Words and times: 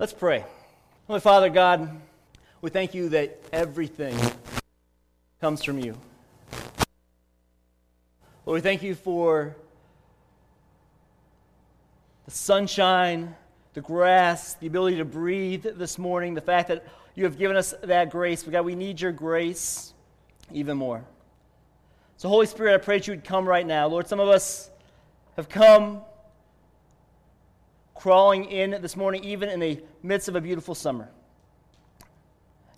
Let's 0.00 0.14
pray. 0.14 0.46
Holy 1.08 1.20
Father 1.20 1.50
God, 1.50 2.00
we 2.62 2.70
thank 2.70 2.94
you 2.94 3.10
that 3.10 3.38
everything 3.52 4.18
comes 5.42 5.62
from 5.62 5.78
you. 5.78 5.94
Lord, 8.46 8.54
we 8.54 8.60
thank 8.62 8.82
you 8.82 8.94
for 8.94 9.54
the 12.24 12.30
sunshine, 12.30 13.36
the 13.74 13.82
grass, 13.82 14.54
the 14.54 14.68
ability 14.68 14.96
to 14.96 15.04
breathe 15.04 15.64
this 15.64 15.98
morning, 15.98 16.32
the 16.32 16.40
fact 16.40 16.68
that 16.68 16.86
you 17.14 17.24
have 17.24 17.36
given 17.36 17.58
us 17.58 17.74
that 17.82 18.08
grace. 18.08 18.42
But 18.42 18.52
God, 18.52 18.64
we 18.64 18.74
need 18.74 19.02
your 19.02 19.12
grace 19.12 19.92
even 20.50 20.78
more. 20.78 21.04
So, 22.16 22.30
Holy 22.30 22.46
Spirit, 22.46 22.74
I 22.74 22.78
pray 22.78 23.00
that 23.00 23.06
you 23.06 23.12
would 23.12 23.24
come 23.24 23.46
right 23.46 23.66
now. 23.66 23.86
Lord, 23.86 24.08
some 24.08 24.18
of 24.18 24.28
us 24.30 24.70
have 25.36 25.50
come 25.50 26.00
crawling 28.00 28.46
in 28.46 28.70
this 28.80 28.96
morning, 28.96 29.22
even 29.24 29.50
in 29.50 29.60
the 29.60 29.78
midst 30.02 30.28
of 30.28 30.34
a 30.34 30.40
beautiful 30.40 30.74
summer. 30.74 31.10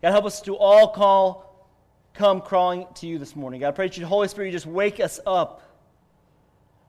God, 0.03 0.11
help 0.11 0.25
us 0.25 0.41
to 0.43 0.57
all 0.57 0.89
call, 0.89 1.69
come 2.13 2.41
crawling 2.41 2.89
to 2.97 3.07
you 3.07 3.21
this 3.21 3.37
morning. 3.37 3.61
God, 3.61 3.69
I 3.69 3.71
pray 3.71 3.87
that 3.87 3.97
you, 3.97 4.05
Holy 4.05 4.27
Spirit, 4.27 4.49
you 4.49 4.53
just 4.53 4.67
wake 4.67 4.99
us 4.99 5.21
up. 5.25 5.63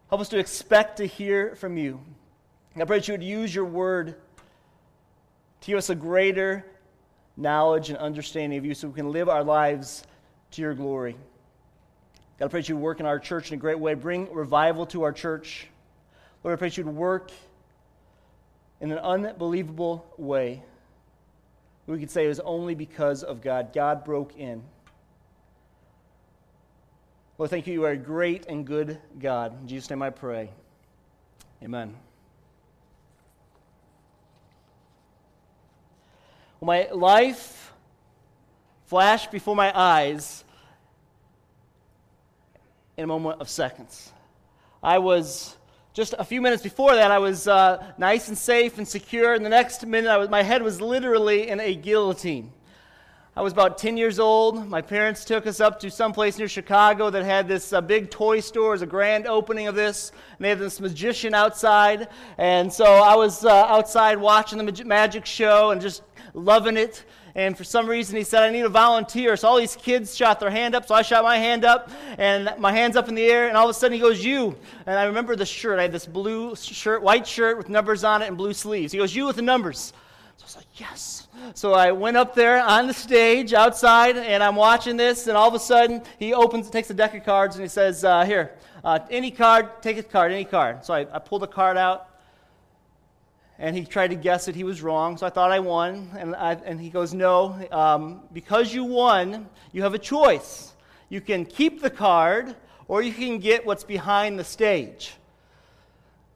Help 0.10 0.20
us 0.20 0.30
to 0.30 0.40
expect 0.40 0.98
to 0.98 1.06
hear 1.06 1.54
from 1.56 1.78
you. 1.78 2.00
I 2.76 2.86
pray 2.86 2.98
that 2.98 3.08
you 3.08 3.14
would 3.14 3.24
use 3.24 3.54
your 3.54 3.66
word 3.66 4.16
to 5.62 5.68
give 5.68 5.78
us 5.78 5.92
a 5.92 5.96
greater 5.96 6.66
knowledge 7.38 7.90
and 7.90 8.00
understanding 8.00 8.58
of 8.58 8.66
you 8.66 8.74
so 8.74 8.88
we 8.88 8.96
can 8.96 9.12
live 9.12 9.30
our 9.30 9.44
lives 9.44 10.04
to 10.52 10.62
your 10.64 10.74
glory. 10.74 11.16
God, 12.40 12.46
I 12.46 12.48
pray 12.48 12.62
that 12.62 12.70
you 12.70 12.78
work 12.78 13.00
in 13.00 13.06
our 13.06 13.20
church 13.20 13.52
in 13.52 13.60
a 13.60 13.62
great 13.62 13.78
way. 13.78 13.94
Bring 13.94 14.34
revival 14.34 14.88
to 14.88 15.04
our 15.04 15.14
church. 15.14 15.68
Lord, 16.44 16.58
I 16.58 16.58
pray 16.58 16.70
that 16.70 16.78
you 16.78 16.84
would 16.86 16.96
work 16.96 17.32
in 18.84 18.92
an 18.92 18.98
unbelievable 18.98 20.06
way. 20.18 20.62
We 21.88 22.00
could 22.00 22.12
say 22.12 22.26
it 22.26 22.28
was 22.28 22.42
only 22.42 22.76
because 22.76 23.24
of 23.24 23.42
God. 23.42 23.72
God 23.74 24.04
broke 24.04 24.36
in. 24.38 24.62
Lord, 27.38 27.50
thank 27.50 27.66
you. 27.66 27.74
You 27.74 27.86
are 27.86 27.92
a 27.92 27.98
great 27.98 28.46
and 28.48 28.68
good 28.68 29.00
God. 29.18 29.62
In 29.62 29.70
Jesus' 29.70 29.90
name 29.90 30.02
I 30.02 30.10
pray. 30.10 30.50
Amen. 31.64 31.96
Well, 36.60 36.68
my 36.68 36.92
life 36.92 37.72
flashed 38.88 39.32
before 39.32 39.56
my 39.56 39.72
eyes 39.74 40.44
in 42.98 43.06
a 43.06 43.08
moment 43.08 43.40
of 43.40 43.50
seconds. 43.50 44.12
I 44.84 44.98
was 44.98 45.56
just 45.94 46.16
a 46.18 46.24
few 46.24 46.42
minutes 46.42 46.64
before 46.64 46.96
that, 46.96 47.12
I 47.12 47.20
was 47.20 47.48
uh, 47.48 47.86
nice 48.00 48.28
and 48.28 48.38
safe 48.38 48.80
and 48.80 48.88
secure, 48.88 49.36
and 49.36 49.46
the 49.46 49.50
next 49.50 49.86
minute, 49.86 50.18
was, 50.18 50.28
my 50.28 50.42
head 50.42 50.64
was 50.64 50.82
literally 50.82 51.50
in 51.50 51.60
a 51.60 51.76
guillotine. 51.76 52.52
I 53.36 53.42
was 53.42 53.54
about 53.54 53.78
10 53.78 53.98
years 53.98 54.20
old. 54.20 54.68
My 54.68 54.82
parents 54.82 55.24
took 55.24 55.46
us 55.46 55.60
up 55.60 55.80
to 55.80 55.92
some 55.92 56.12
place 56.12 56.38
near 56.38 56.48
Chicago 56.48 57.10
that 57.12 57.24
had 57.24 57.48
this 57.48 57.74
uh, 57.74 57.82
big 57.82 58.12
toy 58.12 58.40
store. 58.40 58.72
Was 58.72 58.84
a 58.84 58.88
grand 58.88 59.26
opening 59.26 59.68
of 59.68 59.74
this. 59.74 60.12
And 60.38 60.46
they 60.46 60.50
had 60.50 60.60
this 60.60 60.80
magician 60.80 61.34
outside. 61.34 62.10
And 62.38 62.72
so 62.72 62.86
I 62.86 63.16
was 63.16 63.44
uh, 63.44 63.52
outside 63.52 64.20
watching 64.20 64.64
the 64.64 64.86
magic 64.86 65.26
show 65.26 65.72
and 65.72 65.82
just 65.82 66.04
loving 66.36 66.78
it. 66.78 67.06
And 67.36 67.58
for 67.58 67.64
some 67.64 67.88
reason, 67.88 68.16
he 68.16 68.24
said, 68.24 68.44
I 68.44 68.52
need 68.52 68.62
a 68.62 68.70
volunteer. 68.70 69.36
So 69.36 69.48
all 69.48 69.58
these 69.58 69.76
kids 69.76 70.16
shot 70.16 70.40
their 70.40 70.52
hand 70.52 70.76
up. 70.76 70.88
So 70.88 70.94
I 70.94 71.02
shot 71.02 71.24
my 71.24 71.38
hand 71.38 71.66
up, 71.66 71.90
and 72.20 72.54
my 72.60 72.72
hand's 72.72 72.96
up 72.96 73.10
in 73.10 73.16
the 73.16 73.26
air. 73.26 73.48
And 73.48 73.58
all 73.58 73.64
of 73.64 73.72
a 73.72 73.74
sudden, 73.74 73.96
he 73.96 74.00
goes, 74.00 74.24
You. 74.24 74.56
And 74.86 75.00
I 75.00 75.06
remember 75.06 75.36
the 75.36 75.46
shirt. 75.46 75.80
I 75.80 75.84
had 75.84 75.92
this 75.92 76.06
blue 76.06 76.56
shirt, 76.56 77.02
white 77.02 77.26
shirt 77.26 77.58
with 77.58 77.70
numbers 77.70 78.04
on 78.04 78.22
it 78.22 78.28
and 78.28 78.38
blue 78.38 78.54
sleeves. 78.54 78.92
He 78.92 79.00
goes, 79.00 79.16
You 79.16 79.26
with 79.26 79.38
the 79.38 79.42
numbers. 79.42 79.94
So 80.38 80.44
I 80.44 80.46
was 80.46 80.56
like, 80.58 80.80
Yes. 80.80 81.28
So 81.56 81.74
I 81.74 81.92
went 81.92 82.18
up 82.18 82.36
there 82.36 82.64
on 82.64 82.86
the 82.86 82.94
stage 82.94 83.52
outside, 83.52 84.16
and 84.16 84.44
I'm 84.44 84.56
watching 84.56 84.96
this. 84.96 85.26
And 85.26 85.36
all 85.36 85.48
of 85.48 85.56
a 85.56 85.60
sudden, 85.60 86.04
he 86.20 86.36
opens, 86.36 86.70
takes 86.70 86.92
a 86.92 86.94
deck 86.94 87.16
of 87.16 87.24
cards, 87.24 87.56
and 87.56 87.64
he 87.64 87.70
says, 87.70 88.04
uh, 88.04 88.26
Here, 88.26 88.52
uh, 88.84 89.00
any 89.10 89.32
card, 89.32 89.82
take 89.82 89.98
a 89.98 90.04
card, 90.04 90.32
any 90.32 90.46
card. 90.46 90.86
So 90.86 90.94
I, 90.94 91.08
I 91.12 91.18
pulled 91.18 91.42
a 91.42 91.48
card 91.48 91.78
out 91.78 92.10
and 93.60 93.76
he 93.76 93.86
tried 93.86 94.10
to 94.10 94.16
guess 94.16 94.48
it. 94.48 94.56
He 94.56 94.64
was 94.64 94.82
wrong, 94.82 95.18
so 95.18 95.26
I 95.26 95.30
thought 95.30 95.52
I 95.52 95.60
won. 95.60 96.10
And, 96.18 96.36
I, 96.36 96.54
and 96.54 96.80
he 96.80 96.90
goes, 96.90 97.14
No, 97.14 97.58
um, 97.72 98.22
because 98.34 98.74
you 98.74 98.84
won, 98.84 99.48
you 99.72 99.84
have 99.84 99.94
a 99.94 100.00
choice. 100.00 100.74
You 101.10 101.22
can 101.22 101.46
keep 101.46 101.82
the 101.82 101.90
card, 101.90 102.56
or 102.88 103.02
you 103.02 103.14
can 103.14 103.40
get 103.40 103.66
what's 103.66 103.84
behind 103.84 104.40
the 104.40 104.44
stage. 104.44 105.14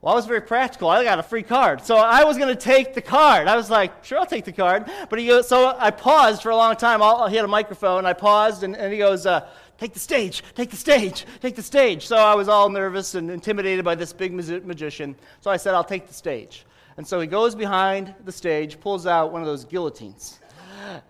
Well, 0.01 0.13
I 0.13 0.15
was 0.15 0.27
very 0.27 0.41
practical. 0.41 0.89
I 0.89 1.03
got 1.03 1.17
a 1.17 1.23
free 1.23 1.41
card. 1.41 1.83
So 1.83 1.97
I 1.97 2.23
was 2.23 2.37
going 2.37 2.55
to 2.55 2.61
take 2.61 2.93
the 2.93 3.01
card. 3.01 3.47
I 3.47 3.55
was 3.55 3.71
like, 3.71 4.05
sure, 4.05 4.19
I'll 4.19 4.27
take 4.27 4.45
the 4.45 4.51
card. 4.51 4.85
But 5.09 5.17
he 5.17 5.25
goes, 5.25 5.47
so 5.47 5.75
I 5.77 5.89
paused 5.89 6.43
for 6.43 6.51
a 6.51 6.55
long 6.55 6.75
time. 6.75 7.01
I'll, 7.01 7.27
he 7.27 7.35
had 7.35 7.45
a 7.45 7.47
microphone. 7.47 8.05
I 8.05 8.13
paused, 8.13 8.61
and, 8.61 8.77
and 8.77 8.93
he 8.93 8.99
goes, 8.99 9.25
uh, 9.25 9.47
take 9.79 9.93
the 9.93 9.99
stage, 9.99 10.43
take 10.53 10.69
the 10.69 10.77
stage, 10.77 11.25
take 11.41 11.55
the 11.55 11.63
stage. 11.63 12.05
So 12.05 12.15
I 12.15 12.35
was 12.35 12.47
all 12.47 12.69
nervous 12.69 13.15
and 13.15 13.31
intimidated 13.31 13.83
by 13.83 13.95
this 13.95 14.13
big 14.13 14.33
magician. 14.33 15.15
So 15.41 15.49
I 15.49 15.57
said, 15.57 15.73
I'll 15.73 15.83
take 15.83 16.07
the 16.07 16.13
stage. 16.13 16.66
And 16.97 17.07
so 17.07 17.19
he 17.19 17.27
goes 17.27 17.53
behind 17.53 18.13
the 18.25 18.31
stage, 18.31 18.79
pulls 18.79 19.05
out 19.05 19.31
one 19.31 19.41
of 19.41 19.47
those 19.47 19.63
guillotines. 19.63 20.39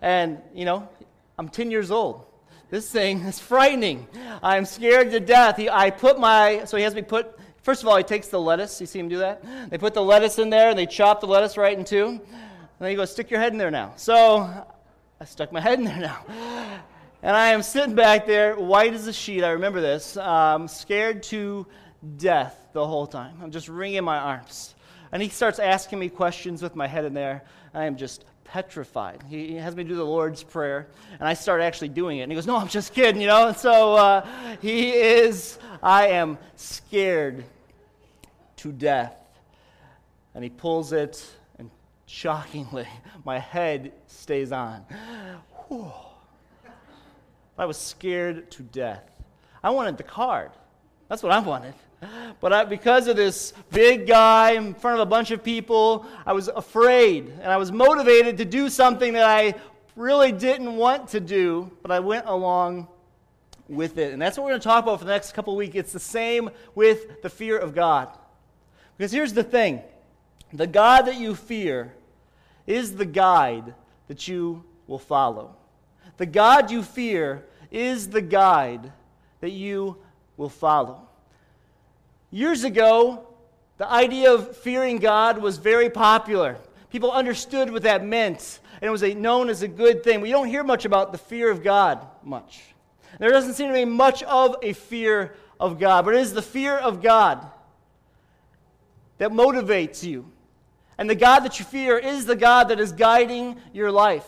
And, 0.02 0.38
you 0.54 0.66
know, 0.66 0.88
I'm 1.38 1.48
10 1.48 1.70
years 1.70 1.90
old. 1.90 2.26
This 2.70 2.90
thing 2.90 3.20
is 3.22 3.40
frightening. 3.40 4.06
I'm 4.42 4.66
scared 4.66 5.10
to 5.12 5.20
death. 5.20 5.56
He, 5.56 5.70
I 5.70 5.90
put 5.90 6.20
my, 6.20 6.64
so 6.64 6.76
he 6.76 6.82
has 6.82 6.94
me 6.94 7.02
put, 7.02 7.38
first 7.62 7.82
of 7.82 7.88
all, 7.88 7.96
he 7.96 8.04
takes 8.04 8.28
the 8.28 8.40
lettuce. 8.40 8.80
You 8.80 8.86
see 8.86 8.98
him 8.98 9.08
do 9.08 9.18
that? 9.18 9.42
They 9.70 9.78
put 9.78 9.94
the 9.94 10.02
lettuce 10.02 10.38
in 10.38 10.50
there 10.50 10.68
and 10.68 10.78
they 10.78 10.86
chop 10.86 11.20
the 11.20 11.26
lettuce 11.26 11.56
right 11.56 11.76
in 11.76 11.84
two. 11.84 12.06
And 12.06 12.20
then 12.78 12.90
he 12.90 12.96
goes, 12.96 13.10
stick 13.10 13.30
your 13.30 13.40
head 13.40 13.52
in 13.52 13.58
there 13.58 13.70
now. 13.70 13.94
So 13.96 14.40
I 15.20 15.24
stuck 15.24 15.52
my 15.52 15.60
head 15.60 15.78
in 15.78 15.84
there 15.86 15.98
now. 15.98 16.24
And 17.22 17.34
I 17.34 17.48
am 17.48 17.62
sitting 17.62 17.96
back 17.96 18.26
there, 18.26 18.56
white 18.56 18.94
as 18.94 19.08
a 19.08 19.12
sheet. 19.12 19.42
I 19.42 19.50
remember 19.50 19.80
this. 19.80 20.16
Um, 20.16 20.68
scared 20.68 21.22
to 21.24 21.66
death 22.16 22.56
the 22.72 22.86
whole 22.86 23.06
time. 23.06 23.38
I'm 23.42 23.50
just 23.50 23.68
wringing 23.68 24.04
my 24.04 24.18
arms. 24.18 24.74
And 25.12 25.22
he 25.22 25.28
starts 25.28 25.58
asking 25.58 25.98
me 25.98 26.08
questions 26.08 26.62
with 26.62 26.76
my 26.76 26.86
head 26.86 27.04
in 27.04 27.14
there. 27.14 27.42
I 27.74 27.84
am 27.84 27.96
just 27.96 28.24
petrified. 28.44 29.22
He, 29.28 29.54
has 29.54 29.76
me 29.76 29.84
do 29.84 29.94
the 29.94 30.04
Lord's 30.04 30.42
Prayer, 30.42 30.88
and 31.18 31.28
I 31.28 31.34
start 31.34 31.60
actually 31.60 31.90
doing 31.90 32.18
it. 32.18 32.22
And 32.22 32.32
he 32.32 32.36
goes, 32.36 32.46
No, 32.46 32.56
I'm 32.56 32.68
just 32.68 32.92
kidding, 32.94 33.20
you 33.20 33.26
know? 33.26 33.48
And 33.48 33.56
so 33.56 33.94
uh, 33.94 34.26
he 34.60 34.90
is, 34.90 35.58
I 35.82 36.08
am 36.08 36.38
scared 36.56 37.44
to 38.56 38.72
death. 38.72 39.14
And 40.34 40.44
he 40.44 40.50
pulls 40.50 40.92
it, 40.92 41.24
and 41.58 41.70
shockingly, 42.06 42.86
my 43.24 43.38
head 43.38 43.92
stays 44.06 44.52
on. 44.52 44.84
Whew. 45.68 45.92
I 47.56 47.66
was 47.66 47.76
scared 47.76 48.50
to 48.52 48.62
death. 48.62 49.02
I 49.62 49.70
wanted 49.70 49.96
the 49.96 50.04
card. 50.04 50.52
That's 51.08 51.22
what 51.22 51.32
I 51.32 51.40
wanted. 51.40 51.74
But 52.40 52.52
I, 52.52 52.64
because 52.64 53.08
of 53.08 53.16
this 53.16 53.52
big 53.70 54.06
guy 54.06 54.52
in 54.52 54.74
front 54.74 55.00
of 55.00 55.06
a 55.06 55.10
bunch 55.10 55.30
of 55.30 55.42
people, 55.42 56.06
I 56.24 56.32
was 56.32 56.48
afraid 56.48 57.32
and 57.42 57.50
I 57.50 57.56
was 57.56 57.72
motivated 57.72 58.38
to 58.38 58.44
do 58.44 58.68
something 58.68 59.14
that 59.14 59.26
I 59.26 59.54
really 59.96 60.30
didn't 60.30 60.76
want 60.76 61.08
to 61.08 61.20
do, 61.20 61.70
but 61.82 61.90
I 61.90 61.98
went 62.00 62.26
along 62.26 62.86
with 63.68 63.98
it. 63.98 64.12
And 64.12 64.22
that's 64.22 64.38
what 64.38 64.44
we're 64.44 64.52
going 64.52 64.60
to 64.60 64.68
talk 64.68 64.84
about 64.84 65.00
for 65.00 65.04
the 65.04 65.12
next 65.12 65.32
couple 65.32 65.56
weeks. 65.56 65.74
It's 65.74 65.92
the 65.92 65.98
same 65.98 66.50
with 66.74 67.22
the 67.22 67.28
fear 67.28 67.58
of 67.58 67.74
God. 67.74 68.08
Because 68.96 69.12
here's 69.12 69.32
the 69.32 69.44
thing 69.44 69.82
the 70.52 70.66
God 70.66 71.02
that 71.02 71.16
you 71.16 71.34
fear 71.34 71.92
is 72.66 72.96
the 72.96 73.04
guide 73.04 73.74
that 74.06 74.28
you 74.28 74.64
will 74.86 74.98
follow. 74.98 75.56
The 76.16 76.26
God 76.26 76.70
you 76.70 76.82
fear 76.82 77.44
is 77.70 78.08
the 78.08 78.22
guide 78.22 78.92
that 79.40 79.50
you 79.50 79.96
will 80.36 80.48
follow. 80.48 81.07
Years 82.30 82.64
ago, 82.64 83.26
the 83.78 83.90
idea 83.90 84.32
of 84.32 84.56
fearing 84.56 84.98
God 84.98 85.38
was 85.38 85.56
very 85.56 85.88
popular. 85.88 86.56
People 86.90 87.10
understood 87.10 87.70
what 87.70 87.82
that 87.82 88.04
meant, 88.04 88.60
and 88.80 88.88
it 88.88 88.90
was 88.90 89.02
a, 89.02 89.14
known 89.14 89.48
as 89.48 89.62
a 89.62 89.68
good 89.68 90.02
thing. 90.02 90.20
We 90.20 90.30
don't 90.30 90.48
hear 90.48 90.64
much 90.64 90.84
about 90.84 91.12
the 91.12 91.18
fear 91.18 91.50
of 91.50 91.62
God 91.62 92.06
much. 92.22 92.62
There 93.18 93.30
doesn't 93.30 93.54
seem 93.54 93.68
to 93.68 93.74
be 93.74 93.84
much 93.84 94.22
of 94.24 94.56
a 94.62 94.72
fear 94.72 95.34
of 95.58 95.78
God, 95.78 96.04
but 96.04 96.14
it 96.14 96.20
is 96.20 96.32
the 96.32 96.42
fear 96.42 96.76
of 96.76 97.02
God 97.02 97.46
that 99.18 99.30
motivates 99.30 100.02
you. 100.02 100.30
And 100.96 101.08
the 101.08 101.14
God 101.14 101.40
that 101.40 101.58
you 101.58 101.64
fear 101.64 101.96
is 101.96 102.26
the 102.26 102.36
God 102.36 102.68
that 102.68 102.80
is 102.80 102.92
guiding 102.92 103.56
your 103.72 103.90
life. 103.90 104.26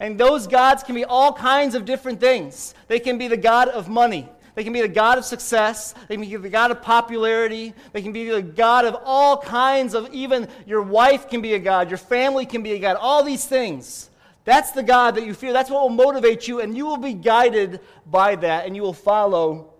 And 0.00 0.18
those 0.18 0.46
gods 0.46 0.82
can 0.82 0.94
be 0.94 1.04
all 1.04 1.32
kinds 1.32 1.74
of 1.74 1.84
different 1.84 2.20
things. 2.20 2.74
They 2.88 2.98
can 2.98 3.18
be 3.18 3.28
the 3.28 3.36
God 3.36 3.68
of 3.68 3.88
money. 3.88 4.28
They 4.54 4.62
can 4.62 4.72
be 4.72 4.80
the 4.80 4.88
God 4.88 5.18
of 5.18 5.24
success. 5.24 5.94
They 6.08 6.16
can 6.16 6.24
be 6.24 6.36
the 6.36 6.48
God 6.48 6.70
of 6.70 6.80
popularity. 6.80 7.74
They 7.92 8.02
can 8.02 8.12
be 8.12 8.28
the 8.30 8.42
God 8.42 8.84
of 8.84 8.96
all 9.04 9.36
kinds 9.36 9.94
of, 9.94 10.12
even 10.14 10.48
your 10.66 10.82
wife 10.82 11.28
can 11.28 11.40
be 11.40 11.54
a 11.54 11.58
God. 11.58 11.90
Your 11.90 11.98
family 11.98 12.46
can 12.46 12.62
be 12.62 12.72
a 12.72 12.78
God. 12.78 12.96
All 12.96 13.24
these 13.24 13.44
things. 13.44 14.10
That's 14.44 14.72
the 14.72 14.82
God 14.82 15.16
that 15.16 15.24
you 15.24 15.34
fear. 15.34 15.52
That's 15.52 15.70
what 15.70 15.82
will 15.82 15.88
motivate 15.88 16.46
you, 16.46 16.60
and 16.60 16.76
you 16.76 16.86
will 16.86 16.98
be 16.98 17.14
guided 17.14 17.80
by 18.06 18.36
that, 18.36 18.66
and 18.66 18.76
you 18.76 18.82
will 18.82 18.92
follow 18.92 19.72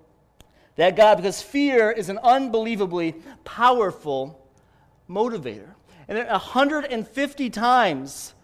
that 0.76 0.96
God 0.96 1.16
because 1.16 1.40
fear 1.40 1.90
is 1.90 2.08
an 2.08 2.18
unbelievably 2.18 3.14
powerful 3.44 4.40
motivator. 5.08 5.68
And 6.08 6.18
150 6.18 7.50
times 7.50 8.34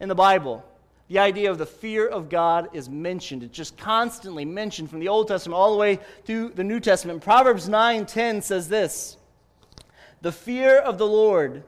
in 0.00 0.08
the 0.08 0.14
Bible, 0.14 0.64
the 1.08 1.18
idea 1.18 1.50
of 1.50 1.56
the 1.56 1.66
fear 1.66 2.06
of 2.06 2.28
God 2.28 2.68
is 2.74 2.88
mentioned. 2.88 3.42
It's 3.42 3.56
just 3.56 3.78
constantly 3.78 4.44
mentioned 4.44 4.90
from 4.90 5.00
the 5.00 5.08
Old 5.08 5.28
Testament 5.28 5.56
all 5.58 5.72
the 5.72 5.78
way 5.78 6.00
to 6.26 6.50
the 6.50 6.64
New 6.64 6.80
Testament. 6.80 7.22
Proverbs 7.22 7.68
9:10 7.68 8.42
says 8.42 8.68
this: 8.68 9.16
"The 10.20 10.32
fear 10.32 10.78
of 10.78 10.98
the 10.98 11.06
Lord 11.06 11.64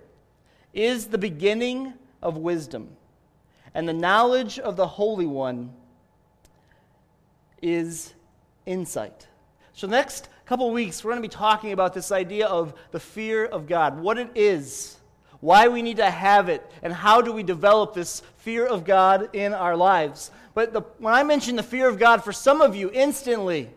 is 0.75 1.06
the 1.06 1.19
beginning 1.19 1.94
of 2.22 2.37
wisdom, 2.37 2.96
and 3.75 3.88
the 3.88 3.94
knowledge 3.94 4.58
of 4.58 4.76
the 4.76 4.87
Holy 4.87 5.26
One 5.26 5.75
is 7.62 8.12
insight." 8.66 9.26
So 9.72 9.87
next 9.87 10.28
couple 10.44 10.70
weeks 10.70 11.02
we're 11.02 11.12
going 11.12 11.22
to 11.22 11.28
be 11.28 11.32
talking 11.32 11.72
about 11.72 11.94
this 11.94 12.12
idea 12.12 12.46
of 12.46 12.75
the 12.90 13.00
fear 13.00 13.46
of 13.46 13.66
God, 13.66 14.00
what 14.00 14.19
it 14.19 14.31
is 14.34 15.00
why 15.40 15.69
we 15.69 15.82
need 15.82 15.96
to 15.96 16.10
have 16.10 16.48
it, 16.48 16.69
and 16.82 16.92
how 16.92 17.20
do 17.22 17.32
we 17.32 17.42
develop 17.42 17.94
this 17.94 18.22
fear 18.38 18.66
of 18.66 18.84
God 18.84 19.34
in 19.34 19.52
our 19.52 19.76
lives. 19.76 20.31
But 20.54 20.72
the, 20.72 20.82
when 20.98 21.14
I 21.14 21.22
mention 21.22 21.56
the 21.56 21.62
fear 21.62 21.88
of 21.88 21.98
God, 21.98 22.22
for 22.22 22.32
some 22.32 22.60
of 22.60 22.75
you, 22.75 22.90
instantly, 22.92 23.70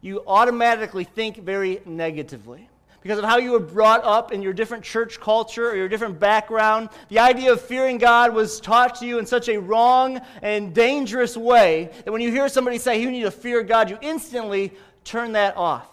you 0.00 0.22
automatically 0.26 1.04
think 1.04 1.38
very 1.38 1.80
negatively. 1.86 2.68
Because 3.02 3.18
of 3.20 3.24
how 3.24 3.38
you 3.38 3.52
were 3.52 3.60
brought 3.60 4.02
up 4.04 4.32
in 4.32 4.42
your 4.42 4.52
different 4.52 4.82
church 4.82 5.20
culture 5.20 5.70
or 5.70 5.76
your 5.76 5.88
different 5.88 6.18
background, 6.18 6.88
the 7.08 7.20
idea 7.20 7.52
of 7.52 7.60
fearing 7.60 7.98
God 7.98 8.34
was 8.34 8.60
taught 8.60 8.96
to 8.96 9.06
you 9.06 9.20
in 9.20 9.26
such 9.26 9.48
a 9.48 9.58
wrong 9.58 10.20
and 10.42 10.74
dangerous 10.74 11.36
way 11.36 11.90
that 12.04 12.10
when 12.10 12.20
you 12.20 12.32
hear 12.32 12.48
somebody 12.48 12.78
say, 12.78 13.00
You 13.00 13.12
need 13.12 13.22
to 13.22 13.30
fear 13.30 13.62
God, 13.62 13.90
you 13.90 13.98
instantly 14.02 14.72
turn 15.04 15.32
that 15.32 15.56
off. 15.56 15.88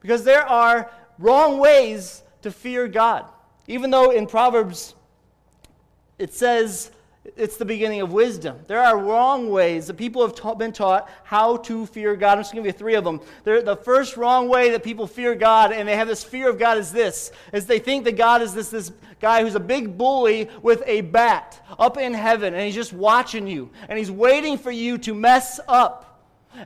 Because 0.00 0.22
there 0.22 0.46
are 0.46 0.92
wrong 1.18 1.58
ways 1.58 2.22
to 2.42 2.52
fear 2.52 2.86
God. 2.86 3.24
Even 3.66 3.90
though 3.90 4.10
in 4.10 4.26
Proverbs 4.26 4.94
it 6.18 6.32
says 6.32 6.90
it's 7.36 7.56
the 7.56 7.64
beginning 7.64 8.02
of 8.02 8.12
wisdom. 8.12 8.58
There 8.66 8.80
are 8.80 8.98
wrong 8.98 9.48
ways 9.48 9.86
that 9.86 9.94
people 9.94 10.22
have 10.22 10.34
ta- 10.34 10.54
been 10.54 10.72
taught 10.72 11.10
how 11.24 11.56
to 11.58 11.86
fear 11.86 12.14
God. 12.16 12.32
I'm 12.32 12.40
just 12.40 12.52
going 12.52 12.62
to 12.62 12.68
give 12.68 12.74
you 12.74 12.78
three 12.78 12.94
of 12.94 13.04
them. 13.04 13.20
They're, 13.44 13.62
the 13.62 13.76
first 13.76 14.16
wrong 14.16 14.48
way 14.48 14.70
that 14.70 14.82
people 14.82 15.06
fear 15.06 15.34
God, 15.34 15.72
and 15.72 15.88
they 15.88 15.96
have 15.96 16.06
this 16.06 16.22
fear 16.22 16.50
of 16.50 16.58
God, 16.58 16.76
is 16.76 16.92
this: 16.92 17.32
is 17.52 17.66
they 17.66 17.78
think 17.78 18.04
that 18.04 18.16
God 18.16 18.42
is 18.42 18.52
this 18.52 18.68
this 18.68 18.92
guy 19.20 19.42
who's 19.42 19.54
a 19.54 19.60
big 19.60 19.96
bully 19.96 20.50
with 20.60 20.82
a 20.86 21.00
bat 21.00 21.64
up 21.78 21.96
in 21.96 22.12
heaven, 22.12 22.52
and 22.52 22.62
he's 22.62 22.74
just 22.74 22.92
watching 22.92 23.46
you, 23.46 23.70
and 23.88 23.98
he's 23.98 24.10
waiting 24.10 24.58
for 24.58 24.70
you 24.70 24.98
to 24.98 25.14
mess 25.14 25.58
up 25.66 26.13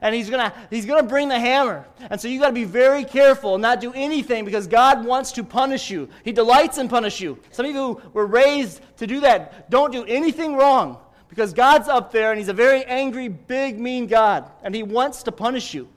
and 0.03 0.15
he's 0.15 0.31
gonna 0.31 0.53
he's 0.71 0.87
gonna 0.87 1.03
bring 1.03 1.29
the 1.29 1.39
hammer. 1.39 1.87
And 2.11 2.21
so 2.21 2.29
you 2.29 2.39
got 2.39 2.49
to 2.49 2.53
be 2.53 2.65
very 2.65 3.05
careful 3.05 3.55
and 3.55 3.63
not 3.63 3.81
do 3.81 3.93
anything 3.95 4.45
because 4.45 4.67
god 4.67 5.05
wants 5.05 5.33
to 5.33 5.45
punish 5.45 5.91
you. 5.91 6.09
He 6.25 6.33
delights 6.33 6.79
in 6.79 6.89
punish 6.89 7.21
you. 7.21 7.39
Some 7.51 7.67
of 7.67 7.75
you 7.75 8.01
were 8.13 8.27
raised 8.27 8.81
to 8.99 9.07
do 9.07 9.21
that. 9.21 9.71
Don't 9.71 9.93
do 9.93 10.05
anything 10.05 10.57
wrong 10.57 10.99
because 11.29 11.53
god's 11.53 11.89
up 11.89 12.13
there 12.13 12.31
and 12.31 12.39
he's 12.39 12.49
a 12.49 12.55
very 12.55 12.85
angry 12.85 13.29
big 13.29 13.79
mean 13.79 14.07
god 14.07 14.51
and 14.63 14.75
he 14.75 14.83
wants 14.83 15.23
to 15.25 15.33
punish 15.33 15.75
you. 15.75 15.89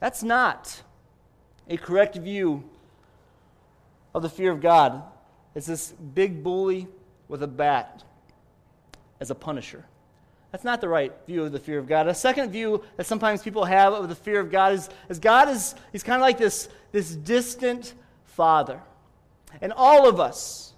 That's 0.00 0.22
not 0.22 0.82
a 1.68 1.76
correct 1.76 2.16
view 2.16 2.64
of 4.14 4.22
the 4.22 4.28
fear 4.28 4.52
of 4.52 4.60
god. 4.60 5.02
It's 5.54 5.66
this 5.66 5.92
big 5.92 6.42
bully 6.42 6.86
with 7.28 7.42
a 7.42 7.48
bat 7.48 8.04
as 9.20 9.30
a 9.30 9.34
punisher 9.34 9.84
that's 10.50 10.64
not 10.64 10.80
the 10.80 10.88
right 10.88 11.12
view 11.26 11.44
of 11.44 11.52
the 11.52 11.58
fear 11.58 11.78
of 11.78 11.86
God. 11.86 12.08
A 12.08 12.14
second 12.14 12.50
view 12.50 12.82
that 12.96 13.06
sometimes 13.06 13.42
people 13.42 13.64
have 13.64 13.92
of 13.92 14.08
the 14.08 14.14
fear 14.14 14.40
of 14.40 14.50
God 14.50 14.72
is, 14.72 14.88
is 15.08 15.18
God 15.18 15.48
is 15.48 15.74
he's 15.92 16.02
kind 16.02 16.16
of 16.16 16.22
like 16.22 16.38
this, 16.38 16.68
this 16.90 17.14
distant 17.14 17.94
father. 18.24 18.80
And 19.60 19.72
all 19.72 20.08
of 20.08 20.20
us, 20.20 20.72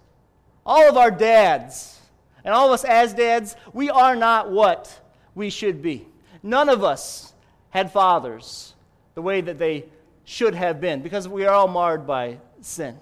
all 0.66 0.88
of 0.88 0.96
our 0.96 1.10
dads, 1.10 2.00
and 2.44 2.54
all 2.54 2.68
of 2.68 2.72
us 2.72 2.84
as 2.84 3.14
dads, 3.14 3.54
we 3.72 3.90
are 3.90 4.16
not 4.16 4.50
what 4.50 5.00
we 5.34 5.50
should 5.50 5.82
be. 5.82 6.06
None 6.42 6.68
of 6.68 6.82
us 6.82 7.32
had 7.70 7.92
fathers 7.92 8.74
the 9.14 9.22
way 9.22 9.40
that 9.40 9.58
they 9.58 9.84
should 10.24 10.54
have 10.54 10.80
been 10.80 11.02
because 11.02 11.28
we 11.28 11.44
are 11.44 11.54
all 11.54 11.68
marred 11.68 12.06
by 12.06 12.38
sin. 12.60 12.98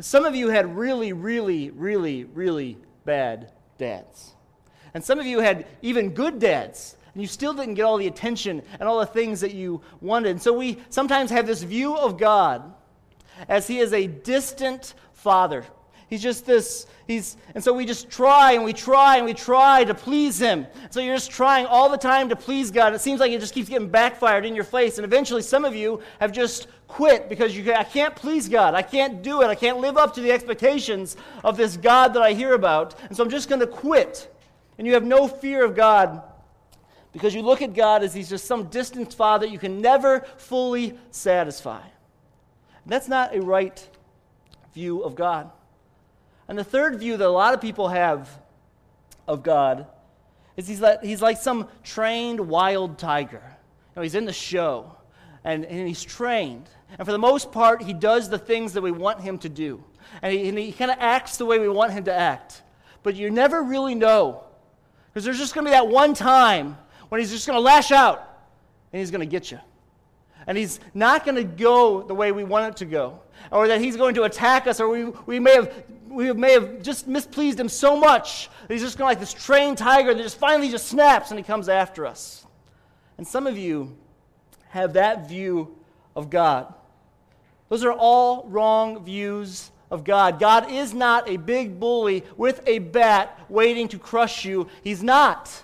Some 0.00 0.24
of 0.24 0.34
you 0.34 0.48
had 0.48 0.76
really, 0.76 1.12
really, 1.12 1.70
really, 1.70 2.24
really 2.24 2.78
bad 3.04 3.52
dads. 3.78 4.33
And 4.94 5.04
some 5.04 5.18
of 5.18 5.26
you 5.26 5.40
had 5.40 5.66
even 5.82 6.10
good 6.10 6.38
dads, 6.38 6.96
and 7.12 7.22
you 7.22 7.28
still 7.28 7.52
didn't 7.52 7.74
get 7.74 7.82
all 7.82 7.98
the 7.98 8.06
attention 8.06 8.62
and 8.78 8.88
all 8.88 9.00
the 9.00 9.06
things 9.06 9.40
that 9.40 9.52
you 9.52 9.80
wanted. 10.00 10.30
And 10.30 10.42
so 10.42 10.52
we 10.52 10.78
sometimes 10.88 11.30
have 11.30 11.46
this 11.46 11.62
view 11.62 11.96
of 11.96 12.16
God 12.16 12.72
as 13.48 13.66
he 13.66 13.78
is 13.78 13.92
a 13.92 14.06
distant 14.06 14.94
father. 15.12 15.64
He's 16.08 16.22
just 16.22 16.46
this, 16.46 16.86
he's, 17.08 17.36
and 17.54 17.64
so 17.64 17.72
we 17.72 17.86
just 17.86 18.08
try 18.08 18.52
and 18.52 18.64
we 18.64 18.72
try 18.72 19.16
and 19.16 19.24
we 19.24 19.34
try 19.34 19.82
to 19.84 19.94
please 19.94 20.38
him. 20.38 20.66
So 20.90 21.00
you're 21.00 21.16
just 21.16 21.30
trying 21.30 21.66
all 21.66 21.88
the 21.88 21.96
time 21.96 22.28
to 22.28 22.36
please 22.36 22.70
God. 22.70 22.94
It 22.94 23.00
seems 23.00 23.20
like 23.20 23.32
it 23.32 23.40
just 23.40 23.54
keeps 23.54 23.68
getting 23.68 23.88
backfired 23.88 24.44
in 24.44 24.54
your 24.54 24.64
face. 24.64 24.98
And 24.98 25.04
eventually, 25.04 25.42
some 25.42 25.64
of 25.64 25.74
you 25.74 26.00
have 26.20 26.30
just 26.30 26.68
quit 26.86 27.28
because 27.28 27.56
you, 27.56 27.72
I 27.72 27.82
can't 27.82 28.14
please 28.14 28.48
God. 28.48 28.74
I 28.74 28.82
can't 28.82 29.22
do 29.22 29.42
it. 29.42 29.46
I 29.46 29.54
can't 29.56 29.78
live 29.78 29.96
up 29.96 30.14
to 30.14 30.20
the 30.20 30.30
expectations 30.30 31.16
of 31.42 31.56
this 31.56 31.76
God 31.76 32.14
that 32.14 32.22
I 32.22 32.32
hear 32.32 32.52
about. 32.52 32.94
And 33.00 33.16
so 33.16 33.24
I'm 33.24 33.30
just 33.30 33.48
going 33.48 33.60
to 33.60 33.66
quit 33.66 34.30
and 34.78 34.86
you 34.86 34.94
have 34.94 35.04
no 35.04 35.28
fear 35.28 35.64
of 35.64 35.74
God 35.74 36.22
because 37.12 37.34
you 37.34 37.42
look 37.42 37.62
at 37.62 37.74
God 37.74 38.02
as 38.02 38.12
He's 38.12 38.28
just 38.28 38.46
some 38.46 38.64
distant 38.64 39.14
Father 39.14 39.46
you 39.46 39.58
can 39.58 39.80
never 39.80 40.20
fully 40.36 40.98
satisfy. 41.10 41.80
And 41.80 42.92
that's 42.92 43.08
not 43.08 43.34
a 43.34 43.40
right 43.40 43.88
view 44.74 45.02
of 45.02 45.14
God. 45.14 45.50
And 46.48 46.58
the 46.58 46.64
third 46.64 46.98
view 46.98 47.16
that 47.16 47.26
a 47.26 47.30
lot 47.30 47.54
of 47.54 47.60
people 47.60 47.88
have 47.88 48.28
of 49.26 49.42
God 49.42 49.86
is 50.56 50.68
he's 50.68 50.80
like, 50.80 51.02
he's 51.02 51.22
like 51.22 51.38
some 51.38 51.68
trained 51.82 52.40
wild 52.40 52.98
tiger. 52.98 53.42
You 53.42 53.96
know, 53.96 54.02
he's 54.02 54.14
in 54.14 54.24
the 54.24 54.32
show 54.32 54.94
and, 55.44 55.64
and 55.64 55.88
he's 55.88 56.02
trained. 56.02 56.68
And 56.98 57.06
for 57.06 57.12
the 57.12 57.18
most 57.18 57.50
part, 57.50 57.82
he 57.82 57.92
does 57.92 58.28
the 58.28 58.38
things 58.38 58.74
that 58.74 58.82
we 58.82 58.90
want 58.90 59.20
him 59.20 59.38
to 59.38 59.48
do. 59.48 59.82
And 60.20 60.32
he, 60.32 60.50
he 60.50 60.72
kind 60.72 60.90
of 60.90 60.98
acts 61.00 61.38
the 61.38 61.46
way 61.46 61.58
we 61.58 61.68
want 61.68 61.92
him 61.92 62.04
to 62.04 62.14
act. 62.14 62.62
But 63.02 63.16
you 63.16 63.30
never 63.30 63.62
really 63.62 63.94
know 63.94 64.43
because 65.14 65.24
there's 65.24 65.38
just 65.38 65.54
going 65.54 65.64
to 65.64 65.70
be 65.70 65.74
that 65.74 65.86
one 65.86 66.12
time 66.12 66.76
when 67.08 67.20
he's 67.20 67.30
just 67.30 67.46
going 67.46 67.56
to 67.56 67.60
lash 67.60 67.92
out 67.92 68.48
and 68.92 68.98
he's 68.98 69.12
going 69.12 69.20
to 69.20 69.26
get 69.26 69.52
you. 69.52 69.60
And 70.48 70.58
he's 70.58 70.80
not 70.92 71.24
going 71.24 71.36
to 71.36 71.44
go 71.44 72.02
the 72.02 72.14
way 72.14 72.32
we 72.32 72.42
want 72.42 72.74
it 72.74 72.76
to 72.78 72.84
go. 72.84 73.20
Or 73.52 73.68
that 73.68 73.80
he's 73.80 73.96
going 73.96 74.16
to 74.16 74.24
attack 74.24 74.66
us, 74.66 74.80
or 74.80 74.88
we, 74.88 75.04
we, 75.26 75.38
may, 75.38 75.54
have, 75.54 75.84
we 76.08 76.32
may 76.32 76.52
have 76.52 76.82
just 76.82 77.08
mispleased 77.08 77.60
him 77.60 77.68
so 77.68 77.96
much 77.96 78.50
that 78.66 78.74
he's 78.74 78.82
just 78.82 78.98
going 78.98 79.06
to 79.06 79.10
like 79.10 79.20
this 79.20 79.32
trained 79.32 79.78
tiger 79.78 80.12
that 80.12 80.20
just 80.22 80.38
finally 80.38 80.68
just 80.68 80.88
snaps 80.88 81.30
and 81.30 81.38
he 81.38 81.44
comes 81.44 81.68
after 81.68 82.06
us. 82.06 82.44
And 83.16 83.26
some 83.26 83.46
of 83.46 83.56
you 83.56 83.96
have 84.70 84.94
that 84.94 85.28
view 85.28 85.76
of 86.16 86.28
God. 86.28 86.74
Those 87.68 87.84
are 87.84 87.92
all 87.92 88.46
wrong 88.48 89.04
views 89.04 89.70
of 89.94 90.02
God. 90.02 90.40
God 90.40 90.70
is 90.70 90.92
not 90.92 91.28
a 91.28 91.36
big 91.36 91.78
bully 91.78 92.24
with 92.36 92.60
a 92.66 92.80
bat 92.80 93.38
waiting 93.48 93.86
to 93.88 93.98
crush 93.98 94.44
you. 94.44 94.68
He's 94.82 95.02
not. 95.02 95.62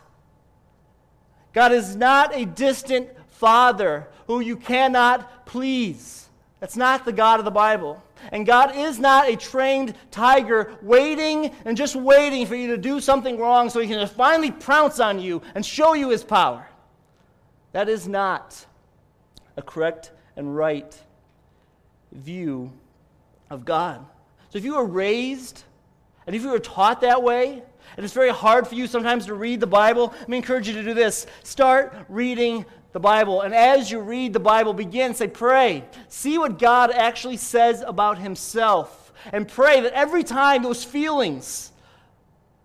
God 1.52 1.72
is 1.72 1.96
not 1.96 2.34
a 2.34 2.44
distant 2.44 3.08
father 3.28 4.08
who 4.28 4.38
you 4.38 4.56
cannot 4.56 5.46
please. 5.46 6.28
That's 6.60 6.76
not 6.76 7.04
the 7.04 7.12
God 7.12 7.40
of 7.40 7.44
the 7.44 7.50
Bible. 7.50 8.02
And 8.30 8.46
God 8.46 8.76
is 8.76 9.00
not 9.00 9.28
a 9.28 9.34
trained 9.34 9.94
tiger 10.12 10.76
waiting 10.80 11.52
and 11.64 11.76
just 11.76 11.96
waiting 11.96 12.46
for 12.46 12.54
you 12.54 12.68
to 12.68 12.76
do 12.76 13.00
something 13.00 13.36
wrong 13.36 13.68
so 13.68 13.80
he 13.80 13.88
can 13.88 14.06
finally 14.06 14.52
pounce 14.52 15.00
on 15.00 15.18
you 15.18 15.42
and 15.56 15.66
show 15.66 15.94
you 15.94 16.10
his 16.10 16.22
power. 16.22 16.68
That 17.72 17.88
is 17.88 18.06
not 18.06 18.64
a 19.56 19.62
correct 19.62 20.12
and 20.36 20.54
right 20.54 20.96
view 22.12 22.72
of 23.48 23.64
God. 23.64 24.06
So 24.50 24.58
if 24.58 24.64
you 24.64 24.76
were 24.76 24.86
raised 24.86 25.64
and 26.26 26.36
if 26.36 26.42
you 26.42 26.50
were 26.50 26.58
taught 26.58 27.00
that 27.00 27.22
way, 27.22 27.62
and 27.96 28.04
it's 28.04 28.14
very 28.14 28.30
hard 28.30 28.66
for 28.68 28.74
you 28.74 28.86
sometimes 28.86 29.26
to 29.26 29.34
read 29.34 29.60
the 29.60 29.66
Bible, 29.66 30.14
let 30.18 30.28
me 30.28 30.36
encourage 30.36 30.68
you 30.68 30.74
to 30.74 30.82
do 30.82 30.94
this. 30.94 31.26
Start 31.42 31.94
reading 32.08 32.64
the 32.92 33.00
Bible. 33.00 33.42
And 33.42 33.54
as 33.54 33.90
you 33.90 34.00
read 34.00 34.32
the 34.32 34.40
Bible, 34.40 34.72
begin, 34.72 35.14
say, 35.14 35.28
pray. 35.28 35.84
See 36.08 36.38
what 36.38 36.58
God 36.58 36.90
actually 36.90 37.36
says 37.36 37.82
about 37.86 38.18
himself. 38.18 39.12
And 39.32 39.46
pray 39.46 39.80
that 39.80 39.92
every 39.92 40.24
time 40.24 40.62
those 40.62 40.84
feelings 40.84 41.72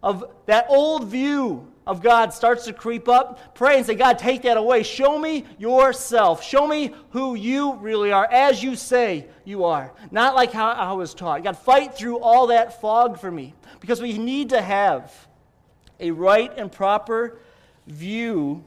of 0.01 0.23
that 0.45 0.67
old 0.69 1.05
view 1.05 1.71
of 1.87 2.01
God 2.01 2.33
starts 2.33 2.65
to 2.65 2.73
creep 2.73 3.07
up, 3.07 3.55
pray 3.55 3.77
and 3.77 3.85
say, 3.85 3.95
God, 3.95 4.17
take 4.17 4.43
that 4.43 4.57
away. 4.57 4.83
Show 4.83 5.19
me 5.19 5.45
yourself. 5.57 6.43
Show 6.43 6.67
me 6.67 6.93
who 7.11 7.35
you 7.35 7.75
really 7.75 8.11
are, 8.11 8.27
as 8.31 8.63
you 8.63 8.75
say 8.75 9.27
you 9.43 9.65
are. 9.65 9.91
Not 10.11 10.35
like 10.35 10.51
how 10.51 10.71
I 10.71 10.93
was 10.93 11.13
taught. 11.13 11.43
God, 11.43 11.57
fight 11.57 11.95
through 11.95 12.19
all 12.19 12.47
that 12.47 12.81
fog 12.81 13.19
for 13.19 13.31
me. 13.31 13.53
Because 13.79 14.01
we 14.01 14.17
need 14.17 14.49
to 14.49 14.61
have 14.61 15.13
a 15.99 16.11
right 16.11 16.51
and 16.57 16.71
proper 16.71 17.37
view 17.87 18.63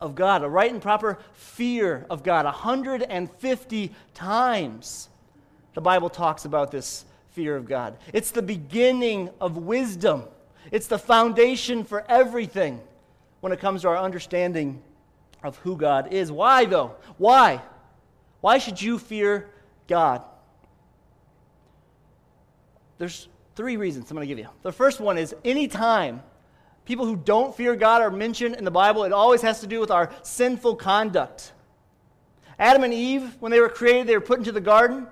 of 0.00 0.14
God, 0.14 0.42
a 0.42 0.48
right 0.48 0.70
and 0.70 0.82
proper 0.82 1.18
fear 1.32 2.06
of 2.10 2.22
God. 2.22 2.44
150 2.44 3.94
times 4.14 5.08
the 5.74 5.80
Bible 5.80 6.08
talks 6.08 6.44
about 6.44 6.70
this 6.70 7.04
fear 7.32 7.56
of 7.56 7.66
God. 7.66 7.98
It's 8.12 8.30
the 8.30 8.42
beginning 8.42 9.28
of 9.40 9.58
wisdom, 9.58 10.24
it's 10.70 10.86
the 10.86 10.98
foundation 10.98 11.84
for 11.84 12.04
everything 12.08 12.80
when 13.40 13.52
it 13.52 13.60
comes 13.60 13.82
to 13.82 13.88
our 13.88 13.96
understanding 13.96 14.82
of 15.42 15.56
who 15.58 15.76
God 15.76 16.12
is. 16.12 16.32
Why, 16.32 16.64
though? 16.64 16.96
Why? 17.18 17.62
Why 18.40 18.58
should 18.58 18.80
you 18.80 18.98
fear 18.98 19.50
God? 19.86 20.22
There's 22.98 23.28
three 23.54 23.76
reasons 23.76 24.10
I'm 24.10 24.16
going 24.16 24.26
to 24.26 24.34
give 24.34 24.38
you. 24.38 24.48
The 24.62 24.72
first 24.72 25.00
one 25.00 25.18
is 25.18 25.34
anytime 25.44 26.22
people 26.84 27.06
who 27.06 27.16
don't 27.16 27.54
fear 27.54 27.76
God 27.76 28.02
are 28.02 28.10
mentioned 28.10 28.56
in 28.56 28.64
the 28.64 28.70
Bible, 28.70 29.04
it 29.04 29.12
always 29.12 29.42
has 29.42 29.60
to 29.60 29.66
do 29.66 29.80
with 29.80 29.90
our 29.90 30.10
sinful 30.22 30.76
conduct. 30.76 31.52
Adam 32.58 32.84
and 32.84 32.94
Eve, 32.94 33.36
when 33.40 33.52
they 33.52 33.60
were 33.60 33.68
created, 33.68 34.06
they 34.06 34.14
were 34.14 34.20
put 34.20 34.38
into 34.38 34.52
the 34.52 34.60
garden. 34.60 35.06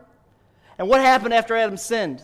And 0.79 0.89
what 0.89 1.01
happened 1.01 1.35
after 1.35 1.55
Adam 1.55 1.77
sinned? 1.77 2.23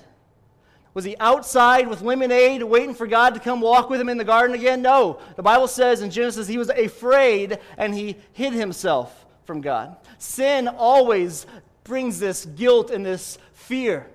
Was 0.92 1.04
he 1.04 1.16
outside 1.20 1.86
with 1.86 2.02
lemonade 2.02 2.62
waiting 2.62 2.94
for 2.94 3.06
God 3.06 3.34
to 3.34 3.40
come 3.40 3.60
walk 3.60 3.90
with 3.90 4.00
him 4.00 4.08
in 4.08 4.18
the 4.18 4.24
garden 4.24 4.56
again? 4.56 4.82
No. 4.82 5.20
The 5.36 5.42
Bible 5.42 5.68
says 5.68 6.02
in 6.02 6.10
Genesis 6.10 6.48
he 6.48 6.58
was 6.58 6.68
afraid 6.68 7.58
and 7.78 7.94
he 7.94 8.16
hid 8.32 8.52
himself 8.52 9.26
from 9.44 9.60
God. 9.60 9.96
Sin 10.18 10.66
always 10.66 11.46
brings 11.84 12.18
this 12.18 12.44
guilt 12.44 12.90
and 12.90 13.06
this 13.06 13.38
fear. 13.52 14.06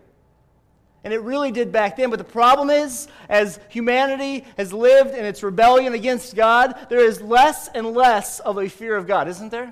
And 1.05 1.13
it 1.13 1.21
really 1.21 1.51
did 1.51 1.71
back 1.71 1.97
then. 1.97 2.09
But 2.09 2.17
the 2.17 2.25
problem 2.25 2.69
is, 2.69 3.07
as 3.29 3.59
humanity 3.69 4.43
has 4.57 4.73
lived 4.73 5.13
in 5.13 5.23
its 5.23 5.43
rebellion 5.43 5.93
against 5.93 6.35
God, 6.35 6.75
there 6.89 6.99
is 6.99 7.21
less 7.21 7.67
and 7.69 7.93
less 7.93 8.39
of 8.39 8.57
a 8.57 8.67
fear 8.67 8.95
of 8.95 9.05
God, 9.05 9.27
isn't 9.27 9.51
there? 9.51 9.71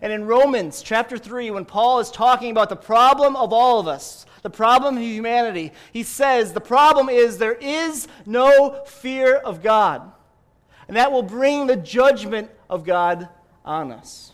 And 0.00 0.12
in 0.12 0.24
Romans 0.24 0.82
chapter 0.82 1.18
3, 1.18 1.50
when 1.50 1.64
Paul 1.64 2.00
is 2.00 2.10
talking 2.10 2.50
about 2.50 2.70
the 2.70 2.76
problem 2.76 3.36
of 3.36 3.52
all 3.52 3.78
of 3.78 3.88
us, 3.88 4.26
the 4.42 4.50
problem 4.50 4.96
of 4.96 5.02
humanity, 5.02 5.72
he 5.92 6.02
says 6.02 6.52
the 6.52 6.60
problem 6.60 7.08
is 7.08 7.38
there 7.38 7.52
is 7.54 8.08
no 8.26 8.82
fear 8.86 9.36
of 9.36 9.62
God. 9.62 10.12
And 10.86 10.96
that 10.96 11.12
will 11.12 11.22
bring 11.22 11.66
the 11.66 11.76
judgment 11.76 12.50
of 12.70 12.84
God 12.84 13.28
on 13.64 13.92
us. 13.92 14.32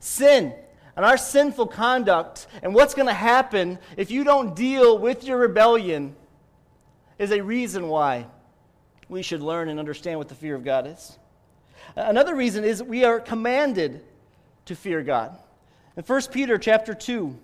Sin 0.00 0.54
and 0.94 1.04
our 1.04 1.16
sinful 1.16 1.68
conduct 1.68 2.46
and 2.62 2.74
what's 2.74 2.94
going 2.94 3.08
to 3.08 3.14
happen 3.14 3.78
if 3.96 4.10
you 4.10 4.24
don't 4.24 4.54
deal 4.54 4.98
with 4.98 5.24
your 5.24 5.38
rebellion 5.38 6.14
is 7.18 7.30
a 7.30 7.42
reason 7.42 7.88
why 7.88 8.26
we 9.08 9.22
should 9.22 9.40
learn 9.40 9.68
and 9.68 9.78
understand 9.78 10.18
what 10.18 10.28
the 10.28 10.34
fear 10.34 10.54
of 10.54 10.64
God 10.64 10.86
is. 10.86 11.18
Another 11.94 12.34
reason 12.34 12.64
is 12.64 12.82
we 12.82 13.04
are 13.04 13.20
commanded 13.20 14.02
to 14.66 14.74
fear 14.74 15.02
God. 15.02 15.38
In 15.96 16.02
1 16.02 16.22
Peter 16.32 16.58
chapter 16.58 16.92
2, 16.92 17.38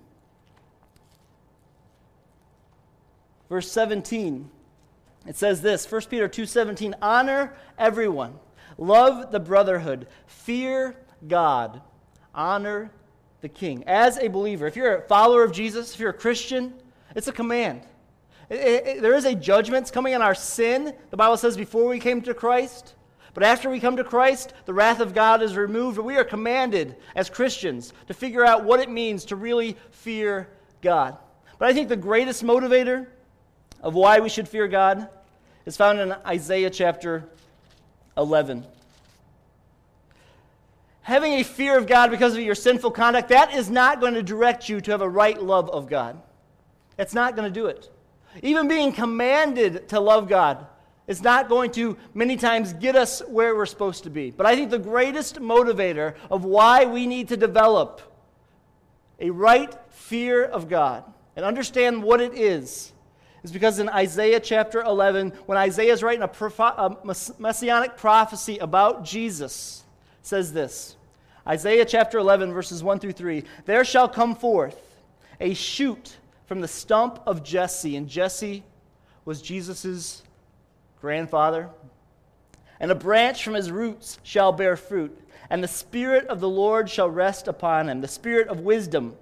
verse 3.52 3.70
17, 3.70 4.50
it 5.26 5.36
says 5.36 5.60
this 5.60 5.84
1 5.84 6.00
Peter 6.08 6.26
2:17, 6.26 6.94
honor 7.02 7.54
everyone, 7.78 8.38
love 8.78 9.30
the 9.30 9.38
brotherhood, 9.38 10.06
fear 10.26 10.96
God, 11.28 11.82
honor 12.34 12.90
the 13.42 13.50
king. 13.50 13.84
As 13.86 14.16
a 14.16 14.28
believer, 14.28 14.66
if 14.66 14.74
you're 14.74 14.96
a 14.96 15.02
follower 15.02 15.44
of 15.44 15.52
Jesus, 15.52 15.92
if 15.92 16.00
you're 16.00 16.10
a 16.10 16.14
Christian, 16.14 16.72
it's 17.14 17.28
a 17.28 17.32
command. 17.32 17.82
It, 18.48 18.86
it, 18.86 19.02
there 19.02 19.14
is 19.14 19.26
a 19.26 19.34
judgment 19.34 19.92
coming 19.92 20.14
on 20.14 20.22
our 20.22 20.34
sin, 20.34 20.94
the 21.10 21.18
Bible 21.18 21.36
says, 21.36 21.54
before 21.54 21.86
we 21.86 22.00
came 22.00 22.22
to 22.22 22.32
Christ. 22.32 22.94
But 23.34 23.44
after 23.44 23.68
we 23.68 23.80
come 23.80 23.98
to 23.98 24.04
Christ, 24.04 24.54
the 24.64 24.72
wrath 24.72 25.00
of 25.00 25.12
God 25.12 25.42
is 25.42 25.56
removed, 25.56 25.98
we 25.98 26.16
are 26.16 26.24
commanded 26.24 26.96
as 27.14 27.28
Christians 27.28 27.92
to 28.06 28.14
figure 28.14 28.46
out 28.46 28.64
what 28.64 28.80
it 28.80 28.88
means 28.88 29.26
to 29.26 29.36
really 29.36 29.76
fear 29.90 30.48
God. 30.80 31.18
But 31.58 31.68
I 31.68 31.74
think 31.74 31.90
the 31.90 31.96
greatest 31.96 32.42
motivator 32.42 33.08
of 33.82 33.94
why 33.94 34.20
we 34.20 34.28
should 34.28 34.48
fear 34.48 34.68
God 34.68 35.08
is 35.66 35.76
found 35.76 36.00
in 36.00 36.12
Isaiah 36.26 36.70
chapter 36.70 37.24
11. 38.16 38.64
Having 41.02 41.32
a 41.32 41.42
fear 41.42 41.76
of 41.76 41.86
God 41.86 42.10
because 42.10 42.34
of 42.34 42.40
your 42.40 42.54
sinful 42.54 42.92
conduct, 42.92 43.30
that 43.30 43.54
is 43.54 43.68
not 43.68 44.00
going 44.00 44.14
to 44.14 44.22
direct 44.22 44.68
you 44.68 44.80
to 44.80 44.90
have 44.92 45.00
a 45.00 45.08
right 45.08 45.40
love 45.42 45.68
of 45.70 45.88
God. 45.88 46.20
It's 46.96 47.14
not 47.14 47.34
going 47.34 47.52
to 47.52 47.60
do 47.60 47.66
it. 47.66 47.90
Even 48.42 48.68
being 48.68 48.92
commanded 48.92 49.88
to 49.88 50.00
love 50.00 50.28
God 50.28 50.66
is 51.08 51.22
not 51.22 51.48
going 51.48 51.72
to 51.72 51.96
many 52.14 52.36
times 52.36 52.72
get 52.72 52.94
us 52.94 53.20
where 53.26 53.56
we're 53.56 53.66
supposed 53.66 54.04
to 54.04 54.10
be. 54.10 54.30
But 54.30 54.46
I 54.46 54.54
think 54.54 54.70
the 54.70 54.78
greatest 54.78 55.40
motivator 55.40 56.14
of 56.30 56.44
why 56.44 56.84
we 56.84 57.06
need 57.06 57.28
to 57.28 57.36
develop 57.36 58.00
a 59.18 59.30
right 59.30 59.74
fear 59.90 60.44
of 60.44 60.68
God 60.68 61.04
and 61.34 61.44
understand 61.44 62.02
what 62.02 62.20
it 62.20 62.34
is 62.34 62.92
is 63.42 63.52
because 63.52 63.78
in 63.78 63.88
Isaiah 63.88 64.40
chapter 64.40 64.82
11, 64.82 65.32
when 65.46 65.58
Isaiah 65.58 65.92
is 65.92 66.02
writing 66.02 66.22
a, 66.22 66.28
proph- 66.28 66.60
a 66.60 66.96
messianic 67.38 67.96
prophecy 67.96 68.58
about 68.58 69.04
Jesus, 69.04 69.84
says 70.22 70.52
this 70.52 70.96
Isaiah 71.46 71.84
chapter 71.84 72.18
11, 72.18 72.52
verses 72.52 72.82
1 72.82 73.00
through 73.00 73.12
3 73.12 73.44
There 73.66 73.84
shall 73.84 74.08
come 74.08 74.34
forth 74.34 74.78
a 75.40 75.54
shoot 75.54 76.16
from 76.46 76.60
the 76.60 76.68
stump 76.68 77.20
of 77.26 77.42
Jesse, 77.42 77.96
and 77.96 78.08
Jesse 78.08 78.62
was 79.24 79.42
Jesus' 79.42 80.22
grandfather. 81.00 81.68
And 82.78 82.90
a 82.90 82.96
branch 82.96 83.44
from 83.44 83.54
his 83.54 83.70
roots 83.70 84.18
shall 84.22 84.52
bear 84.52 84.76
fruit, 84.76 85.16
and 85.50 85.62
the 85.62 85.68
Spirit 85.68 86.26
of 86.26 86.40
the 86.40 86.48
Lord 86.48 86.88
shall 86.88 87.10
rest 87.10 87.48
upon 87.48 87.88
him 87.88 88.00
the 88.00 88.08
Spirit 88.08 88.48
of 88.48 88.60
wisdom 88.60 89.14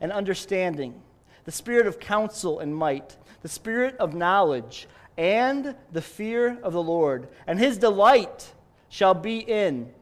and 0.00 0.12
understanding, 0.12 1.00
the 1.44 1.52
Spirit 1.52 1.86
of 1.86 2.00
counsel 2.00 2.60
and 2.60 2.74
might, 2.74 3.16
the 3.42 3.48
Spirit 3.48 3.96
of 3.98 4.14
knowledge, 4.14 4.88
and 5.16 5.74
the 5.92 6.02
fear 6.02 6.58
of 6.62 6.72
the 6.72 6.82
Lord. 6.82 7.28
And 7.46 7.58
his 7.58 7.78
delight 7.78 8.52
shall 8.88 9.14
be 9.14 9.38
in 9.38 9.92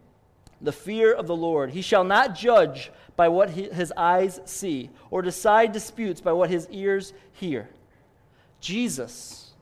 the 0.61 0.73
fear 0.73 1.13
of 1.13 1.27
the 1.27 1.37
Lord. 1.37 1.71
He 1.71 1.83
shall 1.83 2.05
not 2.05 2.35
judge 2.35 2.91
by 3.17 3.29
what 3.29 3.51
his 3.51 3.93
eyes 3.97 4.41
see, 4.45 4.91
or 5.11 5.23
decide 5.23 5.73
disputes 5.73 6.21
by 6.21 6.33
what 6.33 6.51
his 6.51 6.69
ears 6.71 7.15
hear. 7.33 7.69
Jesus, 8.61 9.53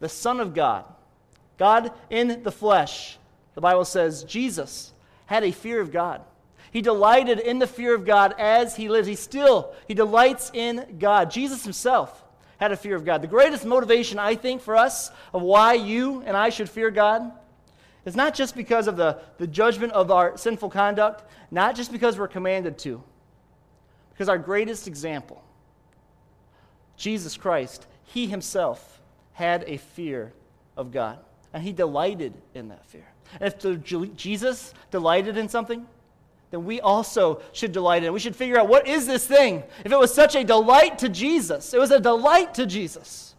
the 0.00 0.08
Son 0.08 0.40
of 0.40 0.52
God, 0.52 0.84
God 1.58 1.92
in 2.10 2.42
the 2.42 2.50
flesh, 2.50 3.18
the 3.54 3.60
Bible 3.60 3.84
says 3.84 4.24
Jesus 4.24 4.92
had 5.26 5.44
a 5.44 5.52
fear 5.52 5.80
of 5.80 5.92
God. 5.92 6.22
He 6.72 6.82
delighted 6.82 7.38
in 7.38 7.60
the 7.60 7.68
fear 7.68 7.94
of 7.94 8.04
God 8.04 8.34
as 8.36 8.74
he 8.74 8.88
lives. 8.88 9.06
He 9.06 9.14
still, 9.14 9.72
he 9.86 9.94
delights 9.94 10.50
in 10.52 10.96
God. 10.98 11.30
Jesus 11.30 11.62
himself 11.62 12.23
had 12.58 12.72
a 12.72 12.76
fear 12.76 12.96
of 12.96 13.04
God. 13.04 13.22
The 13.22 13.28
greatest 13.28 13.64
motivation, 13.64 14.18
I 14.18 14.34
think, 14.34 14.62
for 14.62 14.76
us 14.76 15.10
of 15.32 15.42
why 15.42 15.74
you 15.74 16.22
and 16.26 16.36
I 16.36 16.50
should 16.50 16.68
fear 16.68 16.90
God 16.90 17.32
is 18.04 18.16
not 18.16 18.34
just 18.34 18.54
because 18.54 18.86
of 18.86 18.96
the, 18.96 19.20
the 19.38 19.46
judgment 19.46 19.92
of 19.92 20.10
our 20.10 20.36
sinful 20.36 20.70
conduct, 20.70 21.24
not 21.50 21.74
just 21.74 21.90
because 21.90 22.18
we're 22.18 22.28
commanded 22.28 22.78
to, 22.78 23.02
because 24.12 24.28
our 24.28 24.38
greatest 24.38 24.86
example, 24.86 25.42
Jesus 26.96 27.36
Christ, 27.36 27.86
he 28.04 28.26
himself 28.26 29.00
had 29.32 29.64
a 29.66 29.78
fear 29.78 30.32
of 30.76 30.92
God 30.92 31.18
and 31.52 31.62
he 31.62 31.72
delighted 31.72 32.34
in 32.54 32.68
that 32.68 32.84
fear. 32.86 33.06
And 33.40 33.52
if 33.52 34.16
Jesus 34.16 34.74
delighted 34.90 35.36
in 35.36 35.48
something, 35.48 35.86
then 36.50 36.64
we 36.64 36.80
also 36.80 37.42
should 37.52 37.72
delight 37.72 38.04
in. 38.04 38.12
We 38.12 38.20
should 38.20 38.36
figure 38.36 38.58
out 38.58 38.68
what 38.68 38.86
is 38.86 39.06
this 39.06 39.26
thing? 39.26 39.62
If 39.84 39.92
it 39.92 39.98
was 39.98 40.14
such 40.14 40.34
a 40.34 40.44
delight 40.44 40.98
to 40.98 41.08
Jesus, 41.08 41.74
it 41.74 41.80
was 41.80 41.90
a 41.90 42.00
delight 42.00 42.54
to 42.54 42.66
Jesus. 42.66 43.34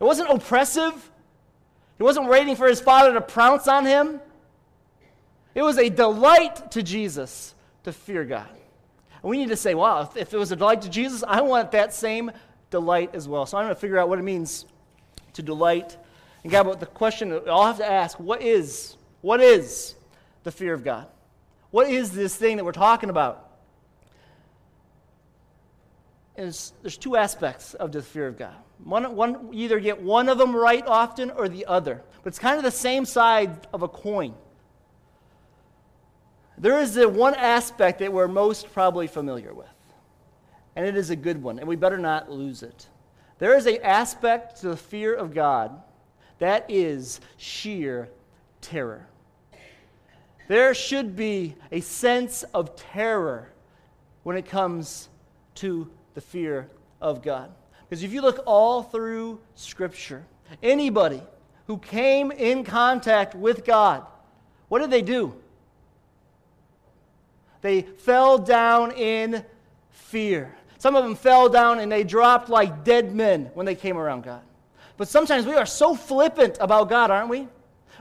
It 0.00 0.04
wasn't 0.04 0.30
oppressive. 0.30 1.10
He 1.98 2.02
wasn't 2.02 2.28
waiting 2.28 2.56
for 2.56 2.66
his 2.68 2.80
father 2.80 3.12
to 3.14 3.20
prounce 3.20 3.68
on 3.68 3.86
him. 3.86 4.20
It 5.54 5.62
was 5.62 5.78
a 5.78 5.88
delight 5.88 6.70
to 6.72 6.82
Jesus 6.82 7.54
to 7.84 7.92
fear 7.92 8.24
God. 8.24 8.48
And 9.22 9.30
we 9.30 9.38
need 9.38 9.48
to 9.48 9.56
say, 9.56 9.74
wow, 9.74 10.02
if, 10.02 10.16
if 10.16 10.34
it 10.34 10.36
was 10.36 10.52
a 10.52 10.56
delight 10.56 10.82
to 10.82 10.90
Jesus, 10.90 11.22
I 11.26 11.40
want 11.40 11.72
that 11.72 11.94
same 11.94 12.30
delight 12.70 13.14
as 13.14 13.28
well. 13.28 13.46
So 13.46 13.56
I'm 13.56 13.64
going 13.64 13.74
to 13.74 13.80
figure 13.80 13.98
out 13.98 14.08
what 14.08 14.18
it 14.18 14.22
means 14.22 14.66
to 15.34 15.42
delight 15.42 15.96
and 16.44 16.52
God, 16.52 16.64
but 16.64 16.78
the 16.78 16.86
question 16.86 17.32
all 17.48 17.66
have 17.66 17.78
to 17.78 17.90
ask 17.90 18.20
what 18.20 18.42
is, 18.42 18.96
what 19.22 19.40
is 19.40 19.94
the 20.44 20.52
fear 20.52 20.74
of 20.74 20.84
God? 20.84 21.06
What 21.74 21.90
is 21.90 22.12
this 22.12 22.36
thing 22.36 22.58
that 22.58 22.64
we're 22.64 22.70
talking 22.70 23.10
about? 23.10 23.50
And 26.36 26.56
there's 26.82 26.96
two 26.96 27.16
aspects 27.16 27.74
of 27.74 27.90
the 27.90 28.00
fear 28.00 28.28
of 28.28 28.38
God. 28.38 28.54
One, 28.84 29.16
one, 29.16 29.52
you 29.52 29.64
either 29.64 29.80
get 29.80 30.00
one 30.00 30.28
of 30.28 30.38
them 30.38 30.54
right 30.54 30.86
often 30.86 31.32
or 31.32 31.48
the 31.48 31.66
other, 31.66 32.00
but 32.22 32.28
it's 32.28 32.38
kind 32.38 32.58
of 32.58 32.62
the 32.62 32.70
same 32.70 33.04
side 33.04 33.66
of 33.72 33.82
a 33.82 33.88
coin. 33.88 34.34
There 36.58 36.78
is 36.78 36.94
the 36.94 37.08
one 37.08 37.34
aspect 37.34 37.98
that 37.98 38.12
we're 38.12 38.28
most 38.28 38.72
probably 38.72 39.08
familiar 39.08 39.52
with, 39.52 39.66
and 40.76 40.86
it 40.86 40.96
is 40.96 41.10
a 41.10 41.16
good 41.16 41.42
one, 41.42 41.58
and 41.58 41.66
we 41.66 41.74
better 41.74 41.98
not 41.98 42.30
lose 42.30 42.62
it. 42.62 42.86
There 43.40 43.56
is 43.56 43.66
an 43.66 43.78
aspect 43.82 44.60
to 44.60 44.68
the 44.68 44.76
fear 44.76 45.12
of 45.12 45.34
God 45.34 45.82
that 46.38 46.66
is 46.68 47.18
sheer 47.36 48.10
terror. 48.60 49.08
There 50.48 50.74
should 50.74 51.16
be 51.16 51.56
a 51.72 51.80
sense 51.80 52.42
of 52.54 52.76
terror 52.76 53.52
when 54.22 54.36
it 54.36 54.46
comes 54.46 55.08
to 55.56 55.90
the 56.14 56.20
fear 56.20 56.68
of 57.00 57.22
God. 57.22 57.50
Because 57.88 58.02
if 58.02 58.12
you 58.12 58.22
look 58.22 58.42
all 58.46 58.82
through 58.82 59.40
Scripture, 59.54 60.24
anybody 60.62 61.22
who 61.66 61.78
came 61.78 62.30
in 62.30 62.64
contact 62.64 63.34
with 63.34 63.64
God, 63.64 64.06
what 64.68 64.80
did 64.80 64.90
they 64.90 65.02
do? 65.02 65.34
They 67.60 67.82
fell 67.82 68.36
down 68.38 68.92
in 68.92 69.44
fear. 69.90 70.54
Some 70.78 70.96
of 70.96 71.04
them 71.04 71.14
fell 71.14 71.48
down 71.48 71.78
and 71.78 71.90
they 71.90 72.04
dropped 72.04 72.50
like 72.50 72.84
dead 72.84 73.14
men 73.14 73.50
when 73.54 73.64
they 73.64 73.74
came 73.74 73.96
around 73.96 74.24
God. 74.24 74.42
But 74.96 75.08
sometimes 75.08 75.46
we 75.46 75.54
are 75.54 75.66
so 75.66 75.94
flippant 75.94 76.58
about 76.60 76.88
God, 76.88 77.10
aren't 77.10 77.30
we? 77.30 77.48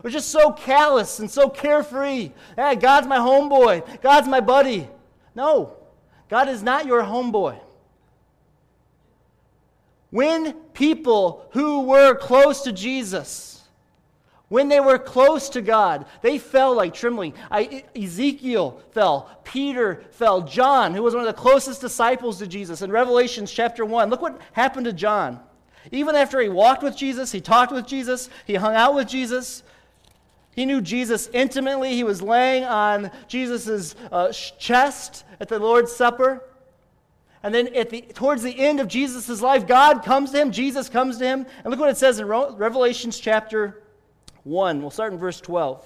We're 0.01 0.09
just 0.09 0.29
so 0.29 0.51
callous 0.51 1.19
and 1.19 1.29
so 1.29 1.49
carefree. 1.49 2.31
Hey, 2.55 2.75
God's 2.75 3.07
my 3.07 3.17
homeboy. 3.17 4.01
God's 4.01 4.27
my 4.27 4.39
buddy. 4.39 4.87
No, 5.35 5.75
God 6.29 6.49
is 6.49 6.63
not 6.63 6.85
your 6.85 7.03
homeboy. 7.03 7.59
When 10.09 10.53
people 10.73 11.47
who 11.51 11.81
were 11.81 12.15
close 12.15 12.61
to 12.63 12.71
Jesus, 12.71 13.53
when 14.49 14.69
they 14.69 14.79
were 14.79 14.99
close 14.99 15.49
to 15.49 15.63
God, 15.63 16.05
they 16.21 16.37
fell 16.37 16.75
like 16.75 16.93
trembling. 16.93 17.33
I, 17.49 17.85
Ezekiel 17.95 18.79
fell. 18.91 19.35
Peter 19.43 20.03
fell. 20.11 20.41
John, 20.41 20.93
who 20.93 21.01
was 21.01 21.15
one 21.15 21.25
of 21.25 21.35
the 21.35 21.41
closest 21.41 21.81
disciples 21.81 22.37
to 22.37 22.45
Jesus, 22.45 22.83
in 22.83 22.91
Revelations 22.91 23.51
chapter 23.51 23.83
1, 23.83 24.11
look 24.11 24.21
what 24.21 24.39
happened 24.51 24.85
to 24.85 24.93
John. 24.93 25.39
Even 25.91 26.15
after 26.15 26.39
he 26.39 26.49
walked 26.49 26.83
with 26.83 26.95
Jesus, 26.95 27.31
he 27.31 27.41
talked 27.41 27.71
with 27.71 27.87
Jesus, 27.87 28.29
he 28.45 28.53
hung 28.53 28.75
out 28.75 28.93
with 28.93 29.07
Jesus, 29.07 29.63
he 30.55 30.65
knew 30.65 30.81
Jesus 30.81 31.29
intimately. 31.33 31.95
He 31.95 32.03
was 32.03 32.21
laying 32.21 32.63
on 32.63 33.11
Jesus' 33.27 33.95
uh, 34.11 34.31
chest 34.31 35.25
at 35.39 35.49
the 35.49 35.59
Lord's 35.59 35.91
Supper. 35.91 36.43
And 37.41 37.53
then 37.53 37.75
at 37.75 37.89
the, 37.89 38.01
towards 38.01 38.43
the 38.43 38.57
end 38.57 38.79
of 38.79 38.87
Jesus' 38.87 39.41
life, 39.41 39.67
God 39.67 40.03
comes 40.03 40.31
to 40.31 40.39
him, 40.39 40.51
Jesus 40.51 40.89
comes 40.89 41.17
to 41.17 41.25
him. 41.25 41.45
And 41.63 41.71
look 41.71 41.79
what 41.79 41.89
it 41.89 41.97
says 41.97 42.19
in 42.19 42.27
Revelations 42.27 43.19
chapter 43.19 43.83
1. 44.43 44.81
We'll 44.81 44.91
start 44.91 45.11
in 45.11 45.19
verse 45.19 45.41
12. 45.41 45.79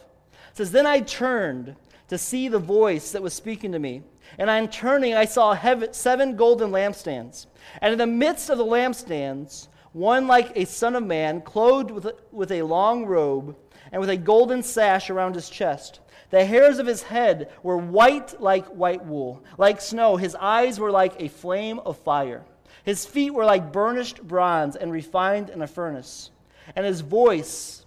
It 0.52 0.58
says, 0.58 0.72
Then 0.72 0.86
I 0.86 1.00
turned 1.00 1.76
to 2.10 2.18
see 2.18 2.48
the 2.48 2.60
voice 2.60 3.12
that 3.12 3.22
was 3.22 3.34
speaking 3.34 3.72
to 3.72 3.80
me. 3.80 4.04
And 4.38 4.50
on 4.50 4.68
turning, 4.68 5.16
I 5.16 5.26
saw 5.26 5.54
heaven, 5.54 5.94
seven 5.94 6.36
golden 6.36 6.72
lampstands. 6.72 7.48
And 7.82 7.94
in 7.94 7.98
the 7.98 8.08
midst 8.08 8.50
of 8.50 8.58
the 8.58 8.66
lampstands, 8.66 9.68
one 9.94 10.28
like 10.28 10.52
a 10.56 10.66
son 10.66 10.96
of 10.96 11.04
man, 11.04 11.42
clothed 11.42 11.90
with 11.90 12.06
a, 12.06 12.16
with 12.32 12.52
a 12.52 12.62
long 12.62 13.06
robe 13.06 13.56
and 13.92 14.00
with 14.00 14.10
a 14.10 14.18
golden 14.18 14.64
sash 14.64 15.10
around 15.10 15.36
his 15.36 15.50
chest. 15.50 16.00
The 16.30 16.46
hairs 16.46 16.80
of 16.80 16.88
his 16.88 17.04
head 17.04 17.50
were 17.64 17.78
white 17.78 18.42
like 18.42 18.66
white 18.68 19.06
wool, 19.06 19.44
like 19.58 19.80
snow. 19.80 20.18
His 20.18 20.36
eyes 20.36 20.80
were 20.80 20.92
like 20.92 21.14
a 21.20 21.30
flame 21.30 21.80
of 21.80 21.98
fire. 21.98 22.44
His 22.84 23.06
feet 23.06 23.34
were 23.34 23.46
like 23.46 23.72
burnished 23.72 24.22
bronze 24.22 24.76
and 24.76 24.92
refined 24.92 25.50
in 25.50 25.62
a 25.62 25.68
furnace. 25.68 26.32
And 26.76 26.86
his 26.86 27.02
voice 27.02 27.86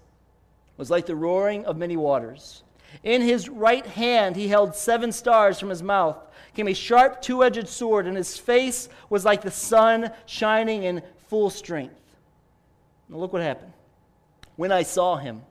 was 0.76 0.90
like 0.90 1.06
the 1.06 1.16
roaring 1.16 1.66
of 1.66 1.76
many 1.76 1.96
waters. 1.96 2.62
In 3.02 3.20
his 3.22 3.48
right 3.48 3.86
hand 3.86 4.36
he 4.36 4.48
held 4.48 4.74
seven 4.74 5.12
stars 5.12 5.58
from 5.58 5.68
his 5.68 5.82
mouth. 5.82 6.18
Came 6.54 6.68
a 6.68 6.74
sharp 6.74 7.22
two 7.22 7.44
edged 7.44 7.68
sword, 7.68 8.06
and 8.06 8.16
his 8.16 8.36
face 8.36 8.88
was 9.08 9.24
like 9.24 9.42
the 9.42 9.50
sun 9.50 10.10
shining 10.26 10.82
in 10.82 11.02
full 11.28 11.50
strength. 11.50 12.00
Now 13.08 13.18
look 13.18 13.32
what 13.32 13.42
happened. 13.42 13.72
When 14.56 14.72
I 14.72 14.82
saw 14.82 15.16
him, 15.16 15.42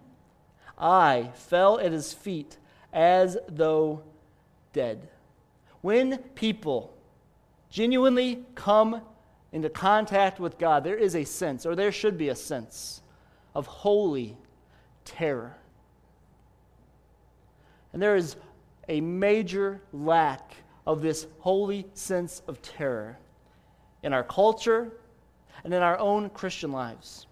I 0.79 1.31
fell 1.33 1.79
at 1.79 1.91
his 1.91 2.13
feet 2.13 2.57
as 2.93 3.37
though 3.47 4.03
dead. 4.73 5.09
When 5.81 6.17
people 6.35 6.93
genuinely 7.69 8.45
come 8.55 9.01
into 9.51 9.69
contact 9.69 10.39
with 10.39 10.57
God, 10.57 10.83
there 10.83 10.97
is 10.97 11.15
a 11.15 11.23
sense, 11.23 11.65
or 11.65 11.75
there 11.75 11.91
should 11.91 12.17
be 12.17 12.29
a 12.29 12.35
sense, 12.35 13.01
of 13.55 13.65
holy 13.65 14.37
terror. 15.05 15.57
And 17.93 18.01
there 18.01 18.15
is 18.15 18.35
a 18.87 19.01
major 19.01 19.81
lack 19.91 20.53
of 20.85 21.01
this 21.01 21.27
holy 21.39 21.87
sense 21.93 22.41
of 22.47 22.61
terror 22.61 23.17
in 24.03 24.13
our 24.13 24.23
culture 24.23 24.91
and 25.63 25.73
in 25.73 25.81
our 25.81 25.97
own 25.97 26.29
Christian 26.29 26.71
lives. 26.71 27.27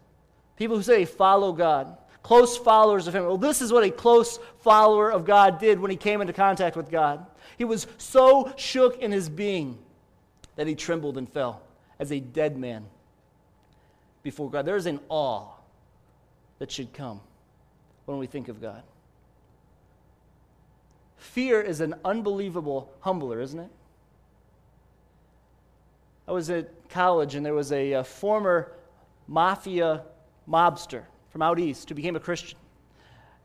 People 0.56 0.78
who 0.78 0.84
say 0.84 1.06
follow 1.06 1.54
God 1.54 1.98
close 2.28 2.58
followers 2.58 3.08
of 3.08 3.16
him. 3.16 3.24
Well, 3.24 3.38
this 3.38 3.62
is 3.62 3.72
what 3.72 3.86
a 3.86 3.90
close 3.90 4.38
follower 4.60 5.10
of 5.10 5.24
God 5.24 5.60
did 5.60 5.80
when 5.80 5.90
he 5.90 5.96
came 5.96 6.20
into 6.20 6.34
contact 6.34 6.76
with 6.76 6.92
God. 6.92 7.26
He 7.58 7.64
was 7.64 7.88
so 7.98 8.52
shook 8.58 8.98
in 8.98 9.14
his 9.14 9.30
being 9.30 9.78
that 10.58 10.68
he 10.68 10.76
trembled 10.76 11.18
and 11.18 11.32
fell 11.32 11.62
as 12.00 12.12
a 12.12 12.20
dead 12.20 12.58
man 12.58 12.86
before 14.24 14.52
God. 14.52 14.66
There 14.66 14.76
is 14.76 14.88
an 14.88 15.00
awe 15.08 15.54
that 16.60 16.70
should 16.70 16.92
come 16.92 17.22
when 18.04 18.18
we 18.18 18.28
think 18.28 18.50
of 18.50 18.62
God. 18.62 18.84
Fear 21.16 21.62
is 21.62 21.80
an 21.80 21.96
unbelievable 22.04 22.92
humbler, 23.00 23.40
isn't 23.40 23.60
it? 23.62 23.72
I 26.28 26.34
was 26.34 26.50
at 26.50 26.90
college 26.90 27.36
and 27.36 27.46
there 27.46 27.54
was 27.54 27.72
a, 27.72 27.94
a 27.94 28.04
former 28.04 28.74
mafia 29.30 30.04
mobster 30.46 31.04
from 31.38 31.44
out 31.44 31.60
east 31.60 31.88
who 31.88 31.94
became 31.94 32.16
a 32.16 32.20
Christian. 32.20 32.58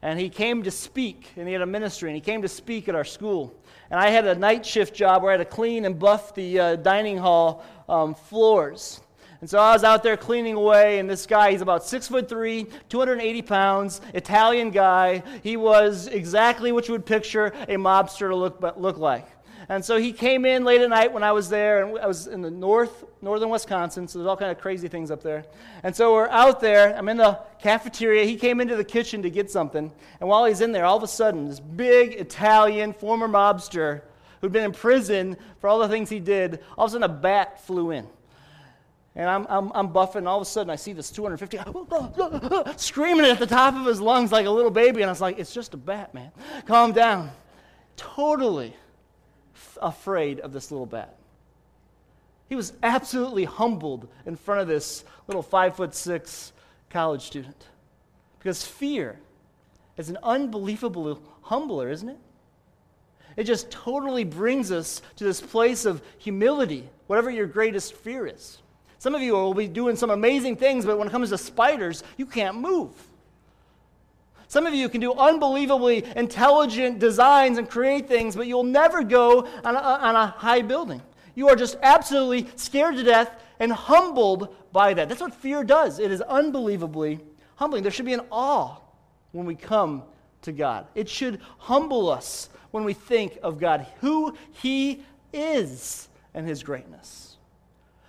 And 0.00 0.18
he 0.18 0.30
came 0.30 0.62
to 0.62 0.70
speak, 0.70 1.30
and 1.36 1.46
he 1.46 1.52
had 1.52 1.60
a 1.60 1.66
ministry, 1.66 2.08
and 2.08 2.14
he 2.14 2.22
came 2.22 2.40
to 2.40 2.48
speak 2.48 2.88
at 2.88 2.94
our 2.94 3.04
school. 3.04 3.54
And 3.90 4.00
I 4.00 4.08
had 4.08 4.26
a 4.26 4.34
night 4.34 4.64
shift 4.64 4.94
job 4.94 5.22
where 5.22 5.30
I 5.30 5.36
had 5.36 5.44
to 5.46 5.54
clean 5.54 5.84
and 5.84 5.98
buff 5.98 6.34
the 6.34 6.58
uh, 6.58 6.76
dining 6.76 7.18
hall 7.18 7.62
um, 7.90 8.14
floors. 8.14 9.02
And 9.42 9.50
so 9.50 9.58
I 9.58 9.74
was 9.74 9.84
out 9.84 10.02
there 10.02 10.16
cleaning 10.16 10.54
away, 10.54 11.00
and 11.00 11.10
this 11.10 11.26
guy, 11.26 11.50
he's 11.50 11.60
about 11.60 11.84
six 11.84 12.08
foot 12.08 12.30
three, 12.30 12.66
280 12.88 13.42
pounds, 13.42 14.00
Italian 14.14 14.70
guy. 14.70 15.22
He 15.42 15.58
was 15.58 16.06
exactly 16.06 16.72
what 16.72 16.88
you 16.88 16.92
would 16.92 17.04
picture 17.04 17.48
a 17.68 17.76
mobster 17.76 18.30
to 18.30 18.36
look, 18.36 18.58
look 18.78 18.96
like. 18.96 19.26
And 19.68 19.84
so 19.84 19.96
he 19.96 20.12
came 20.12 20.44
in 20.44 20.64
late 20.64 20.80
at 20.80 20.90
night 20.90 21.12
when 21.12 21.22
I 21.22 21.32
was 21.32 21.48
there, 21.48 21.84
and 21.84 21.98
I 21.98 22.06
was 22.06 22.26
in 22.26 22.42
the 22.42 22.50
north, 22.50 23.04
northern 23.20 23.50
Wisconsin, 23.50 24.08
so 24.08 24.18
there's 24.18 24.28
all 24.28 24.36
kind 24.36 24.50
of 24.50 24.58
crazy 24.58 24.88
things 24.88 25.10
up 25.10 25.22
there. 25.22 25.44
And 25.82 25.94
so 25.94 26.14
we're 26.14 26.28
out 26.28 26.60
there. 26.60 26.96
I'm 26.96 27.08
in 27.08 27.16
the 27.16 27.38
cafeteria. 27.60 28.24
He 28.24 28.36
came 28.36 28.60
into 28.60 28.76
the 28.76 28.84
kitchen 28.84 29.22
to 29.22 29.30
get 29.30 29.50
something, 29.50 29.92
and 30.20 30.28
while 30.28 30.44
he's 30.44 30.60
in 30.60 30.72
there, 30.72 30.84
all 30.84 30.96
of 30.96 31.02
a 31.02 31.08
sudden, 31.08 31.48
this 31.48 31.60
big 31.60 32.14
Italian 32.14 32.92
former 32.92 33.28
mobster 33.28 34.02
who'd 34.40 34.52
been 34.52 34.64
in 34.64 34.72
prison 34.72 35.36
for 35.60 35.68
all 35.68 35.78
the 35.78 35.88
things 35.88 36.10
he 36.10 36.18
did, 36.18 36.60
all 36.76 36.86
of 36.86 36.90
a 36.90 36.92
sudden 36.92 37.04
a 37.04 37.08
bat 37.08 37.64
flew 37.64 37.92
in. 37.92 38.06
And 39.14 39.28
I'm, 39.28 39.46
I'm, 39.48 39.70
I'm 39.74 39.88
buffing, 39.90 40.16
and 40.16 40.28
all 40.28 40.38
of 40.38 40.42
a 40.42 40.46
sudden 40.46 40.70
I 40.70 40.76
see 40.76 40.92
this 40.94 41.10
250 41.10 41.58
screaming 42.76 43.26
at 43.26 43.38
the 43.38 43.46
top 43.46 43.74
of 43.74 43.84
his 43.84 44.00
lungs 44.00 44.32
like 44.32 44.46
a 44.46 44.50
little 44.50 44.70
baby. 44.70 45.02
And 45.02 45.10
I 45.10 45.12
was 45.12 45.20
like, 45.20 45.38
it's 45.38 45.52
just 45.52 45.74
a 45.74 45.76
bat, 45.76 46.14
man. 46.14 46.32
Calm 46.66 46.92
down. 46.92 47.30
Totally 47.96 48.74
afraid 49.80 50.40
of 50.40 50.52
this 50.52 50.70
little 50.70 50.86
bat. 50.86 51.16
He 52.48 52.56
was 52.56 52.72
absolutely 52.82 53.44
humbled 53.44 54.08
in 54.26 54.36
front 54.36 54.60
of 54.60 54.68
this 54.68 55.04
little 55.26 55.42
five 55.42 55.76
foot 55.76 55.94
six 55.94 56.52
college 56.90 57.22
student. 57.22 57.66
Because 58.38 58.64
fear 58.64 59.18
is 59.96 60.08
an 60.10 60.18
unbelievable 60.22 61.22
humbler, 61.42 61.90
isn't 61.90 62.08
it? 62.08 62.18
It 63.36 63.44
just 63.44 63.70
totally 63.70 64.24
brings 64.24 64.70
us 64.70 65.00
to 65.16 65.24
this 65.24 65.40
place 65.40 65.84
of 65.84 66.02
humility, 66.18 66.88
whatever 67.06 67.30
your 67.30 67.46
greatest 67.46 67.94
fear 67.94 68.26
is. 68.26 68.58
Some 68.98 69.14
of 69.14 69.22
you 69.22 69.32
will 69.32 69.54
be 69.54 69.68
doing 69.68 69.96
some 69.96 70.10
amazing 70.10 70.56
things, 70.56 70.84
but 70.84 70.98
when 70.98 71.08
it 71.08 71.10
comes 71.10 71.30
to 71.30 71.38
spiders, 71.38 72.04
you 72.16 72.26
can't 72.26 72.58
move. 72.58 72.90
Some 74.52 74.66
of 74.66 74.74
you 74.74 74.90
can 74.90 75.00
do 75.00 75.14
unbelievably 75.14 76.04
intelligent 76.14 76.98
designs 76.98 77.56
and 77.56 77.66
create 77.66 78.06
things, 78.06 78.36
but 78.36 78.46
you'll 78.46 78.64
never 78.64 79.02
go 79.02 79.46
on 79.64 79.74
a, 79.74 79.78
on 79.78 80.14
a 80.14 80.26
high 80.26 80.60
building. 80.60 81.00
You 81.34 81.48
are 81.48 81.56
just 81.56 81.78
absolutely 81.82 82.50
scared 82.56 82.96
to 82.96 83.02
death 83.02 83.42
and 83.60 83.72
humbled 83.72 84.54
by 84.70 84.92
that. 84.92 85.08
That's 85.08 85.22
what 85.22 85.34
fear 85.34 85.64
does. 85.64 85.98
It 85.98 86.12
is 86.12 86.20
unbelievably 86.20 87.20
humbling. 87.56 87.82
There 87.82 87.90
should 87.90 88.04
be 88.04 88.12
an 88.12 88.26
awe 88.30 88.76
when 89.30 89.46
we 89.46 89.54
come 89.54 90.02
to 90.42 90.52
God. 90.52 90.86
It 90.94 91.08
should 91.08 91.40
humble 91.56 92.10
us 92.10 92.50
when 92.72 92.84
we 92.84 92.92
think 92.92 93.38
of 93.42 93.58
God, 93.58 93.86
who 94.02 94.36
He 94.50 95.02
is, 95.32 96.10
and 96.34 96.46
His 96.46 96.62
greatness. 96.62 97.38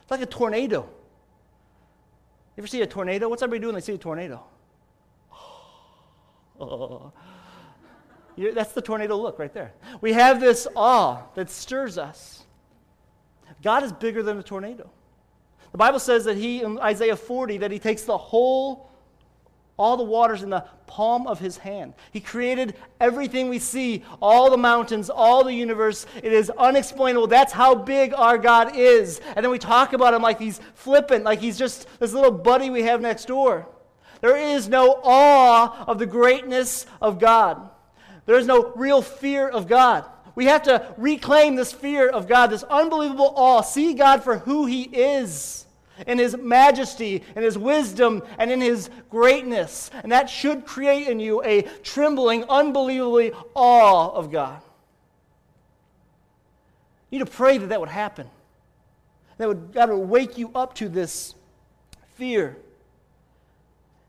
It's 0.01 0.11
like 0.11 0.19
a 0.19 0.25
tornado. 0.25 0.81
You 0.81 2.63
ever 2.63 2.67
see 2.67 2.81
a 2.81 2.85
tornado? 2.85 3.29
What's 3.29 3.41
everybody 3.41 3.61
doing 3.61 3.75
when 3.75 3.81
they 3.81 3.85
see 3.85 3.93
a 3.93 3.97
tornado? 3.97 4.43
Oh. 6.59 7.11
That's 8.35 8.73
the 8.73 8.81
tornado 8.81 9.15
look 9.15 9.37
right 9.37 9.53
there. 9.53 9.73
We 10.01 10.13
have 10.13 10.39
this 10.39 10.67
awe 10.75 11.23
that 11.35 11.49
stirs 11.49 11.97
us. 11.97 12.43
God 13.61 13.83
is 13.83 13.91
bigger 13.91 14.23
than 14.23 14.39
a 14.39 14.43
tornado. 14.43 14.89
The 15.71 15.77
Bible 15.77 15.99
says 15.99 16.25
that 16.25 16.37
he, 16.37 16.61
in 16.61 16.79
Isaiah 16.79 17.15
40, 17.15 17.59
that 17.59 17.71
he 17.71 17.79
takes 17.79 18.03
the 18.03 18.17
whole 18.17 18.89
All 19.75 19.97
the 19.97 20.03
waters 20.03 20.43
in 20.43 20.51
the 20.51 20.65
palm 20.85 21.25
of 21.25 21.39
his 21.39 21.57
hand. 21.57 21.95
He 22.11 22.19
created 22.19 22.75
everything 22.99 23.49
we 23.49 23.57
see, 23.57 24.03
all 24.21 24.51
the 24.51 24.57
mountains, 24.57 25.09
all 25.09 25.43
the 25.43 25.53
universe. 25.53 26.05
It 26.21 26.31
is 26.31 26.51
unexplainable. 26.51 27.25
That's 27.25 27.51
how 27.51 27.73
big 27.73 28.13
our 28.13 28.37
God 28.37 28.75
is. 28.75 29.19
And 29.35 29.43
then 29.43 29.51
we 29.51 29.57
talk 29.57 29.93
about 29.93 30.13
him 30.13 30.21
like 30.21 30.39
he's 30.39 30.61
flippant, 30.75 31.23
like 31.23 31.39
he's 31.39 31.57
just 31.57 31.87
this 31.99 32.13
little 32.13 32.31
buddy 32.31 32.69
we 32.69 32.83
have 32.83 33.01
next 33.01 33.25
door. 33.25 33.67
There 34.23 34.37
is 34.37 34.69
no 34.69 35.01
awe 35.03 35.83
of 35.85 35.99
the 35.99 36.05
greatness 36.05 36.85
of 37.01 37.19
God. 37.19 37.69
There 38.25 38.37
is 38.37 38.47
no 38.47 38.71
real 38.73 39.01
fear 39.01 39.49
of 39.49 39.67
God. 39.67 40.05
We 40.33 40.45
have 40.45 40.63
to 40.63 40.95
reclaim 40.97 41.57
this 41.57 41.73
fear 41.73 42.07
of 42.07 42.25
God, 42.25 42.47
this 42.47 42.63
unbelievable 42.63 43.33
awe. 43.35 43.59
See 43.59 43.93
God 43.93 44.23
for 44.23 44.37
who 44.37 44.65
he 44.65 44.83
is 44.83 45.65
in 46.07 46.19
his 46.19 46.37
majesty, 46.37 47.21
in 47.35 47.43
his 47.43 47.57
wisdom, 47.57 48.23
and 48.37 48.49
in 48.49 48.61
his 48.61 48.89
greatness. 49.09 49.91
And 50.03 50.13
that 50.13 50.29
should 50.29 50.65
create 50.65 51.09
in 51.09 51.19
you 51.19 51.43
a 51.43 51.63
trembling, 51.83 52.45
unbelievably 52.45 53.33
awe 53.53 54.09
of 54.13 54.31
God. 54.31 54.61
You 57.09 57.19
need 57.19 57.25
to 57.25 57.31
pray 57.31 57.57
that 57.57 57.67
that 57.67 57.81
would 57.81 57.89
happen. 57.89 58.29
That 59.37 59.49
would, 59.49 59.73
God 59.73 59.89
would 59.89 60.07
wake 60.07 60.37
you 60.37 60.49
up 60.55 60.75
to 60.75 60.87
this 60.87 61.35
fear. 62.15 62.55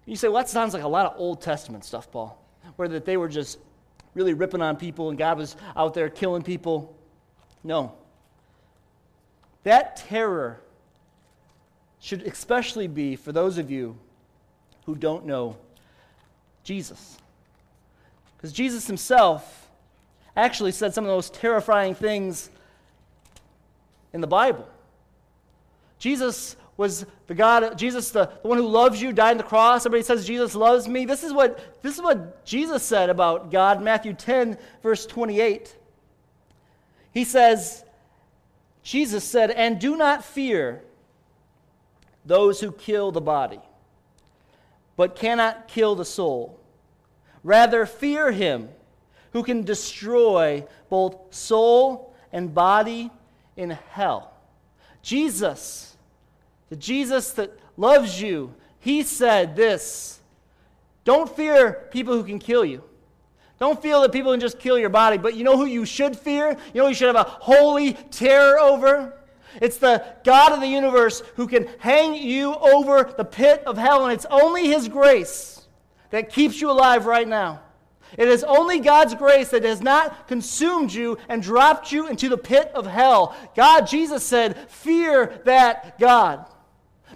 You 0.07 0.17
say, 0.17 0.29
well, 0.29 0.43
that 0.43 0.49
sounds 0.49 0.75
like 0.75 0.83
a 0.83 0.88
lot 0.88 1.07
of 1.07 1.19
Old 1.19 1.40
Testament 1.40 1.85
stuff, 1.85 2.11
Paul, 2.11 2.38
where 2.77 2.88
that 2.88 3.05
they 3.05 3.17
were 3.17 3.29
just 3.29 3.59
really 4.14 4.35
ripping 4.35 4.61
on 4.62 4.77
people 4.77 5.09
and 5.09 5.19
God 5.19 5.38
was 5.38 5.57
out 5.77 5.95
there 5.95 6.09
killing 6.09 6.43
people. 6.43 6.97
No. 7.62 7.95
That 9.64 9.97
terror 9.97 10.61
should 12.01 12.23
especially 12.23 12.87
be 12.87 13.17
for 13.17 13.33
those 13.33 13.57
of 13.57 13.71
you 13.71 13.97
who 14.85 14.95
don't 14.95 15.25
know 15.25 15.57
Jesus. 16.62 17.17
Because 18.37 18.53
Jesus 18.53 18.87
himself 18.87 19.71
actually 20.37 20.73
said 20.73 20.93
some 20.93 21.05
of 21.05 21.09
the 21.09 21.14
most 21.14 21.33
terrifying 21.33 21.95
things 21.95 22.51
in 24.12 24.21
the 24.21 24.27
Bible. 24.27 24.69
Jesus 25.99 26.57
was 26.76 27.06
the 27.26 27.34
God, 27.34 27.78
Jesus, 27.78 28.10
the, 28.10 28.30
the 28.42 28.48
one 28.48 28.58
who 28.58 28.66
loves 28.66 29.00
you, 29.00 29.12
died 29.12 29.32
on 29.32 29.37
the 29.37 29.44
cross. 29.44 29.87
Everybody 29.87 30.04
says 30.04 30.26
Jesus 30.26 30.54
loves 30.54 30.88
me. 30.88 31.04
This 31.04 31.22
is 31.22 31.32
what, 31.32 31.82
this 31.82 31.94
is 31.94 32.02
what 32.02 32.44
Jesus 32.44 32.82
said 32.82 33.10
about 33.10 33.50
God, 33.50 33.80
Matthew 33.82 34.12
10, 34.12 34.58
verse 34.82 35.06
28. 35.06 35.76
He 37.12 37.24
says, 37.24 37.84
Jesus 38.82 39.24
said, 39.24 39.50
And 39.52 39.78
do 39.78 39.96
not 39.96 40.24
fear 40.24 40.82
those 42.24 42.60
who 42.60 42.72
kill 42.72 43.12
the 43.12 43.20
body, 43.20 43.60
but 44.96 45.14
cannot 45.14 45.68
kill 45.68 45.94
the 45.94 46.04
soul. 46.04 46.58
Rather, 47.44 47.87
fear 47.87 48.32
him 48.32 48.68
who 49.32 49.42
can 49.42 49.62
destroy 49.62 50.66
both 50.88 51.16
soul 51.34 52.14
and 52.32 52.54
body 52.54 53.10
in 53.56 53.70
hell. 53.70 54.32
Jesus, 55.02 55.93
the 56.70 56.77
Jesus 56.77 57.33
that 57.33 57.59
loves 57.77 58.20
you, 58.20 58.55
he 58.81 59.03
said 59.03 59.57
this 59.57 60.20
Don't 61.05 61.35
fear 61.35 61.88
people 61.90 62.14
who 62.14 62.24
can 62.24 62.38
kill 62.38 62.64
you. 62.64 62.83
Don't 63.61 63.81
feel 63.81 64.03
that 64.03 64.12
people 64.12 64.33
can 64.33 64.40
just 64.40 64.59
kill 64.59 64.79
your 64.79 64.90
body, 64.90 65.16
but 65.16 65.35
you 65.35 65.44
know 65.44 65.57
who 65.57 65.64
you 65.64 65.85
should 65.85 66.16
fear? 66.16 66.57
You 66.72 66.83
know 66.83 66.88
you 66.88 66.94
should 66.94 67.14
have 67.14 67.27
a 67.27 67.31
holy 67.31 67.92
terror 67.94 68.59
over? 68.59 69.14
It's 69.61 69.79
the 69.79 70.05
God 70.24 70.53
of 70.53 70.61
the 70.61 70.66
universe 70.66 71.22
who 71.37 71.46
can 71.46 71.68
hang 71.79 72.14
you 72.14 72.55
over 72.55 73.12
the 73.16 73.24
pit 73.24 73.62
of 73.66 73.79
hell, 73.79 74.05
and 74.05 74.12
it's 74.12 74.27
only 74.31 74.66
His 74.66 74.88
grace 74.88 75.66
that 76.11 76.31
keeps 76.31 76.61
you 76.61 76.70
alive 76.70 77.07
right 77.07 77.27
now. 77.27 77.61
It 78.16 78.29
is 78.29 78.44
only 78.44 78.81
God's 78.81 79.14
grace 79.14 79.48
that 79.50 79.64
has 79.64 79.81
not 79.81 80.29
consumed 80.29 80.92
you 80.92 81.18
and 81.29 81.42
dropped 81.42 81.90
you 81.90 82.07
into 82.07 82.29
the 82.29 82.38
pit 82.38 82.70
of 82.74 82.87
hell. 82.87 83.37
God, 83.57 83.87
Jesus 83.87 84.22
said, 84.22 84.70
fear 84.70 85.40
that 85.44 85.98
God. 85.98 86.46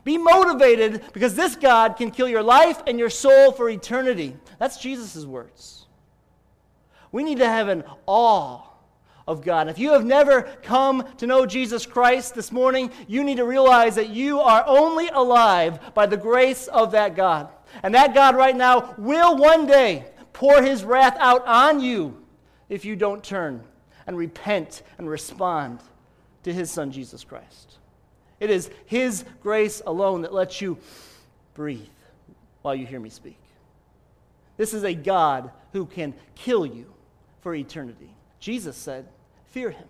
Be 0.04 0.18
motivated 0.18 1.02
because 1.12 1.34
this 1.34 1.56
God 1.56 1.96
can 1.96 2.10
kill 2.10 2.28
your 2.28 2.42
life 2.42 2.82
and 2.86 2.98
your 2.98 3.10
soul 3.10 3.52
for 3.52 3.68
eternity. 3.68 4.36
That's 4.58 4.78
Jesus' 4.78 5.24
words. 5.24 5.86
We 7.12 7.22
need 7.22 7.38
to 7.38 7.48
have 7.48 7.68
an 7.68 7.84
awe 8.06 8.62
of 9.26 9.44
God. 9.44 9.68
If 9.68 9.78
you 9.78 9.92
have 9.92 10.04
never 10.04 10.42
come 10.62 11.06
to 11.18 11.26
know 11.26 11.46
Jesus 11.46 11.84
Christ 11.84 12.34
this 12.34 12.50
morning, 12.50 12.90
you 13.06 13.22
need 13.22 13.36
to 13.36 13.44
realize 13.44 13.94
that 13.96 14.08
you 14.08 14.40
are 14.40 14.64
only 14.66 15.08
alive 15.08 15.94
by 15.94 16.06
the 16.06 16.16
grace 16.16 16.66
of 16.68 16.92
that 16.92 17.14
God. 17.14 17.48
And 17.82 17.94
that 17.94 18.14
God 18.14 18.34
right 18.34 18.56
now 18.56 18.94
will 18.96 19.36
one 19.36 19.66
day 19.66 20.06
pour 20.32 20.62
his 20.62 20.84
wrath 20.84 21.16
out 21.18 21.46
on 21.46 21.80
you 21.80 22.24
if 22.68 22.84
you 22.84 22.96
don't 22.96 23.22
turn 23.22 23.62
and 24.06 24.16
repent 24.16 24.82
and 24.96 25.08
respond 25.08 25.80
to 26.44 26.52
his 26.52 26.70
son 26.70 26.90
Jesus 26.90 27.24
Christ. 27.24 27.77
It 28.40 28.50
is 28.50 28.70
his 28.86 29.24
grace 29.42 29.82
alone 29.84 30.22
that 30.22 30.32
lets 30.32 30.60
you 30.60 30.78
breathe 31.54 31.86
while 32.62 32.74
you 32.74 32.86
hear 32.86 33.00
me 33.00 33.10
speak. 33.10 33.38
This 34.56 34.74
is 34.74 34.84
a 34.84 34.94
God 34.94 35.50
who 35.72 35.86
can 35.86 36.14
kill 36.34 36.66
you 36.66 36.92
for 37.40 37.54
eternity. 37.54 38.10
Jesus 38.40 38.76
said, 38.76 39.06
fear 39.46 39.70
him. 39.70 39.86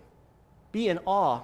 Be 0.71 0.87
in 0.87 0.99
awe 1.05 1.41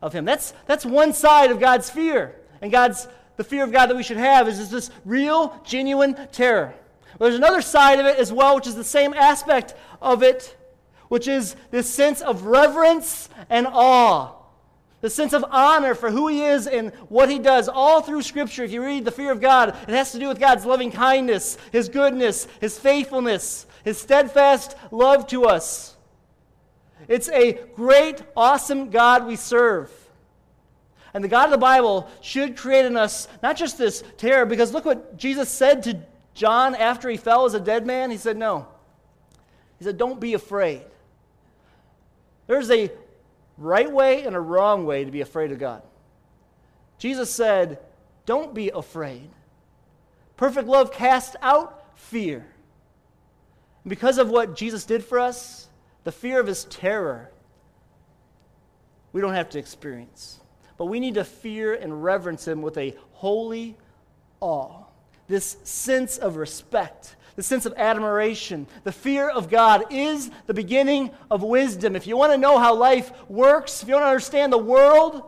of 0.00 0.12
him. 0.12 0.24
That's, 0.24 0.54
that's 0.66 0.86
one 0.86 1.12
side 1.12 1.50
of 1.50 1.60
God's 1.60 1.90
fear. 1.90 2.34
And 2.62 2.70
God's 2.70 3.08
the 3.36 3.44
fear 3.44 3.64
of 3.64 3.72
God 3.72 3.86
that 3.86 3.96
we 3.96 4.02
should 4.02 4.18
have 4.18 4.48
is, 4.48 4.58
is 4.58 4.70
this 4.70 4.90
real, 5.06 5.58
genuine 5.64 6.14
terror. 6.30 6.74
Well, 7.18 7.30
there's 7.30 7.38
another 7.38 7.62
side 7.62 7.98
of 7.98 8.04
it 8.04 8.18
as 8.18 8.30
well, 8.30 8.54
which 8.54 8.66
is 8.66 8.74
the 8.74 8.84
same 8.84 9.14
aspect 9.14 9.74
of 10.02 10.22
it, 10.22 10.56
which 11.08 11.26
is 11.26 11.56
this 11.70 11.88
sense 11.88 12.20
of 12.20 12.44
reverence 12.44 13.28
and 13.48 13.66
awe. 13.66 14.32
The 15.00 15.10
sense 15.10 15.32
of 15.32 15.44
honor 15.50 15.94
for 15.94 16.10
who 16.10 16.28
he 16.28 16.42
is 16.42 16.66
and 16.66 16.92
what 17.08 17.30
he 17.30 17.38
does. 17.38 17.68
All 17.68 18.02
through 18.02 18.22
Scripture, 18.22 18.64
if 18.64 18.70
you 18.70 18.84
read 18.84 19.04
the 19.04 19.10
fear 19.10 19.32
of 19.32 19.40
God, 19.40 19.70
it 19.70 19.88
has 19.88 20.12
to 20.12 20.18
do 20.18 20.28
with 20.28 20.38
God's 20.38 20.66
loving 20.66 20.90
kindness, 20.90 21.56
his 21.72 21.88
goodness, 21.88 22.46
his 22.60 22.78
faithfulness, 22.78 23.66
his 23.82 23.98
steadfast 23.98 24.76
love 24.90 25.26
to 25.28 25.46
us. 25.46 25.96
It's 27.08 27.30
a 27.30 27.54
great, 27.74 28.22
awesome 28.36 28.90
God 28.90 29.26
we 29.26 29.36
serve. 29.36 29.90
And 31.12 31.24
the 31.24 31.28
God 31.28 31.46
of 31.46 31.50
the 31.50 31.58
Bible 31.58 32.08
should 32.20 32.56
create 32.56 32.84
in 32.84 32.96
us 32.96 33.26
not 33.42 33.56
just 33.56 33.78
this 33.78 34.04
terror, 34.16 34.46
because 34.46 34.72
look 34.72 34.84
what 34.84 35.16
Jesus 35.16 35.48
said 35.48 35.82
to 35.84 35.98
John 36.34 36.74
after 36.74 37.08
he 37.08 37.16
fell 37.16 37.46
as 37.46 37.54
a 37.54 37.60
dead 37.60 37.86
man. 37.86 38.10
He 38.10 38.16
said, 38.16 38.36
No. 38.36 38.68
He 39.78 39.84
said, 39.84 39.96
Don't 39.96 40.20
be 40.20 40.34
afraid. 40.34 40.82
There's 42.46 42.70
a 42.70 42.90
right 43.60 43.90
way 43.90 44.24
and 44.24 44.34
a 44.34 44.40
wrong 44.40 44.86
way 44.86 45.04
to 45.04 45.10
be 45.10 45.20
afraid 45.20 45.52
of 45.52 45.58
God. 45.58 45.82
Jesus 46.98 47.32
said, 47.32 47.78
Don't 48.26 48.54
be 48.54 48.70
afraid. 48.70 49.30
Perfect 50.36 50.66
love 50.66 50.92
casts 50.92 51.36
out 51.42 51.84
fear. 51.96 52.46
And 53.84 53.90
because 53.90 54.18
of 54.18 54.30
what 54.30 54.56
Jesus 54.56 54.84
did 54.84 55.04
for 55.04 55.18
us, 55.20 55.68
the 56.04 56.12
fear 56.12 56.40
of 56.40 56.46
his 56.46 56.64
terror, 56.64 57.30
we 59.12 59.20
don't 59.20 59.34
have 59.34 59.50
to 59.50 59.58
experience. 59.58 60.40
But 60.78 60.86
we 60.86 60.98
need 60.98 61.14
to 61.14 61.24
fear 61.24 61.74
and 61.74 62.02
reverence 62.02 62.48
him 62.48 62.62
with 62.62 62.78
a 62.78 62.96
holy 63.12 63.76
awe, 64.40 64.84
this 65.28 65.58
sense 65.62 66.16
of 66.16 66.36
respect, 66.36 67.16
the 67.40 67.44
sense 67.44 67.64
of 67.64 67.72
admiration. 67.78 68.66
The 68.84 68.92
fear 68.92 69.30
of 69.30 69.48
God 69.48 69.86
is 69.88 70.30
the 70.46 70.52
beginning 70.52 71.10
of 71.30 71.42
wisdom. 71.42 71.96
If 71.96 72.06
you 72.06 72.14
want 72.14 72.32
to 72.32 72.36
know 72.36 72.58
how 72.58 72.74
life 72.74 73.12
works, 73.30 73.82
if 73.82 73.88
you 73.88 73.94
want 73.94 74.04
to 74.04 74.08
understand 74.08 74.52
the 74.52 74.58
world, 74.58 75.22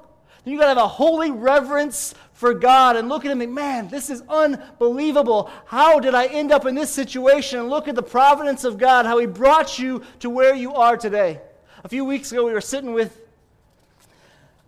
then 0.45 0.53
you 0.53 0.59
got 0.59 0.65
to 0.65 0.69
have 0.69 0.77
a 0.77 0.87
holy 0.87 1.31
reverence 1.31 2.15
for 2.35 2.53
God 2.53 2.97
and 2.97 3.09
look 3.09 3.25
at 3.25 3.31
him 3.31 3.41
and 3.41 3.55
man, 3.55 3.89
this 3.89 4.11
is 4.11 4.23
unbelievable. 4.29 5.51
How 5.65 6.01
did 6.01 6.15
I 6.15 6.27
end 6.27 6.53
up 6.53 6.67
in 6.67 6.75
this 6.75 6.91
situation? 6.91 7.61
And 7.61 7.71
look 7.71 7.89
at 7.89 7.95
the 7.95 8.03
providence 8.03 8.65
of 8.65 8.77
God, 8.77 9.07
how 9.07 9.17
he 9.17 9.25
brought 9.25 9.79
you 9.79 10.03
to 10.21 10.29
where 10.29 10.55
you 10.55 10.75
are 10.75 10.99
today. 10.99 11.41
A 11.83 11.89
few 11.89 12.05
weeks 12.05 12.31
ago, 12.31 12.45
we 12.45 12.53
were 12.53 12.61
sitting 12.61 12.93
with 12.93 13.23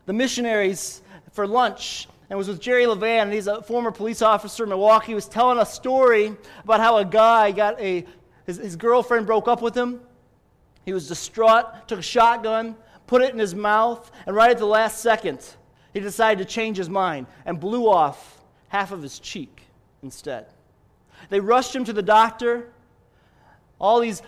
the 0.06 0.14
missionaries 0.14 1.02
for 1.32 1.46
lunch 1.46 2.08
and 2.34 2.38
was 2.38 2.48
with 2.48 2.60
Jerry 2.60 2.82
Levan, 2.82 3.22
and 3.22 3.32
he's 3.32 3.46
a 3.46 3.62
former 3.62 3.92
police 3.92 4.20
officer 4.20 4.64
in 4.64 4.70
Milwaukee. 4.70 5.06
He 5.06 5.14
was 5.14 5.28
telling 5.28 5.58
a 5.58 5.64
story 5.64 6.36
about 6.64 6.80
how 6.80 6.96
a 6.96 7.04
guy 7.04 7.52
got 7.52 7.80
a 7.80 8.04
his, 8.44 8.56
his 8.56 8.74
girlfriend 8.74 9.24
broke 9.24 9.46
up 9.46 9.62
with 9.62 9.72
him. 9.72 10.00
He 10.84 10.92
was 10.92 11.06
distraught, 11.06 11.86
took 11.86 12.00
a 12.00 12.02
shotgun, 12.02 12.74
put 13.06 13.22
it 13.22 13.32
in 13.32 13.38
his 13.38 13.54
mouth, 13.54 14.10
and 14.26 14.34
right 14.34 14.50
at 14.50 14.58
the 14.58 14.66
last 14.66 14.98
second, 14.98 15.46
he 15.92 16.00
decided 16.00 16.44
to 16.44 16.52
change 16.52 16.76
his 16.76 16.90
mind 16.90 17.28
and 17.46 17.60
blew 17.60 17.88
off 17.88 18.42
half 18.66 18.90
of 18.90 19.00
his 19.00 19.20
cheek 19.20 19.62
instead. 20.02 20.46
They 21.28 21.38
rushed 21.38 21.72
him 21.72 21.84
to 21.84 21.92
the 21.92 22.02
doctor. 22.02 22.72
All 23.78 24.00
these 24.00 24.22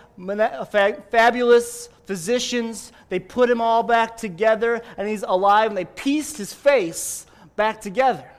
fabulous 1.11 1.89
physicians, 2.05 2.93
they 3.09 3.19
put 3.19 3.51
him 3.51 3.61
all 3.61 3.83
back 3.83 4.17
together, 4.17 4.81
and 4.97 5.09
he's 5.09 5.25
alive, 5.25 5.71
and 5.71 5.77
they 5.77 5.87
pieced 5.87 6.37
his 6.37 6.53
face 6.53 7.26
back 7.57 7.81
together. 7.81 8.31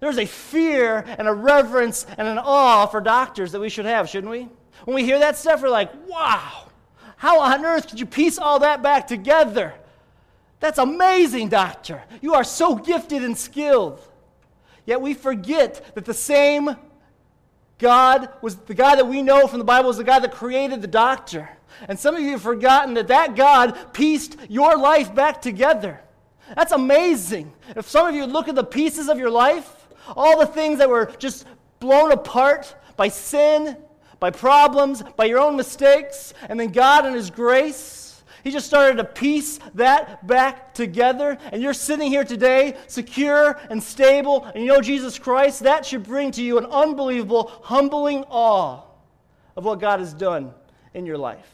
There's 0.00 0.18
a 0.18 0.26
fear 0.26 1.04
and 1.18 1.28
a 1.28 1.32
reverence 1.32 2.06
and 2.18 2.26
an 2.28 2.38
awe 2.38 2.86
for 2.86 3.00
doctors 3.00 3.52
that 3.52 3.60
we 3.60 3.68
should 3.68 3.86
have, 3.86 4.08
shouldn't 4.08 4.30
we? 4.30 4.48
When 4.84 4.94
we 4.94 5.04
hear 5.04 5.18
that 5.18 5.36
stuff, 5.36 5.62
we're 5.62 5.68
like, 5.68 5.90
wow, 6.08 6.68
how 7.16 7.40
on 7.40 7.64
earth 7.64 7.88
could 7.88 8.00
you 8.00 8.06
piece 8.06 8.38
all 8.38 8.58
that 8.58 8.82
back 8.82 9.06
together? 9.06 9.72
That's 10.60 10.78
amazing, 10.78 11.48
doctor. 11.48 12.02
You 12.20 12.34
are 12.34 12.44
so 12.44 12.74
gifted 12.74 13.22
and 13.22 13.36
skilled. 13.36 14.00
Yet 14.86 15.00
we 15.00 15.14
forget 15.14 15.94
that 15.94 16.04
the 16.04 16.14
same 16.14 16.76
God 17.78 18.28
was 18.42 18.56
the 18.56 18.74
God 18.74 18.96
that 18.96 19.06
we 19.06 19.22
know 19.22 19.46
from 19.46 19.58
the 19.58 19.64
Bible 19.64 19.90
is 19.90 19.96
the 19.96 20.04
God 20.04 20.20
that 20.20 20.32
created 20.32 20.82
the 20.82 20.88
doctor. 20.88 21.48
And 21.88 21.98
some 21.98 22.14
of 22.14 22.22
you 22.22 22.32
have 22.32 22.42
forgotten 22.42 22.94
that 22.94 23.08
that 23.08 23.34
God 23.34 23.92
pieced 23.92 24.36
your 24.48 24.76
life 24.76 25.14
back 25.14 25.42
together. 25.42 26.00
That's 26.54 26.72
amazing. 26.72 27.52
If 27.74 27.88
some 27.88 28.06
of 28.06 28.14
you 28.14 28.26
look 28.26 28.48
at 28.48 28.54
the 28.54 28.64
pieces 28.64 29.08
of 29.08 29.18
your 29.18 29.30
life, 29.30 29.88
all 30.16 30.38
the 30.38 30.46
things 30.46 30.78
that 30.78 30.88
were 30.88 31.06
just 31.18 31.46
blown 31.80 32.12
apart 32.12 32.74
by 32.96 33.08
sin, 33.08 33.76
by 34.20 34.30
problems, 34.30 35.02
by 35.16 35.24
your 35.24 35.38
own 35.38 35.56
mistakes, 35.56 36.34
and 36.48 36.58
then 36.58 36.70
God 36.70 37.06
in 37.06 37.14
His 37.14 37.30
grace, 37.30 38.04
he 38.44 38.50
just 38.50 38.66
started 38.66 38.98
to 38.98 39.04
piece 39.04 39.58
that 39.74 40.26
back 40.26 40.74
together. 40.74 41.38
And 41.50 41.62
you're 41.62 41.72
sitting 41.72 42.10
here 42.10 42.24
today, 42.24 42.76
secure 42.88 43.58
and 43.70 43.82
stable, 43.82 44.44
and 44.44 44.62
you 44.62 44.68
know 44.68 44.82
Jesus 44.82 45.18
Christ. 45.18 45.60
That 45.60 45.86
should 45.86 46.02
bring 46.04 46.30
to 46.32 46.42
you 46.42 46.58
an 46.58 46.66
unbelievable, 46.66 47.50
humbling 47.62 48.24
awe 48.28 48.82
of 49.56 49.64
what 49.64 49.80
God 49.80 50.00
has 50.00 50.12
done 50.12 50.52
in 50.92 51.06
your 51.06 51.16
life. 51.16 51.50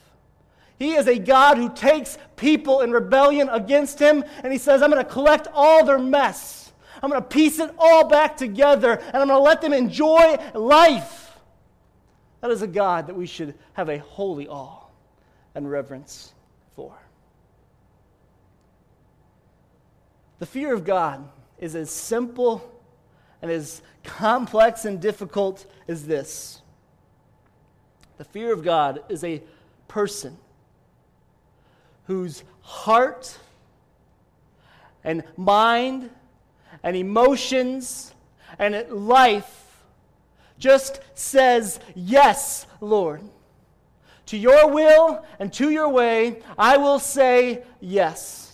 He 0.80 0.94
is 0.94 1.06
a 1.06 1.18
God 1.18 1.58
who 1.58 1.68
takes 1.68 2.16
people 2.36 2.80
in 2.80 2.90
rebellion 2.90 3.50
against 3.50 3.98
him, 3.98 4.24
and 4.42 4.50
he 4.50 4.58
says, 4.58 4.80
I'm 4.80 4.90
going 4.90 5.04
to 5.04 5.12
collect 5.12 5.46
all 5.52 5.84
their 5.84 5.98
mess. 5.98 6.72
I'm 7.02 7.10
going 7.10 7.20
to 7.20 7.28
piece 7.28 7.58
it 7.58 7.70
all 7.78 8.08
back 8.08 8.34
together, 8.38 8.92
and 8.92 9.16
I'm 9.16 9.28
going 9.28 9.38
to 9.38 9.44
let 9.44 9.60
them 9.60 9.74
enjoy 9.74 10.38
life. 10.54 11.38
That 12.40 12.50
is 12.50 12.62
a 12.62 12.66
God 12.66 13.08
that 13.08 13.14
we 13.14 13.26
should 13.26 13.54
have 13.74 13.90
a 13.90 13.98
holy 13.98 14.48
awe 14.48 14.86
and 15.54 15.70
reverence 15.70 16.32
for. 16.74 16.94
The 20.38 20.46
fear 20.46 20.72
of 20.72 20.84
God 20.84 21.28
is 21.58 21.74
as 21.74 21.90
simple 21.90 22.72
and 23.42 23.50
as 23.50 23.82
complex 24.02 24.86
and 24.86 24.98
difficult 24.98 25.66
as 25.88 26.06
this. 26.06 26.62
The 28.16 28.24
fear 28.24 28.50
of 28.50 28.64
God 28.64 29.02
is 29.10 29.22
a 29.24 29.42
person 29.86 30.38
whose 32.10 32.42
heart 32.62 33.38
and 35.04 35.22
mind 35.36 36.10
and 36.82 36.96
emotions 36.96 38.12
and 38.58 38.84
life 38.90 39.84
just 40.58 41.00
says, 41.14 41.78
Yes, 41.94 42.66
Lord. 42.80 43.22
To 44.26 44.36
your 44.36 44.72
will 44.72 45.24
and 45.38 45.52
to 45.52 45.70
your 45.70 45.88
way, 45.88 46.42
I 46.58 46.78
will 46.78 46.98
say 46.98 47.62
yes. 47.78 48.49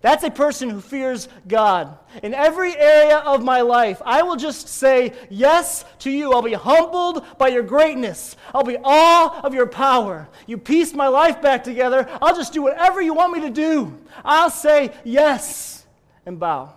That's 0.00 0.22
a 0.22 0.30
person 0.30 0.70
who 0.70 0.80
fears 0.80 1.28
God. 1.48 1.98
In 2.22 2.32
every 2.32 2.76
area 2.76 3.18
of 3.18 3.42
my 3.42 3.62
life, 3.62 4.00
I 4.04 4.22
will 4.22 4.36
just 4.36 4.68
say 4.68 5.12
yes 5.28 5.84
to 6.00 6.10
you. 6.10 6.32
I'll 6.32 6.42
be 6.42 6.52
humbled 6.52 7.24
by 7.36 7.48
your 7.48 7.64
greatness. 7.64 8.36
I'll 8.54 8.62
be 8.62 8.76
awe 8.82 9.40
of 9.42 9.54
your 9.54 9.66
power. 9.66 10.28
You 10.46 10.56
pieced 10.56 10.94
my 10.94 11.08
life 11.08 11.42
back 11.42 11.64
together. 11.64 12.08
I'll 12.22 12.36
just 12.36 12.52
do 12.52 12.62
whatever 12.62 13.02
you 13.02 13.12
want 13.12 13.32
me 13.32 13.40
to 13.40 13.50
do. 13.50 13.98
I'll 14.24 14.50
say 14.50 14.92
yes 15.02 15.84
and 16.24 16.38
bow. 16.38 16.74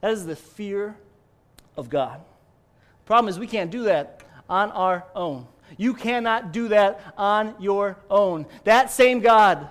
That 0.00 0.12
is 0.12 0.24
the 0.24 0.36
fear 0.36 0.96
of 1.76 1.90
God. 1.90 2.20
Problem 3.04 3.28
is, 3.28 3.38
we 3.38 3.46
can't 3.46 3.70
do 3.70 3.84
that 3.84 4.22
on 4.48 4.70
our 4.70 5.04
own. 5.14 5.46
You 5.76 5.92
cannot 5.92 6.52
do 6.52 6.68
that 6.68 7.00
on 7.18 7.54
your 7.58 7.98
own. 8.08 8.46
That 8.64 8.90
same 8.90 9.20
God 9.20 9.68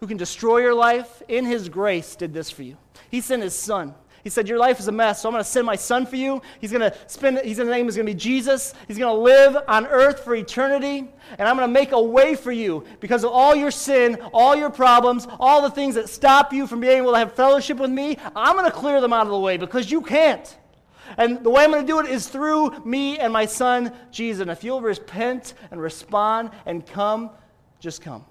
who 0.00 0.06
can 0.06 0.16
destroy 0.16 0.58
your 0.58 0.74
life 0.74 1.22
in 1.28 1.44
his 1.44 1.68
grace 1.68 2.16
did 2.16 2.32
this 2.32 2.50
for 2.50 2.62
you. 2.62 2.76
He 3.10 3.20
sent 3.20 3.42
his 3.42 3.54
son. 3.54 3.94
He 4.26 4.30
said, 4.30 4.48
Your 4.48 4.58
life 4.58 4.80
is 4.80 4.88
a 4.88 4.92
mess, 4.92 5.22
so 5.22 5.28
I'm 5.28 5.34
going 5.34 5.44
to 5.44 5.48
send 5.48 5.66
my 5.66 5.76
son 5.76 6.04
for 6.04 6.16
you. 6.16 6.42
He's 6.60 6.72
going 6.72 6.80
to 6.80 6.92
spend, 7.06 7.38
his 7.38 7.58
name 7.58 7.88
is 7.88 7.94
going 7.94 8.06
to 8.08 8.12
be 8.12 8.18
Jesus. 8.18 8.74
He's 8.88 8.98
going 8.98 9.14
to 9.14 9.22
live 9.22 9.56
on 9.68 9.86
earth 9.86 10.24
for 10.24 10.34
eternity. 10.34 11.08
And 11.38 11.48
I'm 11.48 11.56
going 11.56 11.68
to 11.68 11.72
make 11.72 11.92
a 11.92 12.02
way 12.02 12.34
for 12.34 12.50
you 12.50 12.84
because 12.98 13.22
of 13.22 13.30
all 13.30 13.54
your 13.54 13.70
sin, 13.70 14.18
all 14.32 14.56
your 14.56 14.68
problems, 14.68 15.28
all 15.38 15.62
the 15.62 15.70
things 15.70 15.94
that 15.94 16.08
stop 16.08 16.52
you 16.52 16.66
from 16.66 16.80
being 16.80 16.98
able 16.98 17.12
to 17.12 17.18
have 17.18 17.34
fellowship 17.34 17.78
with 17.78 17.92
me. 17.92 18.18
I'm 18.34 18.56
going 18.56 18.68
to 18.68 18.76
clear 18.76 19.00
them 19.00 19.12
out 19.12 19.26
of 19.26 19.32
the 19.32 19.38
way 19.38 19.58
because 19.58 19.92
you 19.92 20.00
can't. 20.00 20.58
And 21.18 21.44
the 21.44 21.50
way 21.50 21.62
I'm 21.62 21.70
going 21.70 21.86
to 21.86 21.92
do 21.92 22.00
it 22.00 22.06
is 22.06 22.26
through 22.26 22.82
me 22.84 23.18
and 23.18 23.32
my 23.32 23.46
son, 23.46 23.92
Jesus. 24.10 24.42
And 24.42 24.50
if 24.50 24.64
you'll 24.64 24.80
repent 24.80 25.54
and 25.70 25.80
respond 25.80 26.50
and 26.66 26.84
come, 26.84 27.30
just 27.78 28.02
come. 28.02 28.24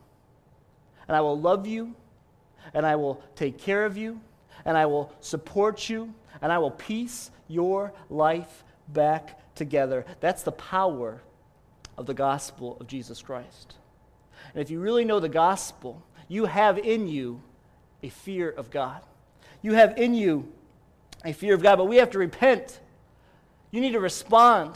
And 1.08 1.16
I 1.16 1.22
will 1.22 1.40
love 1.40 1.68
you, 1.68 1.96
and 2.74 2.86
I 2.86 2.96
will 2.96 3.22
take 3.36 3.58
care 3.58 3.86
of 3.86 3.98
you, 3.98 4.20
and 4.66 4.78
I 4.78 4.86
will 4.86 5.14
support 5.22 5.90
you, 5.90 6.14
and 6.42 6.52
I 6.52 6.58
will 6.58 6.72
piece 6.72 7.32
your 7.48 7.94
life 8.10 8.64
back 8.88 9.40
together. 9.56 10.06
That's 10.20 10.44
the 10.44 10.52
power 10.52 11.22
of 11.98 12.06
the 12.06 12.14
gospel 12.14 12.78
of 12.80 12.88
Jesus 12.88 13.22
Christ. 13.22 13.76
And 14.54 14.62
if 14.62 14.70
you 14.70 14.80
really 14.80 15.06
know 15.06 15.20
the 15.20 15.30
gospel, 15.30 16.04
you 16.28 16.46
have 16.46 16.78
in 16.78 17.08
you 17.08 17.42
a 18.04 18.10
fear 18.10 18.50
of 18.50 18.72
God. 18.72 19.02
You 19.62 19.74
have 19.74 19.98
in 19.98 20.14
you 20.14 20.52
a 21.24 21.34
fear 21.34 21.54
of 21.54 21.64
God, 21.64 21.78
but 21.78 21.86
we 21.86 21.98
have 21.98 22.12
to 22.12 22.20
repent. 22.20 22.80
You 23.72 23.82
need 23.82 23.94
to 23.94 24.00
respond. 24.00 24.76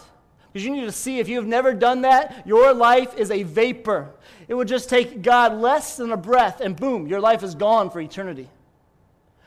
Because 0.52 0.66
you 0.66 0.72
need 0.72 0.86
to 0.86 0.92
see 0.92 1.20
if 1.20 1.30
you 1.30 1.36
have 1.36 1.46
never 1.46 1.74
done 1.74 2.02
that, 2.02 2.46
your 2.48 2.74
life 2.74 3.16
is 3.16 3.30
a 3.30 3.44
vapor. 3.44 4.10
It 4.48 4.56
would 4.56 4.68
just 4.68 4.90
take 4.90 5.22
God 5.22 5.54
less 5.54 5.98
than 5.98 6.12
a 6.12 6.18
breath, 6.18 6.60
and 6.60 6.76
boom, 6.76 7.08
your 7.08 7.22
life 7.22 7.44
is 7.44 7.54
gone 7.54 7.92
for 7.92 8.00
eternity. 8.00 8.50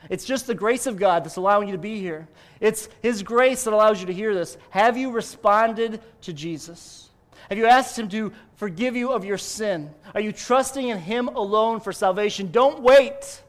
It's 0.09 0.25
just 0.25 0.47
the 0.47 0.55
grace 0.55 0.87
of 0.87 0.97
God 0.97 1.23
that's 1.23 1.35
allowing 1.35 1.67
you 1.67 1.73
to 1.73 1.77
be 1.77 1.99
here. 1.99 2.27
It's 2.61 2.87
His 3.01 3.21
grace 3.21 3.65
that 3.65 3.73
allows 3.73 3.99
you 3.99 4.07
to 4.07 4.13
hear 4.13 4.33
this. 4.33 4.57
Have 4.69 4.97
you 4.97 5.11
responded 5.11 6.01
to 6.21 6.33
Jesus? 6.33 7.09
Have 7.49 7.57
you 7.57 7.65
asked 7.65 7.99
Him 7.99 8.07
to 8.09 8.31
forgive 8.55 8.95
you 8.95 9.11
of 9.11 9.25
your 9.25 9.37
sin? 9.37 9.93
Are 10.15 10.21
you 10.21 10.31
trusting 10.31 10.87
in 10.87 10.99
Him 10.99 11.27
alone 11.27 11.81
for 11.81 11.91
salvation? 11.91 12.51
Don't 12.51 12.81
wait. 12.81 13.43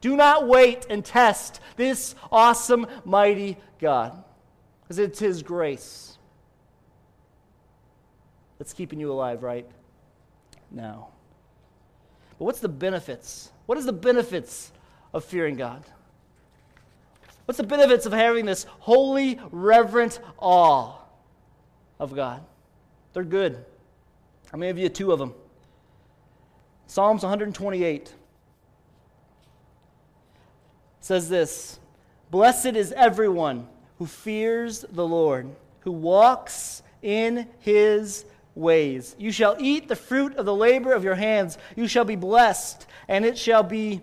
Do 0.00 0.16
not 0.16 0.46
wait 0.46 0.86
and 0.88 1.04
test 1.04 1.60
this 1.76 2.14
awesome, 2.30 2.86
mighty 3.04 3.56
God, 3.80 4.22
because 4.82 4.98
it's 4.98 5.18
His 5.18 5.42
grace 5.42 6.11
that's 8.62 8.72
keeping 8.72 9.00
you 9.00 9.10
alive 9.10 9.42
right 9.42 9.66
now. 10.70 11.08
But 12.38 12.44
what's 12.44 12.60
the 12.60 12.68
benefits? 12.68 13.50
What 13.66 13.76
is 13.76 13.86
the 13.86 13.92
benefits 13.92 14.70
of 15.12 15.24
fearing 15.24 15.56
God? 15.56 15.82
What's 17.44 17.56
the 17.58 17.66
benefits 17.66 18.06
of 18.06 18.12
having 18.12 18.46
this 18.46 18.62
holy, 18.78 19.40
reverent 19.50 20.20
awe 20.38 20.94
of 21.98 22.14
God? 22.14 22.44
They're 23.14 23.24
good. 23.24 23.64
I'm 24.52 24.60
going 24.60 24.72
to 24.72 24.80
give 24.80 24.84
you 24.84 24.88
two 24.90 25.10
of 25.10 25.18
them. 25.18 25.34
Psalms 26.86 27.24
128 27.24 28.14
says 31.00 31.28
this 31.28 31.80
Blessed 32.30 32.76
is 32.76 32.92
everyone 32.92 33.66
who 33.98 34.06
fears 34.06 34.84
the 34.92 35.04
Lord, 35.04 35.48
who 35.80 35.90
walks 35.90 36.84
in 37.02 37.48
his 37.58 38.24
ways. 38.54 39.16
You 39.18 39.32
shall 39.32 39.56
eat 39.58 39.88
the 39.88 39.96
fruit 39.96 40.36
of 40.36 40.46
the 40.46 40.54
labor 40.54 40.92
of 40.92 41.04
your 41.04 41.14
hands. 41.14 41.58
You 41.76 41.88
shall 41.88 42.04
be 42.04 42.16
blessed, 42.16 42.86
and 43.08 43.24
it 43.24 43.38
shall 43.38 43.62
be 43.62 44.02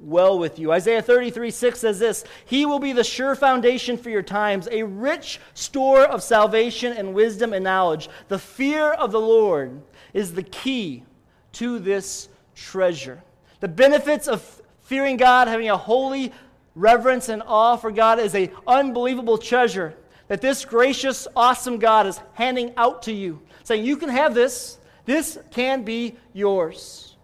well 0.00 0.38
with 0.38 0.58
you. 0.58 0.72
Isaiah 0.72 1.02
33 1.02 1.50
6 1.50 1.78
says 1.78 1.98
this 1.98 2.24
He 2.44 2.66
will 2.66 2.78
be 2.78 2.92
the 2.92 3.04
sure 3.04 3.34
foundation 3.34 3.96
for 3.96 4.10
your 4.10 4.22
times, 4.22 4.68
a 4.70 4.82
rich 4.82 5.40
store 5.54 6.04
of 6.04 6.22
salvation 6.22 6.92
and 6.92 7.14
wisdom 7.14 7.52
and 7.52 7.64
knowledge. 7.64 8.08
The 8.28 8.38
fear 8.38 8.92
of 8.92 9.12
the 9.12 9.20
Lord 9.20 9.80
is 10.12 10.34
the 10.34 10.42
key 10.42 11.04
to 11.52 11.78
this 11.78 12.28
treasure. 12.54 13.22
The 13.60 13.68
benefits 13.68 14.28
of 14.28 14.62
fearing 14.82 15.16
God, 15.16 15.48
having 15.48 15.70
a 15.70 15.76
holy 15.76 16.32
reverence 16.74 17.28
and 17.28 17.42
awe 17.46 17.76
for 17.76 17.90
God 17.90 18.18
is 18.18 18.34
an 18.34 18.50
unbelievable 18.66 19.38
treasure 19.38 19.94
that 20.28 20.40
this 20.40 20.64
gracious, 20.64 21.28
awesome 21.36 21.78
God 21.78 22.06
is 22.06 22.20
handing 22.32 22.72
out 22.76 23.02
to 23.02 23.12
you, 23.12 23.42
saying, 23.64 23.84
You 23.84 23.96
can 23.96 24.08
have 24.08 24.34
this. 24.34 24.78
This 25.04 25.38
can 25.50 25.82
be 25.82 26.16
yours 26.32 27.16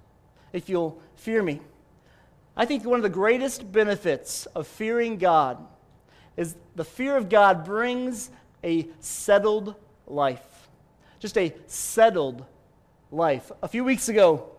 if 0.52 0.68
you'll 0.68 1.00
fear 1.14 1.42
me. 1.42 1.60
I 2.56 2.66
think 2.66 2.84
one 2.84 2.98
of 2.98 3.02
the 3.02 3.08
greatest 3.08 3.70
benefits 3.70 4.46
of 4.46 4.66
fearing 4.66 5.16
God 5.16 5.64
is 6.36 6.56
the 6.74 6.84
fear 6.84 7.16
of 7.16 7.28
God 7.28 7.64
brings 7.64 8.30
a 8.62 8.88
settled 8.98 9.76
life. 10.06 10.68
Just 11.20 11.38
a 11.38 11.54
settled 11.66 12.44
life. 13.10 13.50
A 13.62 13.68
few 13.68 13.84
weeks 13.84 14.08
ago, 14.08 14.50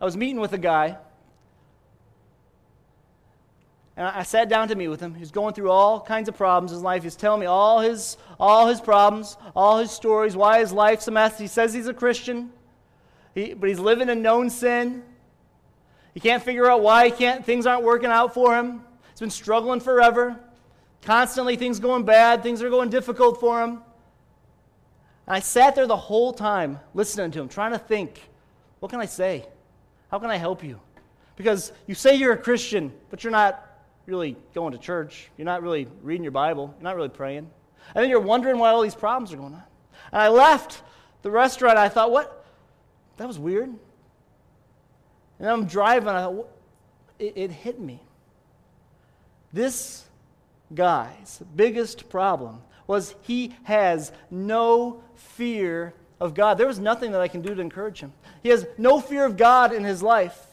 I 0.00 0.04
was 0.04 0.16
meeting 0.16 0.38
with 0.38 0.52
a 0.52 0.58
guy 0.58 0.98
And 3.96 4.06
I 4.06 4.24
sat 4.24 4.48
down 4.48 4.68
to 4.68 4.74
meet 4.74 4.88
with 4.88 5.00
him. 5.00 5.14
He's 5.14 5.30
going 5.30 5.54
through 5.54 5.70
all 5.70 6.00
kinds 6.00 6.28
of 6.28 6.36
problems 6.36 6.72
in 6.72 6.76
his 6.76 6.82
life. 6.82 7.04
He's 7.04 7.14
telling 7.14 7.40
me 7.40 7.46
all 7.46 7.80
his, 7.80 8.16
all 8.40 8.66
his 8.66 8.80
problems, 8.80 9.36
all 9.54 9.78
his 9.78 9.92
stories, 9.92 10.36
why 10.36 10.58
his 10.58 10.72
life's 10.72 11.06
a 11.06 11.12
mess. 11.12 11.38
He 11.38 11.46
says 11.46 11.72
he's 11.72 11.86
a 11.86 11.94
Christian, 11.94 12.50
he, 13.34 13.54
but 13.54 13.68
he's 13.68 13.78
living 13.78 14.08
in 14.08 14.20
known 14.20 14.50
sin. 14.50 15.04
He 16.12 16.20
can't 16.20 16.42
figure 16.42 16.68
out 16.68 16.80
why 16.82 17.06
he 17.06 17.10
can't, 17.12 17.44
things 17.44 17.66
aren't 17.66 17.84
working 17.84 18.10
out 18.10 18.34
for 18.34 18.56
him. 18.56 18.82
He's 19.10 19.20
been 19.20 19.30
struggling 19.30 19.80
forever. 19.80 20.38
Constantly, 21.02 21.56
things 21.56 21.78
going 21.78 22.04
bad, 22.04 22.42
things 22.42 22.62
are 22.62 22.70
going 22.70 22.88
difficult 22.88 23.38
for 23.38 23.62
him. 23.62 23.82
And 25.26 25.36
I 25.36 25.40
sat 25.40 25.74
there 25.74 25.86
the 25.86 25.96
whole 25.96 26.32
time 26.32 26.80
listening 26.94 27.30
to 27.32 27.40
him, 27.40 27.48
trying 27.48 27.72
to 27.72 27.78
think, 27.78 28.20
what 28.80 28.90
can 28.90 29.00
I 29.00 29.06
say? 29.06 29.46
How 30.10 30.18
can 30.18 30.30
I 30.30 30.36
help 30.36 30.64
you? 30.64 30.80
Because 31.36 31.72
you 31.86 31.94
say 31.94 32.16
you're 32.16 32.32
a 32.32 32.38
Christian, 32.38 32.92
but 33.10 33.22
you're 33.22 33.32
not 33.32 33.63
really 34.06 34.36
going 34.54 34.72
to 34.72 34.78
church. 34.78 35.30
You're 35.36 35.44
not 35.44 35.62
really 35.62 35.88
reading 36.02 36.22
your 36.24 36.32
Bible. 36.32 36.74
You're 36.76 36.84
not 36.84 36.96
really 36.96 37.08
praying. 37.08 37.50
And 37.94 38.02
then 38.02 38.10
you're 38.10 38.20
wondering 38.20 38.58
why 38.58 38.70
all 38.70 38.82
these 38.82 38.94
problems 38.94 39.32
are 39.32 39.36
going 39.36 39.54
on. 39.54 39.62
And 40.12 40.22
I 40.22 40.28
left 40.28 40.82
the 41.22 41.30
restaurant. 41.30 41.78
I 41.78 41.88
thought, 41.88 42.10
what? 42.10 42.44
That 43.16 43.28
was 43.28 43.38
weird. 43.38 43.74
And 45.38 45.48
I'm 45.48 45.66
driving. 45.66 46.08
I 46.08 46.22
thought, 46.22 46.48
it, 47.18 47.32
it 47.36 47.50
hit 47.50 47.80
me. 47.80 48.02
This 49.52 50.04
guy's 50.74 51.42
biggest 51.54 52.08
problem 52.08 52.60
was 52.86 53.14
he 53.22 53.54
has 53.64 54.12
no 54.30 55.02
fear 55.14 55.94
of 56.20 56.34
God. 56.34 56.58
There 56.58 56.66
was 56.66 56.78
nothing 56.78 57.12
that 57.12 57.20
I 57.20 57.28
can 57.28 57.40
do 57.40 57.54
to 57.54 57.60
encourage 57.60 58.00
him. 58.00 58.12
He 58.42 58.48
has 58.50 58.66
no 58.78 59.00
fear 59.00 59.24
of 59.24 59.36
God 59.36 59.72
in 59.72 59.84
his 59.84 60.02
life. 60.02 60.46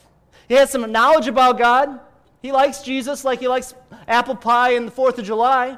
He 0.48 0.56
has 0.56 0.70
some 0.70 0.92
knowledge 0.92 1.28
about 1.28 1.58
God. 1.58 2.00
He 2.42 2.52
likes 2.52 2.82
Jesus 2.82 3.24
like 3.24 3.40
he 3.40 3.48
likes 3.48 3.74
apple 4.08 4.36
pie 4.36 4.72
and 4.72 4.88
the 4.88 4.92
4th 4.92 5.20
of 5.20 5.26
July. 5.26 5.78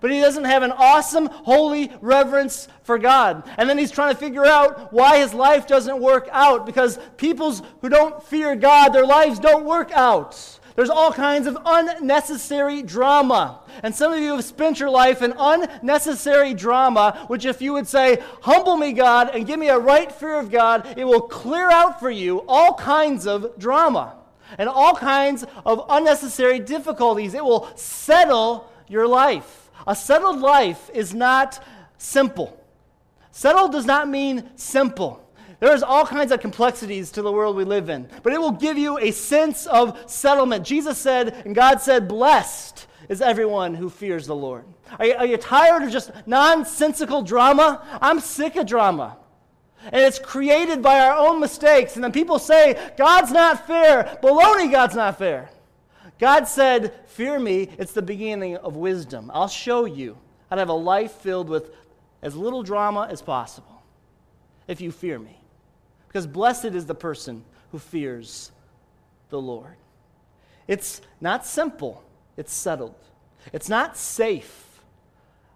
But 0.00 0.12
he 0.12 0.20
doesn't 0.20 0.44
have 0.44 0.62
an 0.62 0.72
awesome, 0.72 1.26
holy 1.26 1.90
reverence 2.02 2.68
for 2.82 2.98
God. 2.98 3.42
And 3.56 3.70
then 3.70 3.78
he's 3.78 3.90
trying 3.90 4.12
to 4.12 4.20
figure 4.20 4.44
out 4.44 4.92
why 4.92 5.18
his 5.18 5.32
life 5.32 5.66
doesn't 5.66 5.98
work 5.98 6.28
out 6.30 6.66
because 6.66 6.98
peoples 7.16 7.62
who 7.80 7.88
don't 7.88 8.22
fear 8.22 8.54
God, 8.54 8.90
their 8.90 9.06
lives 9.06 9.38
don't 9.38 9.64
work 9.64 9.90
out. 9.92 10.60
There's 10.76 10.90
all 10.90 11.12
kinds 11.12 11.46
of 11.46 11.56
unnecessary 11.64 12.82
drama. 12.82 13.60
And 13.82 13.94
some 13.94 14.12
of 14.12 14.18
you 14.18 14.34
have 14.34 14.44
spent 14.44 14.78
your 14.78 14.90
life 14.90 15.22
in 15.22 15.32
unnecessary 15.38 16.52
drama, 16.52 17.24
which, 17.28 17.44
if 17.46 17.62
you 17.62 17.72
would 17.72 17.86
say, 17.88 18.22
Humble 18.42 18.76
me, 18.76 18.92
God, 18.92 19.30
and 19.32 19.46
give 19.46 19.58
me 19.58 19.68
a 19.68 19.78
right 19.78 20.10
fear 20.12 20.38
of 20.38 20.50
God, 20.50 20.98
it 20.98 21.04
will 21.04 21.22
clear 21.22 21.70
out 21.70 21.98
for 21.98 22.10
you 22.10 22.44
all 22.48 22.74
kinds 22.74 23.26
of 23.26 23.56
drama 23.58 24.16
and 24.58 24.68
all 24.68 24.94
kinds 24.94 25.44
of 25.64 25.84
unnecessary 25.88 26.58
difficulties. 26.58 27.34
It 27.34 27.44
will 27.44 27.68
settle 27.76 28.70
your 28.88 29.06
life. 29.06 29.70
A 29.86 29.94
settled 29.94 30.40
life 30.40 30.90
is 30.94 31.14
not 31.14 31.62
simple. 31.98 32.60
Settled 33.30 33.72
does 33.72 33.86
not 33.86 34.08
mean 34.08 34.50
simple. 34.56 35.20
There's 35.60 35.82
all 35.82 36.06
kinds 36.06 36.30
of 36.30 36.40
complexities 36.40 37.10
to 37.12 37.22
the 37.22 37.32
world 37.32 37.56
we 37.56 37.64
live 37.64 37.88
in, 37.88 38.08
but 38.22 38.32
it 38.32 38.40
will 38.40 38.52
give 38.52 38.76
you 38.76 38.98
a 38.98 39.10
sense 39.10 39.66
of 39.66 40.10
settlement. 40.10 40.64
Jesus 40.64 40.98
said, 40.98 41.42
and 41.44 41.54
God 41.54 41.80
said, 41.80 42.06
Blessed 42.06 42.86
is 43.08 43.20
everyone 43.20 43.74
who 43.74 43.88
fears 43.88 44.26
the 44.26 44.34
Lord. 44.34 44.64
Are 44.98 45.06
you, 45.06 45.14
are 45.14 45.26
you 45.26 45.36
tired 45.36 45.82
of 45.82 45.90
just 45.90 46.10
nonsensical 46.26 47.22
drama? 47.22 47.86
I'm 48.00 48.20
sick 48.20 48.56
of 48.56 48.66
drama. 48.66 49.16
And 49.84 49.96
it's 49.96 50.18
created 50.18 50.82
by 50.82 51.00
our 51.00 51.16
own 51.16 51.40
mistakes. 51.40 51.94
And 51.94 52.04
then 52.04 52.12
people 52.12 52.38
say, 52.38 52.92
God's 52.96 53.32
not 53.32 53.66
fair. 53.66 54.18
Baloney, 54.22 54.70
God's 54.70 54.94
not 54.94 55.18
fair. 55.18 55.50
God 56.18 56.46
said, 56.48 56.92
Fear 57.06 57.38
me, 57.38 57.68
it's 57.78 57.92
the 57.92 58.02
beginning 58.02 58.56
of 58.56 58.76
wisdom. 58.76 59.30
I'll 59.34 59.48
show 59.48 59.84
you 59.84 60.16
how 60.48 60.56
to 60.56 60.60
have 60.60 60.68
a 60.68 60.72
life 60.72 61.12
filled 61.12 61.48
with 61.48 61.70
as 62.22 62.34
little 62.34 62.62
drama 62.62 63.08
as 63.10 63.20
possible 63.20 63.82
if 64.66 64.80
you 64.80 64.90
fear 64.90 65.18
me. 65.18 65.38
Because 66.08 66.26
blessed 66.26 66.66
is 66.66 66.86
the 66.86 66.94
person 66.94 67.44
who 67.72 67.78
fears 67.78 68.52
the 69.30 69.40
Lord. 69.40 69.76
It's 70.66 71.00
not 71.20 71.44
simple, 71.44 72.02
it's 72.36 72.52
settled. 72.52 72.94
It's 73.52 73.68
not 73.68 73.96
safe. 73.96 74.80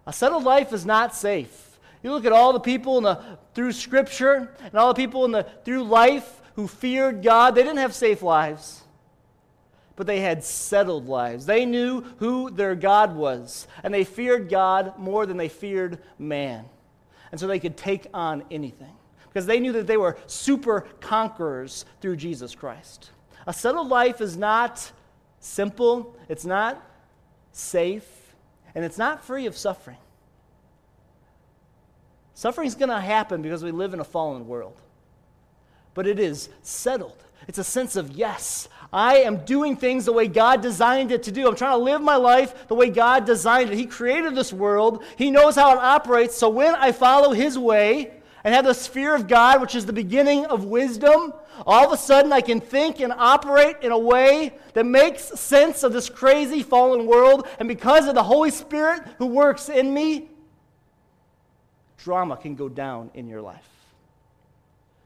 A 0.05 0.13
settled 0.13 0.43
life 0.43 0.73
is 0.73 0.85
not 0.85 1.15
safe. 1.15 1.68
You 2.01 2.11
look 2.11 2.25
at 2.25 2.31
all 2.31 2.53
the 2.53 2.59
people 2.59 2.97
in 2.97 3.03
the, 3.03 3.21
through 3.53 3.73
Scripture 3.73 4.55
and 4.61 4.75
all 4.75 4.89
the 4.89 5.01
people 5.01 5.25
in 5.25 5.31
the, 5.31 5.43
through 5.65 5.83
life 5.83 6.41
who 6.55 6.67
feared 6.67 7.21
God, 7.21 7.55
they 7.55 7.63
didn't 7.63 7.77
have 7.77 7.93
safe 7.93 8.21
lives, 8.21 8.83
but 9.95 10.07
they 10.07 10.21
had 10.21 10.43
settled 10.43 11.07
lives. 11.07 11.45
They 11.45 11.65
knew 11.65 12.01
who 12.17 12.49
their 12.51 12.75
God 12.75 13.15
was, 13.15 13.67
and 13.83 13.93
they 13.93 14.03
feared 14.03 14.49
God 14.49 14.97
more 14.97 15.25
than 15.25 15.37
they 15.37 15.49
feared 15.49 15.99
man. 16.17 16.65
And 17.31 17.39
so 17.39 17.47
they 17.47 17.59
could 17.59 17.77
take 17.77 18.07
on 18.13 18.43
anything 18.49 18.95
because 19.27 19.45
they 19.45 19.59
knew 19.59 19.73
that 19.73 19.87
they 19.87 19.97
were 19.97 20.17
super 20.25 20.87
conquerors 21.01 21.85
through 22.01 22.15
Jesus 22.15 22.55
Christ. 22.55 23.11
A 23.45 23.53
settled 23.53 23.89
life 23.89 24.21
is 24.21 24.35
not 24.35 24.91
simple, 25.39 26.17
it's 26.27 26.45
not 26.45 26.81
safe, 27.51 28.07
and 28.73 28.83
it's 28.83 28.97
not 28.97 29.23
free 29.23 29.45
of 29.45 29.55
suffering. 29.55 29.97
Suffering 32.39 32.67
is 32.67 32.75
going 32.75 32.87
to 32.87 33.01
happen 33.01 33.41
because 33.41 33.65
we 33.65 33.71
live 33.71 33.93
in 33.93 33.99
a 33.99 34.05
fallen 34.05 34.47
world. 34.47 34.77
But 35.93 36.07
it 36.07 36.21
is 36.21 36.47
settled. 36.61 37.21
It's 37.49 37.57
a 37.57 37.65
sense 37.65 37.97
of, 37.97 38.11
yes, 38.11 38.69
I 38.93 39.17
am 39.17 39.43
doing 39.43 39.75
things 39.75 40.05
the 40.05 40.13
way 40.13 40.29
God 40.29 40.61
designed 40.61 41.11
it 41.11 41.23
to 41.23 41.33
do. 41.33 41.49
I'm 41.49 41.55
trying 41.57 41.77
to 41.77 41.83
live 41.83 42.01
my 42.01 42.15
life 42.15 42.69
the 42.69 42.75
way 42.75 42.91
God 42.91 43.25
designed 43.25 43.71
it. 43.71 43.75
He 43.75 43.85
created 43.85 44.35
this 44.35 44.53
world, 44.53 45.03
He 45.17 45.31
knows 45.31 45.55
how 45.55 45.73
it 45.73 45.79
operates. 45.79 46.37
So 46.37 46.47
when 46.47 46.75
I 46.75 46.93
follow 46.93 47.33
His 47.33 47.59
way, 47.59 48.13
and 48.45 48.55
have 48.55 48.63
the 48.63 48.73
sphere 48.73 49.13
of 49.13 49.27
God, 49.27 49.59
which 49.59 49.75
is 49.75 49.85
the 49.85 49.91
beginning 49.91 50.45
of 50.45 50.63
wisdom, 50.63 51.33
all 51.67 51.87
of 51.87 51.91
a 51.91 51.97
sudden 51.97 52.31
I 52.31 52.39
can 52.39 52.61
think 52.61 53.01
and 53.01 53.11
operate 53.11 53.75
in 53.81 53.91
a 53.91 53.99
way 53.99 54.53
that 54.75 54.85
makes 54.85 55.23
sense 55.23 55.83
of 55.83 55.91
this 55.91 56.09
crazy 56.09 56.63
fallen 56.63 57.05
world. 57.05 57.49
And 57.59 57.67
because 57.67 58.07
of 58.07 58.15
the 58.15 58.23
Holy 58.23 58.49
Spirit 58.49 59.01
who 59.17 59.25
works 59.25 59.67
in 59.67 59.93
me, 59.93 60.29
drama 62.03 62.37
can 62.37 62.55
go 62.55 62.69
down 62.69 63.11
in 63.13 63.27
your 63.27 63.41
life. 63.41 63.67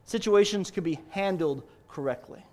Situations 0.05 0.71
can 0.71 0.83
be 0.83 0.99
handled 1.09 1.63
correctly. 1.89 2.43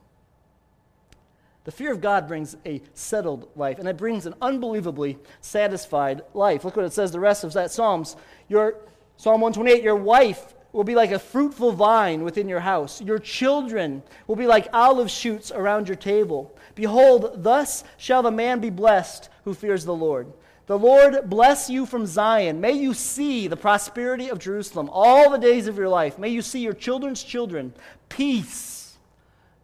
The 1.64 1.72
fear 1.72 1.92
of 1.92 2.00
God 2.00 2.26
brings 2.26 2.56
a 2.64 2.80
settled 2.94 3.48
life, 3.54 3.78
and 3.78 3.86
it 3.86 3.96
brings 3.96 4.26
an 4.26 4.34
unbelievably 4.40 5.18
satisfied 5.40 6.22
life. 6.32 6.64
Look 6.64 6.76
what 6.76 6.86
it 6.86 6.92
says 6.92 7.12
the 7.12 7.20
rest 7.20 7.44
of 7.44 7.52
that 7.52 7.70
Psalms. 7.70 8.16
Your 8.48 8.76
Psalm 9.16 9.40
128, 9.42 9.82
your 9.84 9.96
wife 9.96 10.54
will 10.72 10.84
be 10.84 10.94
like 10.94 11.10
a 11.10 11.18
fruitful 11.18 11.72
vine 11.72 12.22
within 12.22 12.48
your 12.48 12.60
house. 12.60 13.02
Your 13.02 13.18
children 13.18 14.02
will 14.26 14.36
be 14.36 14.46
like 14.46 14.68
olive 14.72 15.10
shoots 15.10 15.50
around 15.50 15.88
your 15.88 15.96
table. 15.96 16.56
Behold, 16.74 17.42
thus 17.42 17.84
shall 17.98 18.22
the 18.22 18.30
man 18.30 18.60
be 18.60 18.70
blessed 18.70 19.28
who 19.44 19.52
fears 19.52 19.84
the 19.84 19.94
Lord. 19.94 20.32
The 20.70 20.78
Lord 20.78 21.28
bless 21.28 21.68
you 21.68 21.84
from 21.84 22.06
Zion. 22.06 22.60
May 22.60 22.74
you 22.74 22.94
see 22.94 23.48
the 23.48 23.56
prosperity 23.56 24.28
of 24.28 24.38
Jerusalem 24.38 24.88
all 24.92 25.28
the 25.28 25.36
days 25.36 25.66
of 25.66 25.76
your 25.76 25.88
life. 25.88 26.16
May 26.16 26.28
you 26.28 26.42
see 26.42 26.60
your 26.60 26.74
children's 26.74 27.24
children. 27.24 27.74
Peace 28.08 28.96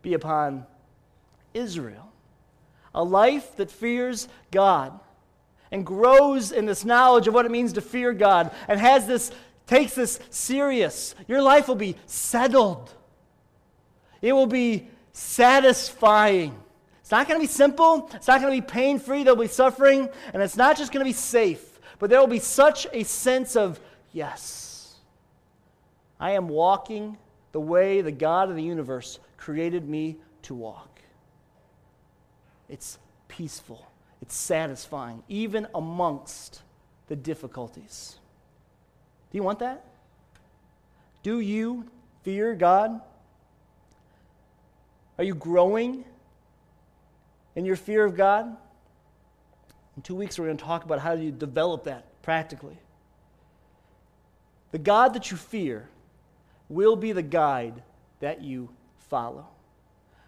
be 0.03 0.14
upon 0.14 0.66
Israel. 1.55 2.11
A 2.92 3.05
life 3.05 3.55
that 3.55 3.71
fears 3.71 4.27
God 4.51 4.99
and 5.71 5.87
grows 5.87 6.51
in 6.51 6.66
this 6.66 6.85
knowledge 6.85 7.29
of 7.29 7.35
what 7.35 7.47
it 7.47 7.53
means 7.53 7.75
to 7.75 7.81
fear 7.81 8.12
God 8.12 8.51
and 8.66 8.81
has 8.81 9.07
this 9.07 9.31
takes 9.69 9.95
this 9.95 10.19
serious, 10.31 11.14
your 11.29 11.40
life 11.40 11.69
will 11.69 11.77
be 11.77 11.95
settled. 12.07 12.92
It 14.23 14.33
will 14.33 14.49
be 14.49 14.88
satisfying. 15.12 16.61
It's 17.07 17.12
not 17.12 17.29
going 17.29 17.40
to 17.40 17.47
be 17.47 17.53
simple. 17.53 18.11
It's 18.14 18.27
not 18.27 18.40
going 18.40 18.53
to 18.53 18.61
be 18.61 18.66
pain 18.66 18.99
free. 18.99 19.23
There'll 19.23 19.38
be 19.38 19.47
suffering. 19.47 20.09
And 20.35 20.42
it's 20.42 20.57
not 20.57 20.77
just 20.77 20.90
going 20.90 21.05
to 21.05 21.09
be 21.09 21.12
safe, 21.12 21.79
but 22.01 22.11
there 22.11 22.19
will 22.19 22.27
be 22.27 22.40
such 22.40 22.88
a 22.92 23.05
sense 23.05 23.55
of, 23.55 23.79
yes, 24.12 24.97
I 26.19 26.33
am 26.33 26.49
walking 26.49 27.16
the 27.53 27.61
way 27.61 28.01
the 28.01 28.11
God 28.11 28.51
of 28.51 28.57
the 28.57 28.62
universe 28.64 29.21
created 29.37 29.88
me 29.88 30.16
to 30.42 30.55
walk. 30.57 31.01
It's 32.69 32.98
peaceful, 33.29 33.87
it's 34.21 34.35
satisfying, 34.35 35.23
even 35.29 35.69
amongst 35.77 36.63
the 37.07 37.15
difficulties. 37.15 38.17
Do 39.31 39.38
you 39.38 39.44
want 39.44 39.61
that? 39.61 39.85
Do 41.23 41.38
you 41.38 41.87
fear 42.25 42.57
God? 42.57 43.00
Are 45.19 45.25
you 45.25 45.37
growing 45.37 46.04
in 47.57 47.65
your 47.65 47.77
fear 47.77 48.04
of 48.04 48.17
God? 48.17 48.57
In 49.96 50.02
two 50.02 50.15
weeks, 50.15 50.38
we're 50.38 50.44
going 50.44 50.57
to 50.59 50.65
talk 50.65 50.85
about 50.85 51.00
how 51.00 51.13
you 51.13 51.33
develop 51.33 51.85
that 51.85 52.23
practically. 52.23 52.79
The 54.71 54.79
God 54.79 55.15
that 55.15 55.31
you 55.31 55.37
fear 55.37 55.88
will 56.69 56.96
be 56.96 57.13
the 57.13 57.23
guide 57.23 57.83
that 58.21 58.42
you 58.42 58.69
follow. 59.09 59.46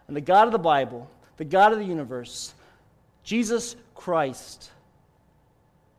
And 0.07 0.16
the 0.16 0.22
God 0.22 0.47
of 0.47 0.53
the 0.53 0.59
Bible, 0.59 1.11
the 1.37 1.45
God 1.45 1.72
of 1.72 1.79
the 1.79 1.85
universe, 1.85 2.55
Jesus 3.22 3.76
Christ 3.95 4.70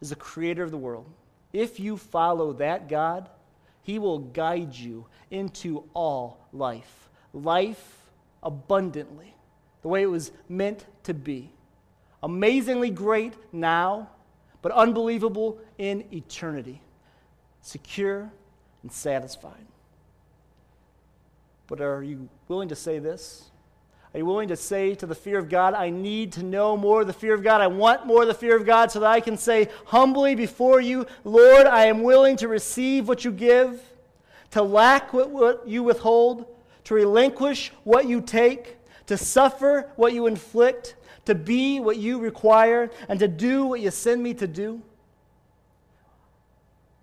is 0.01 0.09
the 0.09 0.15
creator 0.15 0.63
of 0.63 0.71
the 0.71 0.77
world, 0.77 1.05
if 1.53 1.79
you 1.79 1.97
follow 1.97 2.53
that 2.53 2.89
God, 2.89 3.29
He 3.83 3.99
will 3.99 4.19
guide 4.19 4.73
you 4.73 5.05
into 5.29 5.83
all 5.93 6.47
life, 6.53 7.09
life 7.33 7.97
abundantly, 8.41 9.35
the 9.81 9.87
way 9.87 10.01
it 10.01 10.09
was 10.09 10.31
meant 10.47 10.85
to 11.03 11.13
be. 11.13 11.51
Amazingly 12.21 12.89
great 12.89 13.33
now, 13.53 14.09
but 14.61 14.71
unbelievable 14.71 15.57
in 15.77 16.03
eternity, 16.11 16.81
secure 17.61 18.29
and 18.83 18.91
satisfied. 18.91 19.65
But 21.67 21.81
are 21.81 22.03
you 22.03 22.27
willing 22.47 22.69
to 22.69 22.75
say 22.75 22.99
this? 22.99 23.49
Are 24.13 24.17
you 24.17 24.25
willing 24.25 24.47
to 24.47 24.55
say 24.55 24.95
to 24.95 25.05
the 25.05 25.13
fear 25.13 25.37
of 25.37 25.49
God, 25.49 25.75
I 25.75 25.91
need 25.91 26.31
to 26.33 26.43
know 26.43 26.75
more 26.75 27.01
of 27.01 27.07
the 27.07 27.13
fear 27.13 27.35
of 27.35 27.43
God? 27.43 27.61
I 27.61 27.67
want 27.67 28.07
more 28.07 28.23
of 28.23 28.27
the 28.27 28.33
fear 28.33 28.55
of 28.55 28.65
God 28.65 28.91
so 28.91 28.99
that 29.01 29.09
I 29.09 29.19
can 29.19 29.37
say 29.37 29.69
humbly 29.85 30.33
before 30.33 30.81
you, 30.81 31.05
Lord, 31.23 31.67
I 31.67 31.85
am 31.85 32.01
willing 32.01 32.35
to 32.37 32.47
receive 32.47 33.07
what 33.07 33.23
you 33.23 33.31
give, 33.31 33.79
to 34.51 34.63
lack 34.63 35.13
what, 35.13 35.67
you 35.67 35.83
withhold, 35.83 36.47
to 36.85 36.95
relinquish 36.95 37.71
what 37.83 38.07
you 38.07 38.19
take, 38.19 38.77
to 39.09 39.17
suffer 39.17 39.89
what 39.95 40.13
you 40.13 40.27
inflict, 40.27 40.95
to 41.25 41.33
be 41.33 41.79
what 41.79 41.97
you 41.97 42.19
require, 42.19 42.91
and 43.07 43.19
to 43.19 43.27
do 43.27 43.65
what 43.65 43.81
you 43.81 43.89
send 43.89 44.21
me 44.21 44.35
to 44.35 44.45
do? 44.45 44.83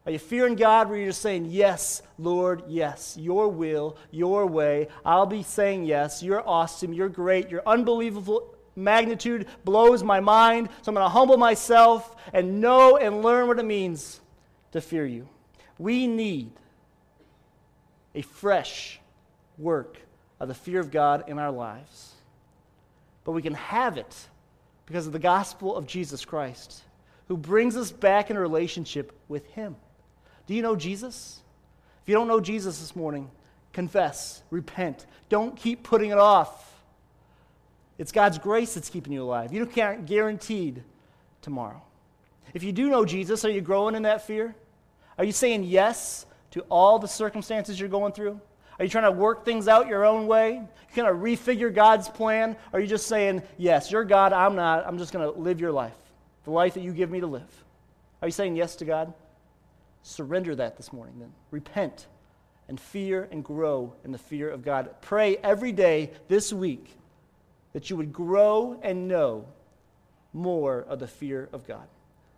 Are 0.05 0.13
you 0.13 0.21
fearing 0.21 0.55
God 0.55 0.89
where 0.89 0.99
you're 0.99 1.09
just 1.09 1.21
saying, 1.21 1.47
Yes, 1.47 2.03
Lord, 2.17 2.63
yes, 2.69 3.17
your 3.19 3.49
will, 3.49 3.97
your 4.13 4.47
way? 4.47 4.87
I'll 5.05 5.27
be 5.27 5.43
saying 5.43 5.85
yes. 5.85 6.23
You're 6.23 6.49
awesome. 6.49 6.93
You're 6.93 7.09
great. 7.09 7.51
Your 7.51 7.63
unbelievable 7.67 8.55
magnitude 8.77 9.49
blows 9.65 10.05
my 10.05 10.21
mind. 10.21 10.69
So 10.83 10.91
I'm 10.91 10.95
going 10.95 11.05
to 11.05 11.09
humble 11.09 11.39
myself 11.39 12.15
and 12.33 12.61
know 12.61 12.99
and 12.99 13.21
learn 13.21 13.49
what 13.49 13.59
it 13.59 13.65
means 13.65 14.21
to 14.71 14.81
fear 14.81 15.07
you. 15.07 15.29
We 15.77 16.07
need 16.07 16.53
a 18.15 18.23
fresh 18.23 19.01
work 19.59 20.06
of 20.41 20.49
the 20.49 20.55
fear 20.55 20.81
of 20.81 20.91
God 20.91 21.25
in 21.29 21.39
our 21.39 21.51
lives. 21.51 22.13
But 23.25 23.33
we 23.33 23.43
can 23.43 23.55
have 23.55 23.97
it 23.97 24.15
because 24.87 25.07
of 25.07 25.13
the 25.13 25.19
gospel 25.19 25.77
of 25.77 25.87
Jesus 25.87 26.25
Christ, 26.25 26.83
who 27.29 27.37
brings 27.37 27.77
us 27.77 27.91
back 27.91 28.31
in 28.31 28.37
a 28.37 28.41
relationship 28.41 29.13
with 29.29 29.47
Him. 29.49 29.77
Do 30.47 30.55
you 30.55 30.63
know 30.63 30.77
Jesus? 30.77 31.41
If 32.03 32.09
you 32.09 32.15
don't 32.15 32.29
know 32.29 32.41
Jesus 32.41 32.79
this 32.79 32.95
morning, 32.95 33.31
confess, 33.73 34.43
repent. 34.51 35.07
Don't 35.29 35.57
keep 35.57 35.83
putting 35.83 36.11
it 36.11 36.19
off. 36.19 36.81
It's 37.99 38.13
God's 38.13 38.39
grace 38.39 38.75
that's 38.75 38.91
keeping 38.91 39.13
you 39.13 39.23
alive. 39.23 39.53
You 39.53 39.67
can't 39.67 40.07
guaranteed 40.07 40.85
tomorrow. 41.43 41.83
If 42.55 42.63
you 42.63 42.73
do 42.73 42.89
know 42.89 43.05
Jesus, 43.05 43.45
are 43.45 43.51
you 43.51 43.61
growing 43.61 43.95
in 43.95 44.03
that 44.03 44.27
fear? 44.27 44.55
Are 45.19 45.25
you 45.25 45.33
saying 45.33 45.65
yes 45.65 46.27
to 46.53 46.61
all 46.69 46.99
the 46.99 47.09
circumstances 47.09 47.81
you're 47.81 47.89
going 47.89 48.13
through? 48.13 48.41
Are 48.79 48.85
you 48.85 48.91
trying 48.91 49.05
to 49.05 49.13
work 49.13 49.45
things 49.45 49.69
out 49.69 49.87
your 49.87 50.05
own 50.05 50.27
way? 50.27 50.55
You 50.55 50.95
kind 50.95 51.09
of 51.09 51.19
refigure 51.19 51.75
God's 51.75 52.09
plan? 52.09 52.57
Or 52.73 52.79
are 52.79 52.81
you 52.81 52.87
just 52.87 53.07
saying, 53.07 53.43
yes, 53.57 53.91
you're 53.91 54.05
God, 54.05 54.33
I'm 54.33 54.55
not, 54.55 54.87
I'm 54.87 54.99
just 54.99 55.13
going 55.13 55.33
to 55.33 55.39
live 55.39 55.61
your 55.61 55.73
life, 55.73 55.97
the 56.45 56.51
life 56.51 56.75
that 56.75 56.83
you 56.83 56.93
give 56.93 57.11
me 57.11 57.21
to 57.21 57.27
live? 57.27 57.65
Are 58.21 58.29
you 58.29 58.33
saying 58.33 58.57
yes 58.57 58.77
to 58.77 58.85
God? 58.85 59.13
Surrender 60.03 60.55
that 60.57 60.77
this 60.77 60.93
morning, 60.93 61.19
then. 61.19 61.33
Repent 61.51 62.07
and 62.69 62.79
fear 62.79 63.29
and 63.31 63.45
grow 63.45 63.95
in 64.05 64.13
the 64.13 64.19
fear 64.19 64.51
of 64.51 64.65
God. 64.65 64.91
Pray 65.01 65.37
every 65.39 65.73
day 65.73 66.11
this 66.29 66.53
week 66.53 66.97
that 67.73 67.91
you 67.91 67.97
would 67.97 68.13
grow 68.13 68.79
and 68.83 69.09
know 69.09 69.47
more 70.33 70.81
of 70.89 70.99
the 70.99 71.07
fear 71.07 71.49
of 71.53 71.67
God. 71.67 71.87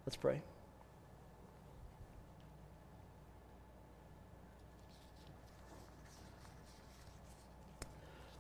Let's 0.07 0.17
pray. 0.17 0.41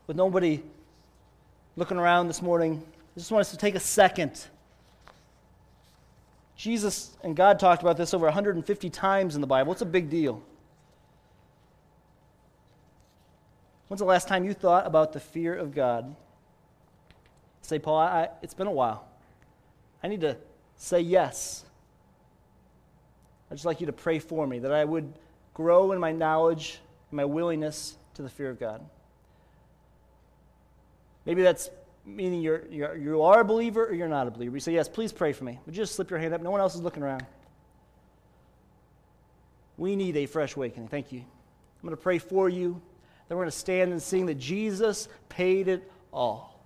With 0.08 0.16
nobody 0.16 0.60
looking 1.76 1.98
around 1.98 2.26
this 2.26 2.42
morning, 2.42 2.82
I 3.14 3.20
just 3.20 3.30
want 3.30 3.42
us 3.42 3.52
to 3.52 3.56
take 3.56 3.76
a 3.76 3.80
second 3.80 4.44
Jesus 6.58 7.16
and 7.22 7.36
God 7.36 7.60
talked 7.60 7.82
about 7.82 7.96
this 7.96 8.12
over 8.12 8.24
150 8.26 8.90
times 8.90 9.36
in 9.36 9.40
the 9.40 9.46
Bible. 9.46 9.72
It's 9.72 9.80
a 9.80 9.86
big 9.86 10.10
deal. 10.10 10.42
When's 13.86 14.00
the 14.00 14.04
last 14.04 14.26
time 14.26 14.44
you 14.44 14.52
thought 14.52 14.84
about 14.84 15.12
the 15.12 15.20
fear 15.20 15.54
of 15.54 15.72
God? 15.72 16.16
Say, 17.62 17.78
Paul, 17.78 17.98
I, 17.98 18.28
it's 18.42 18.54
been 18.54 18.66
a 18.66 18.72
while. 18.72 19.06
I 20.02 20.08
need 20.08 20.20
to 20.22 20.36
say 20.76 21.00
yes. 21.00 21.64
I'd 23.50 23.54
just 23.54 23.64
like 23.64 23.80
you 23.80 23.86
to 23.86 23.92
pray 23.92 24.18
for 24.18 24.46
me 24.46 24.58
that 24.58 24.72
I 24.72 24.84
would 24.84 25.12
grow 25.54 25.92
in 25.92 26.00
my 26.00 26.10
knowledge 26.10 26.80
and 27.10 27.16
my 27.18 27.24
willingness 27.24 27.96
to 28.14 28.22
the 28.22 28.28
fear 28.28 28.50
of 28.50 28.58
God. 28.58 28.84
Maybe 31.28 31.42
that's 31.42 31.68
meaning 32.06 32.40
you're, 32.40 32.66
you're, 32.70 32.96
you 32.96 33.22
are 33.22 33.40
a 33.40 33.44
believer 33.44 33.84
or 33.84 33.92
you're 33.92 34.08
not 34.08 34.26
a 34.26 34.30
believer. 34.30 34.56
You 34.56 34.60
say, 34.60 34.72
Yes, 34.72 34.88
please 34.88 35.12
pray 35.12 35.34
for 35.34 35.44
me. 35.44 35.60
Would 35.66 35.76
you 35.76 35.82
just 35.82 35.94
slip 35.94 36.08
your 36.08 36.18
hand 36.18 36.32
up? 36.32 36.40
No 36.40 36.50
one 36.50 36.62
else 36.62 36.74
is 36.74 36.80
looking 36.80 37.02
around. 37.02 37.26
We 39.76 39.94
need 39.94 40.16
a 40.16 40.24
fresh 40.24 40.56
awakening. 40.56 40.88
Thank 40.88 41.12
you. 41.12 41.18
I'm 41.18 41.82
going 41.82 41.94
to 41.94 42.02
pray 42.02 42.16
for 42.16 42.48
you. 42.48 42.80
Then 43.28 43.36
we're 43.36 43.44
going 43.44 43.50
to 43.50 43.58
stand 43.58 43.92
and 43.92 44.02
sing 44.02 44.24
that 44.24 44.38
Jesus 44.38 45.06
paid 45.28 45.68
it 45.68 45.92
all. 46.14 46.64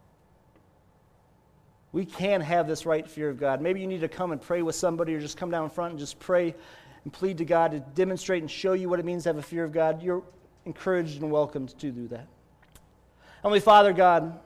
We 1.90 2.06
can 2.06 2.40
have 2.40 2.68
this 2.68 2.86
right 2.86 3.06
fear 3.10 3.30
of 3.30 3.40
God. 3.40 3.60
Maybe 3.60 3.80
you 3.80 3.88
need 3.88 4.02
to 4.02 4.08
come 4.08 4.30
and 4.30 4.40
pray 4.40 4.62
with 4.62 4.76
somebody 4.76 5.12
or 5.12 5.20
just 5.20 5.36
come 5.36 5.50
down 5.50 5.70
front 5.70 5.90
and 5.90 5.98
just 5.98 6.20
pray 6.20 6.54
and 7.02 7.12
plead 7.12 7.38
to 7.38 7.44
God 7.44 7.72
to 7.72 7.80
demonstrate 7.80 8.42
and 8.42 8.50
show 8.50 8.74
you 8.74 8.88
what 8.88 9.00
it 9.00 9.04
means 9.04 9.24
to 9.24 9.30
have 9.30 9.38
a 9.38 9.42
fear 9.42 9.64
of 9.64 9.72
God. 9.72 10.04
You're 10.04 10.22
encouraged 10.66 11.20
and 11.20 11.32
welcomed 11.32 11.76
to 11.80 11.90
do 11.90 12.06
that. 12.08 12.28
Heavenly 13.42 13.58
Father, 13.58 13.92
God, 13.92 14.38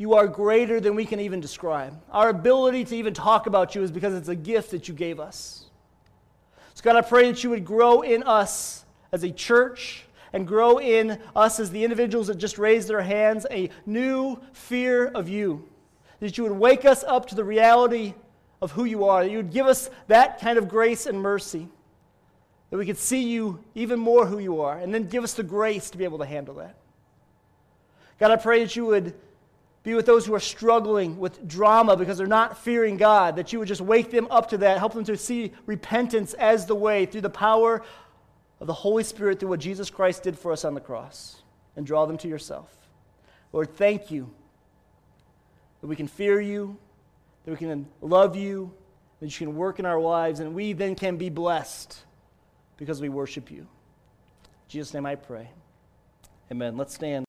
You 0.00 0.14
are 0.14 0.26
greater 0.26 0.80
than 0.80 0.94
we 0.94 1.04
can 1.04 1.20
even 1.20 1.40
describe. 1.40 1.94
Our 2.10 2.30
ability 2.30 2.86
to 2.86 2.96
even 2.96 3.12
talk 3.12 3.46
about 3.46 3.74
you 3.74 3.82
is 3.82 3.90
because 3.90 4.14
it's 4.14 4.30
a 4.30 4.34
gift 4.34 4.70
that 4.70 4.88
you 4.88 4.94
gave 4.94 5.20
us. 5.20 5.66
So, 6.72 6.82
God, 6.82 6.96
I 6.96 7.02
pray 7.02 7.30
that 7.30 7.44
you 7.44 7.50
would 7.50 7.66
grow 7.66 8.00
in 8.00 8.22
us 8.22 8.86
as 9.12 9.24
a 9.24 9.30
church 9.30 10.06
and 10.32 10.46
grow 10.46 10.78
in 10.78 11.18
us 11.36 11.60
as 11.60 11.70
the 11.70 11.84
individuals 11.84 12.28
that 12.28 12.38
just 12.38 12.56
raised 12.56 12.88
their 12.88 13.02
hands 13.02 13.44
a 13.50 13.68
new 13.84 14.40
fear 14.54 15.08
of 15.08 15.28
you. 15.28 15.68
That 16.20 16.38
you 16.38 16.44
would 16.44 16.52
wake 16.58 16.86
us 16.86 17.04
up 17.04 17.26
to 17.26 17.34
the 17.34 17.44
reality 17.44 18.14
of 18.62 18.72
who 18.72 18.86
you 18.86 19.04
are. 19.04 19.24
That 19.24 19.30
you 19.30 19.36
would 19.36 19.52
give 19.52 19.66
us 19.66 19.90
that 20.06 20.40
kind 20.40 20.56
of 20.56 20.66
grace 20.66 21.04
and 21.04 21.20
mercy. 21.20 21.68
That 22.70 22.78
we 22.78 22.86
could 22.86 22.96
see 22.96 23.24
you 23.24 23.62
even 23.74 23.98
more 23.98 24.24
who 24.24 24.38
you 24.38 24.62
are. 24.62 24.78
And 24.78 24.94
then 24.94 25.08
give 25.08 25.24
us 25.24 25.34
the 25.34 25.42
grace 25.42 25.90
to 25.90 25.98
be 25.98 26.04
able 26.04 26.20
to 26.20 26.24
handle 26.24 26.54
that. 26.54 26.76
God, 28.18 28.30
I 28.30 28.36
pray 28.36 28.64
that 28.64 28.74
you 28.74 28.86
would 28.86 29.14
be 29.82 29.94
with 29.94 30.04
those 30.04 30.26
who 30.26 30.34
are 30.34 30.40
struggling 30.40 31.18
with 31.18 31.48
drama 31.48 31.96
because 31.96 32.18
they're 32.18 32.26
not 32.26 32.58
fearing 32.58 32.96
God, 32.96 33.36
that 33.36 33.52
you 33.52 33.58
would 33.58 33.68
just 33.68 33.80
wake 33.80 34.10
them 34.10 34.26
up 34.30 34.50
to 34.50 34.58
that, 34.58 34.78
help 34.78 34.92
them 34.92 35.04
to 35.04 35.16
see 35.16 35.52
repentance 35.64 36.34
as 36.34 36.66
the 36.66 36.74
way 36.74 37.06
through 37.06 37.22
the 37.22 37.30
power 37.30 37.82
of 38.60 38.66
the 38.66 38.74
Holy 38.74 39.02
Spirit 39.02 39.40
through 39.40 39.48
what 39.48 39.60
Jesus 39.60 39.88
Christ 39.88 40.22
did 40.22 40.38
for 40.38 40.52
us 40.52 40.66
on 40.66 40.74
the 40.74 40.80
cross, 40.80 41.42
and 41.76 41.86
draw 41.86 42.04
them 42.04 42.18
to 42.18 42.28
yourself. 42.28 42.70
Lord, 43.52 43.74
thank 43.74 44.10
you 44.10 44.30
that 45.80 45.86
we 45.86 45.96
can 45.96 46.06
fear 46.06 46.40
you, 46.40 46.76
that 47.44 47.50
we 47.50 47.56
can 47.56 47.86
love 48.02 48.36
you, 48.36 48.72
that 49.20 49.26
you 49.40 49.46
can 49.46 49.56
work 49.56 49.78
in 49.78 49.86
our 49.86 50.00
lives, 50.00 50.40
and 50.40 50.54
we 50.54 50.74
then 50.74 50.94
can 50.94 51.16
be 51.16 51.30
blessed 51.30 51.98
because 52.76 53.00
we 53.00 53.08
worship 53.08 53.50
you. 53.50 53.60
In 53.60 54.68
Jesus' 54.68 54.92
name 54.92 55.06
I 55.06 55.14
pray. 55.14 55.48
Amen. 56.52 56.76
Let's 56.76 56.94
stand. 56.94 57.18